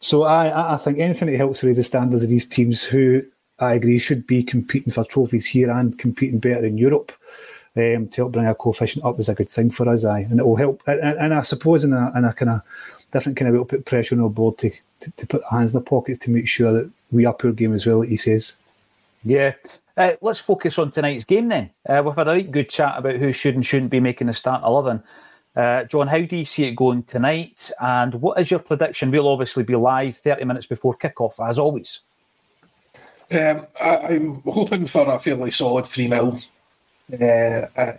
so 0.00 0.22
I, 0.22 0.74
I 0.74 0.76
think 0.78 0.98
anything 0.98 1.30
that 1.30 1.36
helps 1.36 1.62
raise 1.62 1.76
the 1.76 1.82
standards 1.82 2.22
of 2.22 2.30
these 2.30 2.46
teams 2.46 2.82
who 2.82 3.22
I 3.58 3.74
agree, 3.74 3.98
should 3.98 4.26
be 4.26 4.42
competing 4.42 4.92
for 4.92 5.04
trophies 5.04 5.46
here 5.46 5.70
and 5.70 5.98
competing 5.98 6.38
better 6.38 6.66
in 6.66 6.76
Europe. 6.76 7.12
Um, 7.76 8.08
to 8.08 8.22
help 8.22 8.32
bring 8.32 8.46
our 8.46 8.54
coefficient 8.54 9.04
up 9.04 9.20
is 9.20 9.28
a 9.28 9.34
good 9.34 9.50
thing 9.50 9.70
for 9.70 9.86
us, 9.88 10.06
I, 10.06 10.20
and 10.20 10.40
it 10.40 10.46
will 10.46 10.56
help. 10.56 10.82
And, 10.86 11.00
and 11.00 11.34
I 11.34 11.42
suppose 11.42 11.84
in 11.84 11.92
a, 11.92 12.10
in 12.16 12.24
a 12.24 12.32
kind 12.32 12.50
of 12.50 12.62
different 13.12 13.36
kind 13.36 13.48
of 13.48 13.52
way, 13.52 13.56
it'll 13.56 13.66
put 13.66 13.84
pressure 13.84 14.14
on 14.14 14.22
our 14.22 14.30
board 14.30 14.56
to, 14.58 14.70
to, 15.00 15.10
to 15.10 15.26
put 15.26 15.44
hands 15.50 15.74
in 15.74 15.82
the 15.82 15.84
pockets 15.84 16.18
to 16.20 16.30
make 16.30 16.48
sure 16.48 16.72
that 16.72 16.90
we 17.12 17.26
up 17.26 17.44
our 17.44 17.52
game 17.52 17.74
as 17.74 17.86
well, 17.86 17.98
like 17.98 18.08
he 18.08 18.16
says. 18.16 18.56
Yeah. 19.24 19.52
Uh, 19.96 20.12
let's 20.20 20.38
focus 20.38 20.78
on 20.78 20.90
tonight's 20.90 21.24
game 21.24 21.48
then. 21.48 21.70
Uh, 21.86 22.02
we've 22.04 22.14
had 22.14 22.28
a 22.28 22.32
right 22.32 22.50
good 22.50 22.68
chat 22.68 22.94
about 22.96 23.16
who 23.16 23.32
should 23.32 23.54
and 23.54 23.64
shouldn't 23.64 23.90
be 23.90 24.00
making 24.00 24.26
the 24.26 24.34
start 24.34 24.62
11. 24.64 25.02
Uh, 25.54 25.84
John, 25.84 26.06
how 26.06 26.20
do 26.20 26.36
you 26.36 26.44
see 26.44 26.64
it 26.64 26.76
going 26.76 27.02
tonight? 27.02 27.70
And 27.80 28.14
what 28.14 28.38
is 28.38 28.50
your 28.50 28.60
prediction? 28.60 29.10
We'll 29.10 29.28
obviously 29.28 29.64
be 29.64 29.74
live 29.74 30.16
30 30.18 30.44
minutes 30.44 30.66
before 30.66 30.96
kickoff, 30.96 31.46
as 31.46 31.58
always. 31.58 32.00
Um, 33.32 33.66
I, 33.80 33.96
am 34.12 34.42
hoping 34.42 34.86
for 34.86 35.10
a 35.10 35.18
fairly 35.18 35.50
solid 35.50 35.86
3 35.86 36.08
0. 36.08 36.38
Uh, 37.12 37.66
uh, 37.76 37.92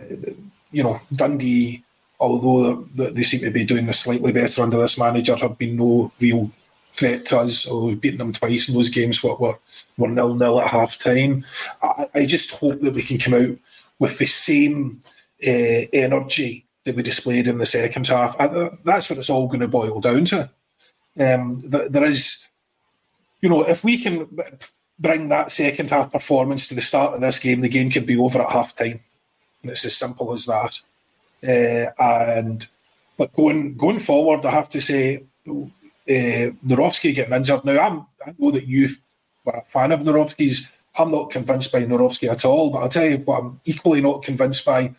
you 0.70 0.82
know, 0.82 1.00
Dundee, 1.14 1.82
although 2.20 2.82
they 2.94 3.22
seem 3.22 3.40
to 3.40 3.50
be 3.50 3.64
doing 3.64 3.86
this 3.86 4.00
slightly 4.00 4.32
better 4.32 4.62
under 4.62 4.78
this 4.78 4.98
manager, 4.98 5.36
have 5.36 5.56
been 5.56 5.76
no 5.76 6.12
real 6.20 6.50
threat 6.92 7.24
to 7.26 7.38
us. 7.38 7.70
We've 7.70 8.00
beaten 8.00 8.18
them 8.18 8.32
twice 8.32 8.68
in 8.68 8.74
those 8.74 8.90
games, 8.90 9.22
what 9.22 9.40
were 9.40 9.58
were 9.96 10.08
nil 10.08 10.34
nil 10.34 10.60
at 10.60 10.68
half 10.68 10.98
time. 10.98 11.44
I, 11.82 12.06
I, 12.14 12.26
just 12.26 12.50
hope 12.50 12.80
that 12.80 12.94
we 12.94 13.02
can 13.02 13.18
come 13.18 13.34
out 13.34 13.56
with 13.98 14.18
the 14.18 14.26
same 14.26 15.00
uh, 15.46 15.86
energy 15.92 16.66
that 16.84 16.96
we 16.96 17.02
displayed 17.02 17.46
in 17.48 17.58
the 17.58 17.66
second 17.66 18.06
half. 18.06 18.36
I, 18.38 18.70
that's 18.84 19.08
what 19.08 19.18
it's 19.18 19.30
all 19.30 19.46
going 19.46 19.60
to 19.60 19.68
boil 19.68 20.00
down 20.00 20.24
to. 20.26 20.50
Um, 21.18 21.62
there 21.64 22.04
is, 22.04 22.46
you 23.40 23.48
know, 23.48 23.62
if 23.62 23.84
we 23.84 23.98
can 23.98 24.28
bring 24.98 25.28
that 25.28 25.52
second 25.52 25.90
half 25.90 26.12
performance 26.12 26.66
to 26.68 26.74
the 26.74 26.82
start 26.82 27.14
of 27.14 27.20
this 27.20 27.38
game, 27.38 27.60
the 27.60 27.68
game 27.68 27.90
could 27.90 28.06
be 28.06 28.16
over 28.16 28.40
at 28.40 28.50
half 28.50 28.74
time. 28.74 29.00
And 29.62 29.70
it's 29.70 29.84
as 29.84 29.96
simple 29.96 30.32
as 30.32 30.46
that. 30.46 30.80
Uh, 31.46 31.90
and 32.02 32.66
but 33.16 33.32
going 33.32 33.76
going 33.76 34.00
forward, 34.00 34.44
I 34.44 34.50
have 34.50 34.70
to 34.70 34.80
say, 34.80 35.24
uh, 35.48 36.50
Nawrocki 36.66 37.14
getting 37.14 37.34
injured. 37.34 37.64
Now, 37.64 37.78
I'm, 37.80 38.06
I 38.26 38.34
know 38.38 38.50
that 38.50 38.66
you 38.66 38.88
were 39.44 39.52
a 39.52 39.62
fan 39.62 39.92
of 39.92 40.00
Nawrocki's. 40.00 40.70
I'm 40.98 41.12
not 41.12 41.30
convinced 41.30 41.70
by 41.70 41.84
Nawrocki 41.84 42.28
at 42.28 42.44
all, 42.44 42.70
but 42.70 42.78
I'll 42.78 42.88
tell 42.88 43.08
you 43.08 43.18
what 43.18 43.40
I'm 43.40 43.60
equally 43.64 44.00
not 44.00 44.22
convinced 44.22 44.64
by 44.64 44.94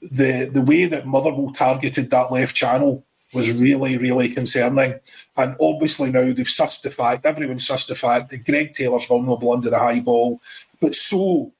the 0.00 0.48
the 0.52 0.62
way 0.62 0.86
that 0.86 1.06
Motherwell 1.06 1.50
targeted 1.50 2.10
that 2.10 2.30
left 2.30 2.54
channel 2.54 3.04
was 3.32 3.52
really, 3.52 3.98
really 3.98 4.28
concerning. 4.30 4.98
And 5.36 5.56
obviously 5.60 6.10
now 6.10 6.24
they've 6.24 6.46
sussed 6.46 6.82
the 6.82 6.90
fact, 6.90 7.26
everyone's 7.26 7.68
sussed 7.68 7.88
the 7.88 7.94
fact 7.94 8.30
that 8.30 8.44
Greg 8.44 8.72
Taylor's 8.72 9.06
vulnerable 9.06 9.52
under 9.52 9.70
the 9.70 9.78
high 9.78 10.00
ball, 10.00 10.40
but 10.80 10.94
so 10.94 11.52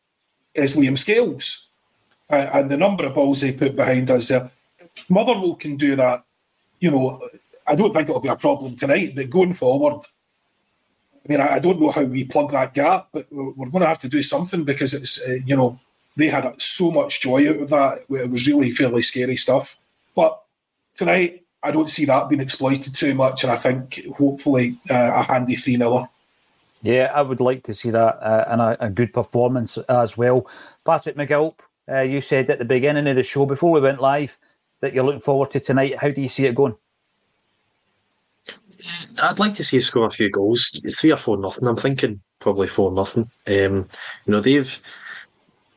is 0.54 0.76
Liam 0.76 0.96
Scales. 0.96 1.66
Uh, 2.30 2.50
and 2.52 2.70
the 2.70 2.76
number 2.76 3.06
of 3.06 3.14
balls 3.14 3.40
they 3.40 3.52
put 3.52 3.74
behind 3.74 4.10
us 4.10 4.28
there. 4.28 4.50
Motherwell 5.08 5.54
can 5.54 5.76
do 5.76 5.96
that. 5.96 6.24
You 6.78 6.90
know, 6.90 7.28
I 7.66 7.74
don't 7.74 7.92
think 7.92 8.08
it'll 8.08 8.20
be 8.20 8.28
a 8.28 8.36
problem 8.36 8.76
tonight, 8.76 9.14
but 9.14 9.30
going 9.30 9.54
forward, 9.54 10.04
I 11.28 11.32
mean, 11.32 11.40
I, 11.40 11.58
don't 11.58 11.80
know 11.80 11.90
how 11.90 12.02
we 12.02 12.24
plug 12.24 12.52
that 12.52 12.74
gap, 12.74 13.08
but 13.12 13.26
we're 13.30 13.70
going 13.70 13.82
to 13.82 13.86
have 13.86 13.98
to 14.00 14.08
do 14.08 14.22
something 14.22 14.64
because 14.64 14.94
it's, 14.94 15.20
uh, 15.26 15.38
you 15.44 15.56
know, 15.56 15.78
they 16.16 16.28
had 16.28 16.54
so 16.60 16.90
much 16.90 17.20
joy 17.20 17.48
out 17.48 17.56
of 17.56 17.68
that. 17.70 17.98
It 18.10 18.30
was 18.30 18.48
really 18.48 18.70
fairly 18.70 19.02
scary 19.02 19.36
stuff. 19.36 19.76
But 20.14 20.40
tonight, 20.94 21.44
I 21.62 21.70
don't 21.70 21.90
see 21.90 22.04
that 22.04 22.28
being 22.28 22.40
exploited 22.40 22.94
too 22.94 23.14
much, 23.14 23.42
and 23.42 23.52
I 23.52 23.56
think 23.56 24.00
hopefully 24.16 24.78
uh, 24.90 25.12
a 25.14 25.22
handy 25.22 25.56
3 25.56 25.76
0 25.76 26.08
Yeah, 26.82 27.10
I 27.14 27.22
would 27.22 27.40
like 27.40 27.64
to 27.64 27.74
see 27.74 27.90
that 27.90 28.22
uh, 28.22 28.44
and 28.48 28.60
a, 28.60 28.84
a, 28.84 28.90
good 28.90 29.12
performance 29.12 29.76
as 29.88 30.16
well. 30.16 30.46
Patrick 30.84 31.16
McGilp, 31.16 31.54
uh, 31.90 32.02
you 32.02 32.20
said 32.20 32.48
at 32.50 32.58
the 32.58 32.64
beginning 32.64 33.08
of 33.08 33.16
the 33.16 33.24
show 33.24 33.44
before 33.44 33.72
we 33.72 33.80
went 33.80 34.00
live 34.00 34.38
that 34.80 34.94
you're 34.94 35.04
looking 35.04 35.20
forward 35.20 35.50
to 35.50 35.60
tonight. 35.60 35.98
How 35.98 36.10
do 36.10 36.22
you 36.22 36.28
see 36.28 36.46
it 36.46 36.54
going? 36.54 36.76
I'd 39.20 39.40
like 39.40 39.54
to 39.54 39.64
see 39.64 39.78
us 39.78 39.86
score 39.86 40.06
a 40.06 40.10
few 40.10 40.30
goals, 40.30 40.80
three 40.96 41.12
or 41.12 41.16
four 41.16 41.36
nothing. 41.36 41.66
I'm 41.66 41.76
thinking 41.76 42.20
probably 42.38 42.68
four 42.68 42.92
nothing. 42.92 43.24
Um, 43.48 43.86
you 44.26 44.32
know 44.32 44.40
they've 44.40 44.80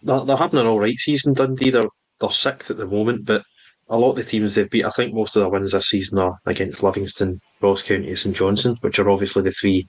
they're, 0.03 0.19
they're, 0.21 0.37
having 0.37 0.59
an 0.59 0.67
all 0.67 0.79
right 0.79 0.97
season. 0.97 1.33
Dundee 1.33 1.71
they're 1.71 1.89
they're 2.19 2.29
sixth 2.29 2.69
at 2.69 2.77
the 2.77 2.85
moment, 2.85 3.25
but 3.25 3.43
a 3.91 3.97
lot 3.97 4.11
of 4.11 4.15
the 4.15 4.23
teams 4.23 4.55
they've 4.55 4.69
beat, 4.69 4.85
I 4.85 4.89
think 4.89 5.13
most 5.13 5.35
of 5.35 5.41
their 5.41 5.49
wins 5.49 5.73
this 5.73 5.89
season 5.89 6.17
are 6.17 6.39
against 6.45 6.81
Livingston, 6.81 7.41
Ross 7.59 7.83
County, 7.83 8.15
St 8.15 8.35
Johnstone, 8.35 8.77
which 8.79 8.97
are 8.99 9.09
obviously 9.09 9.43
the 9.43 9.51
three, 9.51 9.85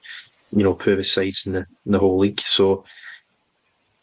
you 0.50 0.64
know, 0.64 0.74
poorest 0.74 1.14
sides 1.14 1.46
in 1.46 1.52
the 1.52 1.64
in 1.86 1.92
the 1.92 2.00
whole 2.00 2.18
league. 2.18 2.40
So 2.40 2.84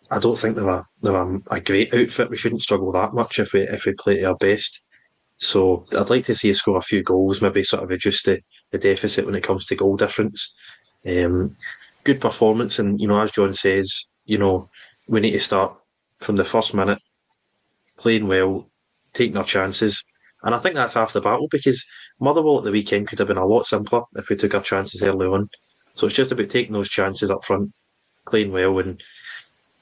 I 0.10 0.20
don't 0.20 0.38
think 0.38 0.56
they're 0.56 0.68
a 0.68 0.86
they're 1.02 1.16
a, 1.16 1.40
a 1.52 1.60
great 1.60 1.94
outfit. 1.94 2.30
We 2.30 2.38
shouldn't 2.38 2.62
struggle 2.62 2.94
that 2.94 3.14
much 3.14 3.40
if 3.40 3.52
we 3.52 3.62
if 3.62 3.86
we 3.86 3.94
play 3.94 4.16
to 4.20 4.24
our 4.26 4.36
best. 4.36 4.82
So 5.38 5.86
I'd 5.98 6.10
like 6.10 6.24
to 6.26 6.36
see 6.36 6.50
us 6.50 6.58
score 6.58 6.78
a 6.78 6.82
few 6.82 7.04
goals, 7.04 7.42
maybe 7.42 7.64
sort 7.64 7.84
of 7.84 7.90
reduce 7.90 8.24
the, 8.24 8.42
the 8.72 8.78
deficit 8.78 9.26
when 9.26 9.36
it 9.36 9.44
comes 9.44 9.66
to 9.68 9.76
goal 9.76 9.98
difference. 9.98 10.54
Um, 11.06 11.56
good 12.06 12.22
performance, 12.22 12.80
and 12.80 13.00
you 13.02 13.08
know, 13.08 13.22
as 13.22 13.32
John 13.32 13.54
says, 13.54 14.06
you 14.26 14.38
know, 14.38 14.70
we 15.08 15.20
need 15.20 15.32
to 15.32 15.40
start 15.40 15.76
from 16.20 16.38
the 16.38 16.46
first 16.46 16.74
minute, 16.74 17.00
playing 17.98 18.28
well, 18.28 18.69
taking 19.14 19.38
our 19.38 19.44
chances. 19.44 20.04
And 20.44 20.56
I 20.56 20.58
think 20.58 20.76
that's 20.76 20.94
half 20.94 21.14
the 21.14 21.22
battle 21.22 21.48
because 21.52 21.86
Motherwell 22.20 22.60
at 22.60 22.64
the 22.64 22.72
weekend 22.72 23.08
could 23.08 23.20
have 23.20 23.28
been 23.28 23.38
a 23.38 23.46
lot 23.46 23.66
simpler 23.66 24.04
if 24.16 24.30
we 24.30 24.36
took 24.36 24.56
our 24.56 24.62
chances 24.62 25.04
early 25.04 25.28
on. 25.28 25.50
So 25.96 26.08
it's 26.08 26.16
just 26.16 26.32
about 26.32 26.50
taking 26.50 26.74
those 26.74 26.90
chances 26.90 27.30
up 27.30 27.44
front, 27.44 27.74
playing 28.30 28.52
well, 28.52 28.80
and 28.80 29.02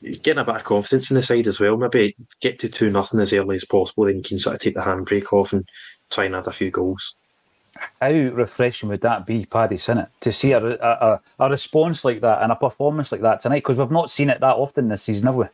getting 0.02 0.40
a 0.40 0.44
bit 0.44 0.56
of 0.56 0.64
confidence 0.64 1.12
in 1.12 1.16
the 1.16 1.22
side 1.22 1.48
as 1.48 1.60
well. 1.60 1.78
Maybe 1.78 2.16
get 2.42 2.58
to 2.60 2.70
2 2.70 2.90
nothing 2.90 3.20
as 3.20 3.34
early 3.34 3.56
as 3.56 3.66
possible, 3.66 4.06
then 4.06 4.18
you 4.18 4.24
can 4.24 4.40
sort 4.40 4.56
of 4.56 4.62
take 4.62 4.74
the 4.74 4.82
handbrake 4.82 5.32
off 5.32 5.54
and 5.54 5.68
try 6.10 6.26
and 6.26 6.36
add 6.36 6.48
a 6.48 6.52
few 6.52 6.72
goals. 6.72 7.16
How 8.02 8.10
refreshing 8.10 8.90
would 8.90 9.02
that 9.02 9.28
be, 9.28 9.46
Paddy 9.46 9.78
Sinnott, 9.78 10.10
to 10.22 10.32
see 10.32 10.54
a, 10.54 10.66
a, 10.66 11.22
a 11.40 11.50
response 11.50 12.04
like 12.04 12.22
that 12.22 12.42
and 12.42 12.52
a 12.52 12.56
performance 12.56 13.12
like 13.12 13.22
that 13.22 13.42
tonight? 13.42 13.60
Because 13.60 13.78
we've 13.78 13.92
not 13.92 14.10
seen 14.10 14.30
it 14.30 14.40
that 14.40 14.56
often 14.56 14.88
this 14.88 15.04
season, 15.04 15.28
have 15.28 15.36
we? 15.36 15.46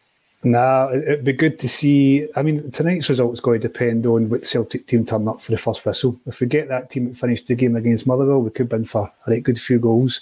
Nah, 0.44 0.89
it'd 0.91 1.24
be 1.24 1.32
good 1.32 1.58
to 1.60 1.70
see. 1.70 2.28
I 2.36 2.41
mean, 2.41 2.70
tonight's 2.72 3.10
result 3.10 3.34
is 3.34 3.39
going 3.39 3.62
to 3.62 3.68
depend 3.68 4.06
on 4.06 4.30
what 4.30 4.44
Celtic 4.44 4.88
team 4.88 5.06
turn 5.06 5.28
up 5.28 5.41
for 5.41 5.52
the 5.52 5.58
first 5.58 5.86
whistle. 5.86 6.20
If 6.26 6.41
we 6.41 6.48
get 6.48 6.68
that 6.68 6.89
team 6.89 7.08
that 7.08 7.18
finished 7.18 7.48
the 7.48 7.56
game 7.56 7.78
against 7.78 8.08
Motherwell, 8.08 8.41
we 8.41 8.50
could 8.50 8.72
win 8.72 8.84
for 8.84 9.12
a 9.26 9.32
right 9.32 9.41
good 9.41 9.60
few 9.60 9.80
goals. 9.80 10.22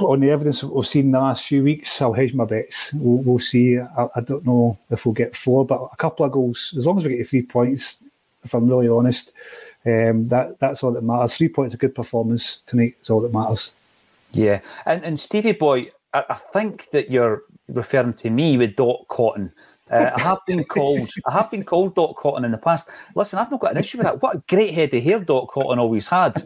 On 0.00 0.20
the 0.20 0.30
evidence 0.30 0.62
we've 0.62 0.86
seen 0.86 1.06
in 1.06 1.10
the 1.10 1.18
last 1.18 1.44
few 1.44 1.64
weeks, 1.64 2.00
I'll 2.00 2.12
hedge 2.12 2.34
my 2.34 2.44
bets. 2.44 2.92
We'll, 2.94 3.22
we'll 3.24 3.38
see. 3.40 3.78
I, 3.78 4.08
I, 4.14 4.20
don't 4.20 4.46
know 4.46 4.78
if 4.90 5.04
we'll 5.04 5.12
get 5.12 5.34
four, 5.34 5.66
but 5.66 5.90
a 5.92 5.96
couple 5.96 6.24
of 6.24 6.30
goals, 6.30 6.72
as 6.76 6.86
long 6.86 6.98
as 6.98 7.04
we 7.04 7.16
get 7.16 7.28
three 7.28 7.42
points, 7.42 7.98
if 8.44 8.54
I'm 8.54 8.68
really 8.68 8.88
honest, 8.88 9.32
um, 9.84 10.28
that 10.28 10.60
that's 10.60 10.84
all 10.84 10.92
that 10.92 11.02
matters. 11.02 11.36
Three 11.36 11.48
points, 11.48 11.74
a 11.74 11.76
good 11.76 11.96
performance 11.96 12.62
tonight 12.66 12.94
is 13.02 13.10
all 13.10 13.20
that 13.20 13.32
matters. 13.32 13.74
Yeah, 14.32 14.60
and 14.86 15.04
and 15.04 15.18
Stevie 15.18 15.52
boy, 15.52 15.90
I, 16.14 16.24
I 16.30 16.34
think 16.52 16.90
that 16.90 17.10
you're 17.10 17.42
referring 17.68 18.14
to 18.14 18.30
me 18.30 18.58
with 18.58 18.76
Dot 18.76 19.06
Cotton. 19.08 19.52
Uh, 19.90 20.10
I 20.16 20.20
have 20.20 20.38
been 20.46 20.64
called. 20.76 21.08
I 21.26 21.32
have 21.32 21.50
been 21.50 21.64
called 21.64 21.94
Dot 21.94 22.16
Cotton 22.16 22.44
in 22.44 22.50
the 22.50 22.58
past. 22.58 22.88
Listen, 23.14 23.38
I've 23.38 23.50
not 23.50 23.60
got 23.60 23.72
an 23.72 23.78
issue 23.78 23.98
with 23.98 24.06
that. 24.06 24.22
What 24.22 24.36
a 24.36 24.42
great 24.48 24.74
head 24.74 24.94
of 24.94 25.02
hair 25.02 25.18
Dot 25.20 25.48
Cotton 25.48 25.78
always 25.78 26.08
had. 26.08 26.42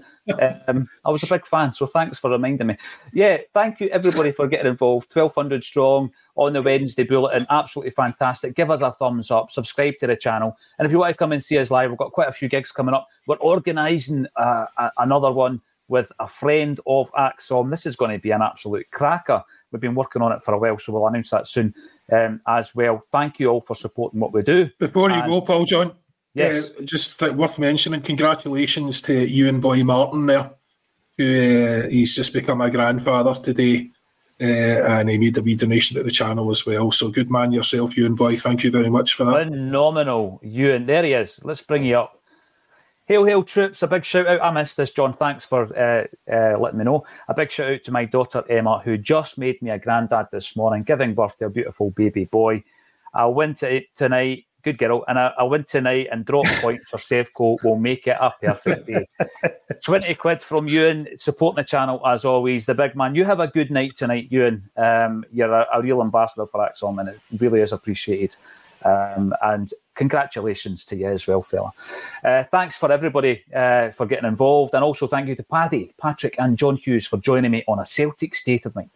Um, 0.67 0.89
I 1.05 1.11
was 1.11 1.23
a 1.23 1.29
big 1.29 1.47
fan, 1.47 1.73
so 1.73 1.87
thanks 1.87 2.19
for 2.19 2.31
reminding 2.31 2.67
me. 2.67 2.77
Yeah, 3.12 3.39
thank 3.55 3.79
you 3.79 3.89
everybody 3.91 4.33
for 4.33 4.49
getting 4.49 4.67
involved. 4.67 5.09
Twelve 5.11 5.33
hundred 5.35 5.62
strong 5.62 6.11
on 6.35 6.53
the 6.53 6.62
Wednesday 6.62 7.05
bulletin, 7.05 7.47
absolutely 7.49 7.93
fantastic. 7.93 8.57
Give 8.57 8.71
us 8.73 8.83
a 8.83 8.91
thumbs 8.91 9.31
up, 9.31 9.53
subscribe 9.53 9.95
to 10.01 10.09
the 10.09 10.17
channel, 10.17 10.57
and 10.79 10.87
if 10.87 10.91
you 10.91 10.99
want 10.99 11.12
to 11.12 11.17
come 11.17 11.31
and 11.31 11.45
see 11.45 11.59
us 11.59 11.71
live, 11.71 11.91
we've 11.91 11.99
got 11.99 12.11
quite 12.11 12.29
a 12.29 12.33
few 12.33 12.49
gigs 12.49 12.73
coming 12.73 12.93
up. 12.93 13.07
We're 13.29 13.37
organising 13.37 14.27
uh, 14.35 14.67
another 14.99 15.31
one 15.31 15.61
with 15.89 16.11
a 16.19 16.27
friend 16.27 16.81
of 16.87 17.11
ACSOM. 17.12 17.71
This 17.71 17.87
is 17.87 17.97
going 17.97 18.11
to 18.11 18.19
be 18.19 18.33
an 18.33 18.43
absolute 18.43 18.91
cracker. 18.91 19.43
We've 19.73 19.81
been 19.81 19.95
working 19.95 20.23
on 20.23 20.33
it 20.33 20.43
for 20.43 20.55
a 20.55 20.59
while, 20.59 20.79
so 20.79 20.93
we'll 20.93 21.07
announce 21.07 21.31
that 21.31 21.49
soon 21.49 21.75
um, 22.12 22.41
as 22.47 22.75
well. 22.75 23.03
Thank 23.11 23.41
you 23.41 23.49
all 23.49 23.61
for 23.61 23.75
supporting 23.75 24.21
what 24.21 24.33
we 24.33 24.43
do. 24.43 24.71
Before 24.79 25.11
you 25.11 25.17
and, 25.17 25.27
go, 25.27 25.41
Paul 25.41 25.64
John, 25.64 25.93
yes, 26.35 26.71
uh, 26.71 26.83
just 26.83 27.19
th- 27.19 27.33
worth 27.33 27.59
mentioning. 27.59 28.01
Congratulations 28.01 29.01
to 29.03 29.27
you 29.27 29.49
and 29.49 29.61
Boy 29.61 29.83
Martin 29.83 30.27
there, 30.27 30.51
who 31.19 31.85
uh, 31.85 31.91
he's 31.91 32.14
just 32.14 32.33
become 32.33 32.61
a 32.61 32.71
grandfather 32.71 33.35
today. 33.35 33.91
Uh, 34.39 34.45
and 34.45 35.09
he 35.09 35.17
made 35.17 35.39
a 35.39 35.43
wee 35.43 35.55
donation 35.55 35.97
to 35.97 36.03
the 36.03 36.11
channel 36.11 36.51
as 36.51 36.67
well. 36.67 36.93
So 36.93 37.09
good 37.09 37.31
man 37.31 37.53
yourself, 37.53 37.97
Ewan 37.97 38.17
Boy. 38.17 38.37
Thank 38.37 38.64
you 38.64 38.71
very 38.71 38.91
much 38.91 39.14
for 39.14 39.25
that. 39.25 39.49
Phenomenal, 39.49 40.39
Ewan. 40.43 40.85
There 40.85 41.03
he 41.03 41.14
is. 41.14 41.41
Let's 41.43 41.62
bring 41.62 41.87
you 41.87 41.97
up. 41.97 42.21
Hail, 43.07 43.25
hail, 43.25 43.45
troops. 43.45 43.83
A 43.83 43.87
big 43.87 44.05
shout 44.05 44.27
out. 44.27 44.43
I 44.43 44.51
missed 44.51 44.77
this, 44.77 44.91
John. 44.91 45.15
Thanks 45.15 45.45
for 45.45 45.63
uh, 45.79 46.07
uh, 46.29 46.59
letting 46.59 46.79
me 46.81 46.85
know. 46.85 47.05
A 47.29 47.35
big 47.35 47.53
shout 47.53 47.71
out 47.71 47.85
to 47.85 47.93
my 47.93 48.05
daughter, 48.05 48.43
Emma, 48.51 48.81
who 48.85 48.99
just 48.99 49.39
made 49.39 49.63
me 49.63 49.71
a 49.71 49.79
granddad 49.79 50.27
this 50.33 50.57
morning, 50.57 50.83
giving 50.83 51.15
birth 51.15 51.37
to 51.37 51.47
a 51.47 51.51
beautiful 51.51 51.91
baby 51.93 52.25
boy. 52.25 52.65
I'll 53.15 53.33
win 53.33 53.55
to, 53.55 53.83
tonight. 53.95 54.47
Good 54.65 54.79
girl. 54.79 55.05
And 55.07 55.21
I, 55.21 55.33
will 55.39 55.51
win 55.51 55.63
tonight 55.63 56.09
and 56.11 56.25
drop 56.25 56.47
points 56.61 56.91
for 56.91 56.97
Sevco. 56.97 57.59
We'll 57.63 57.77
make 57.77 58.09
it 58.09 58.17
a 58.21 58.33
perfect 58.43 58.89
day. 58.89 59.07
20 59.85 60.13
quid 60.17 60.43
from 60.43 60.67
Ewan, 60.67 61.07
supporting 61.17 61.63
the 61.63 61.69
channel 61.69 62.05
as 62.05 62.25
always. 62.25 62.67
The 62.67 62.75
big 62.75 62.97
man. 62.97 63.15
You 63.15 63.25
have 63.25 63.39
a 63.39 63.47
good 63.47 63.71
night 63.71 63.95
tonight, 63.95 64.27
Ewan. 64.33 64.69
Um, 64.77 65.25
you're 65.33 65.55
a, 65.55 65.65
a 65.73 65.81
real 65.81 66.03
ambassador 66.03 66.47
for 66.47 66.69
ACSOM 66.69 66.99
and 66.99 67.11
it 67.11 67.21
really 67.39 67.61
is 67.61 67.71
appreciated. 67.71 68.35
Um, 68.87 69.34
and 69.43 69.70
congratulations 69.95 70.84
to 70.87 70.97
you 70.97 71.09
as 71.09 71.26
well, 71.26 71.43
fella. 71.43 71.72
Uh, 72.22 72.45
thanks 72.45 72.76
for 72.76 72.93
everybody 72.93 73.43
uh, 73.55 73.91
for 73.91 74.07
getting 74.07 74.28
involved, 74.28 74.74
and 74.74 74.84
also 74.84 75.07
thank 75.07 75.28
you 75.28 75.34
to 75.34 75.43
Paddy, 75.43 75.93
Patrick, 76.01 76.37
and 76.39 76.57
John 76.57 76.76
Hughes 76.76 77.07
for 77.07 77.16
joining 77.16 77.51
me 77.51 77.64
on 77.66 77.78
a 77.78 77.84
Celtic 77.84 78.34
State 78.34 78.66
of 78.66 78.74
Mind. 78.74 78.91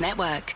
Network. 0.00 0.54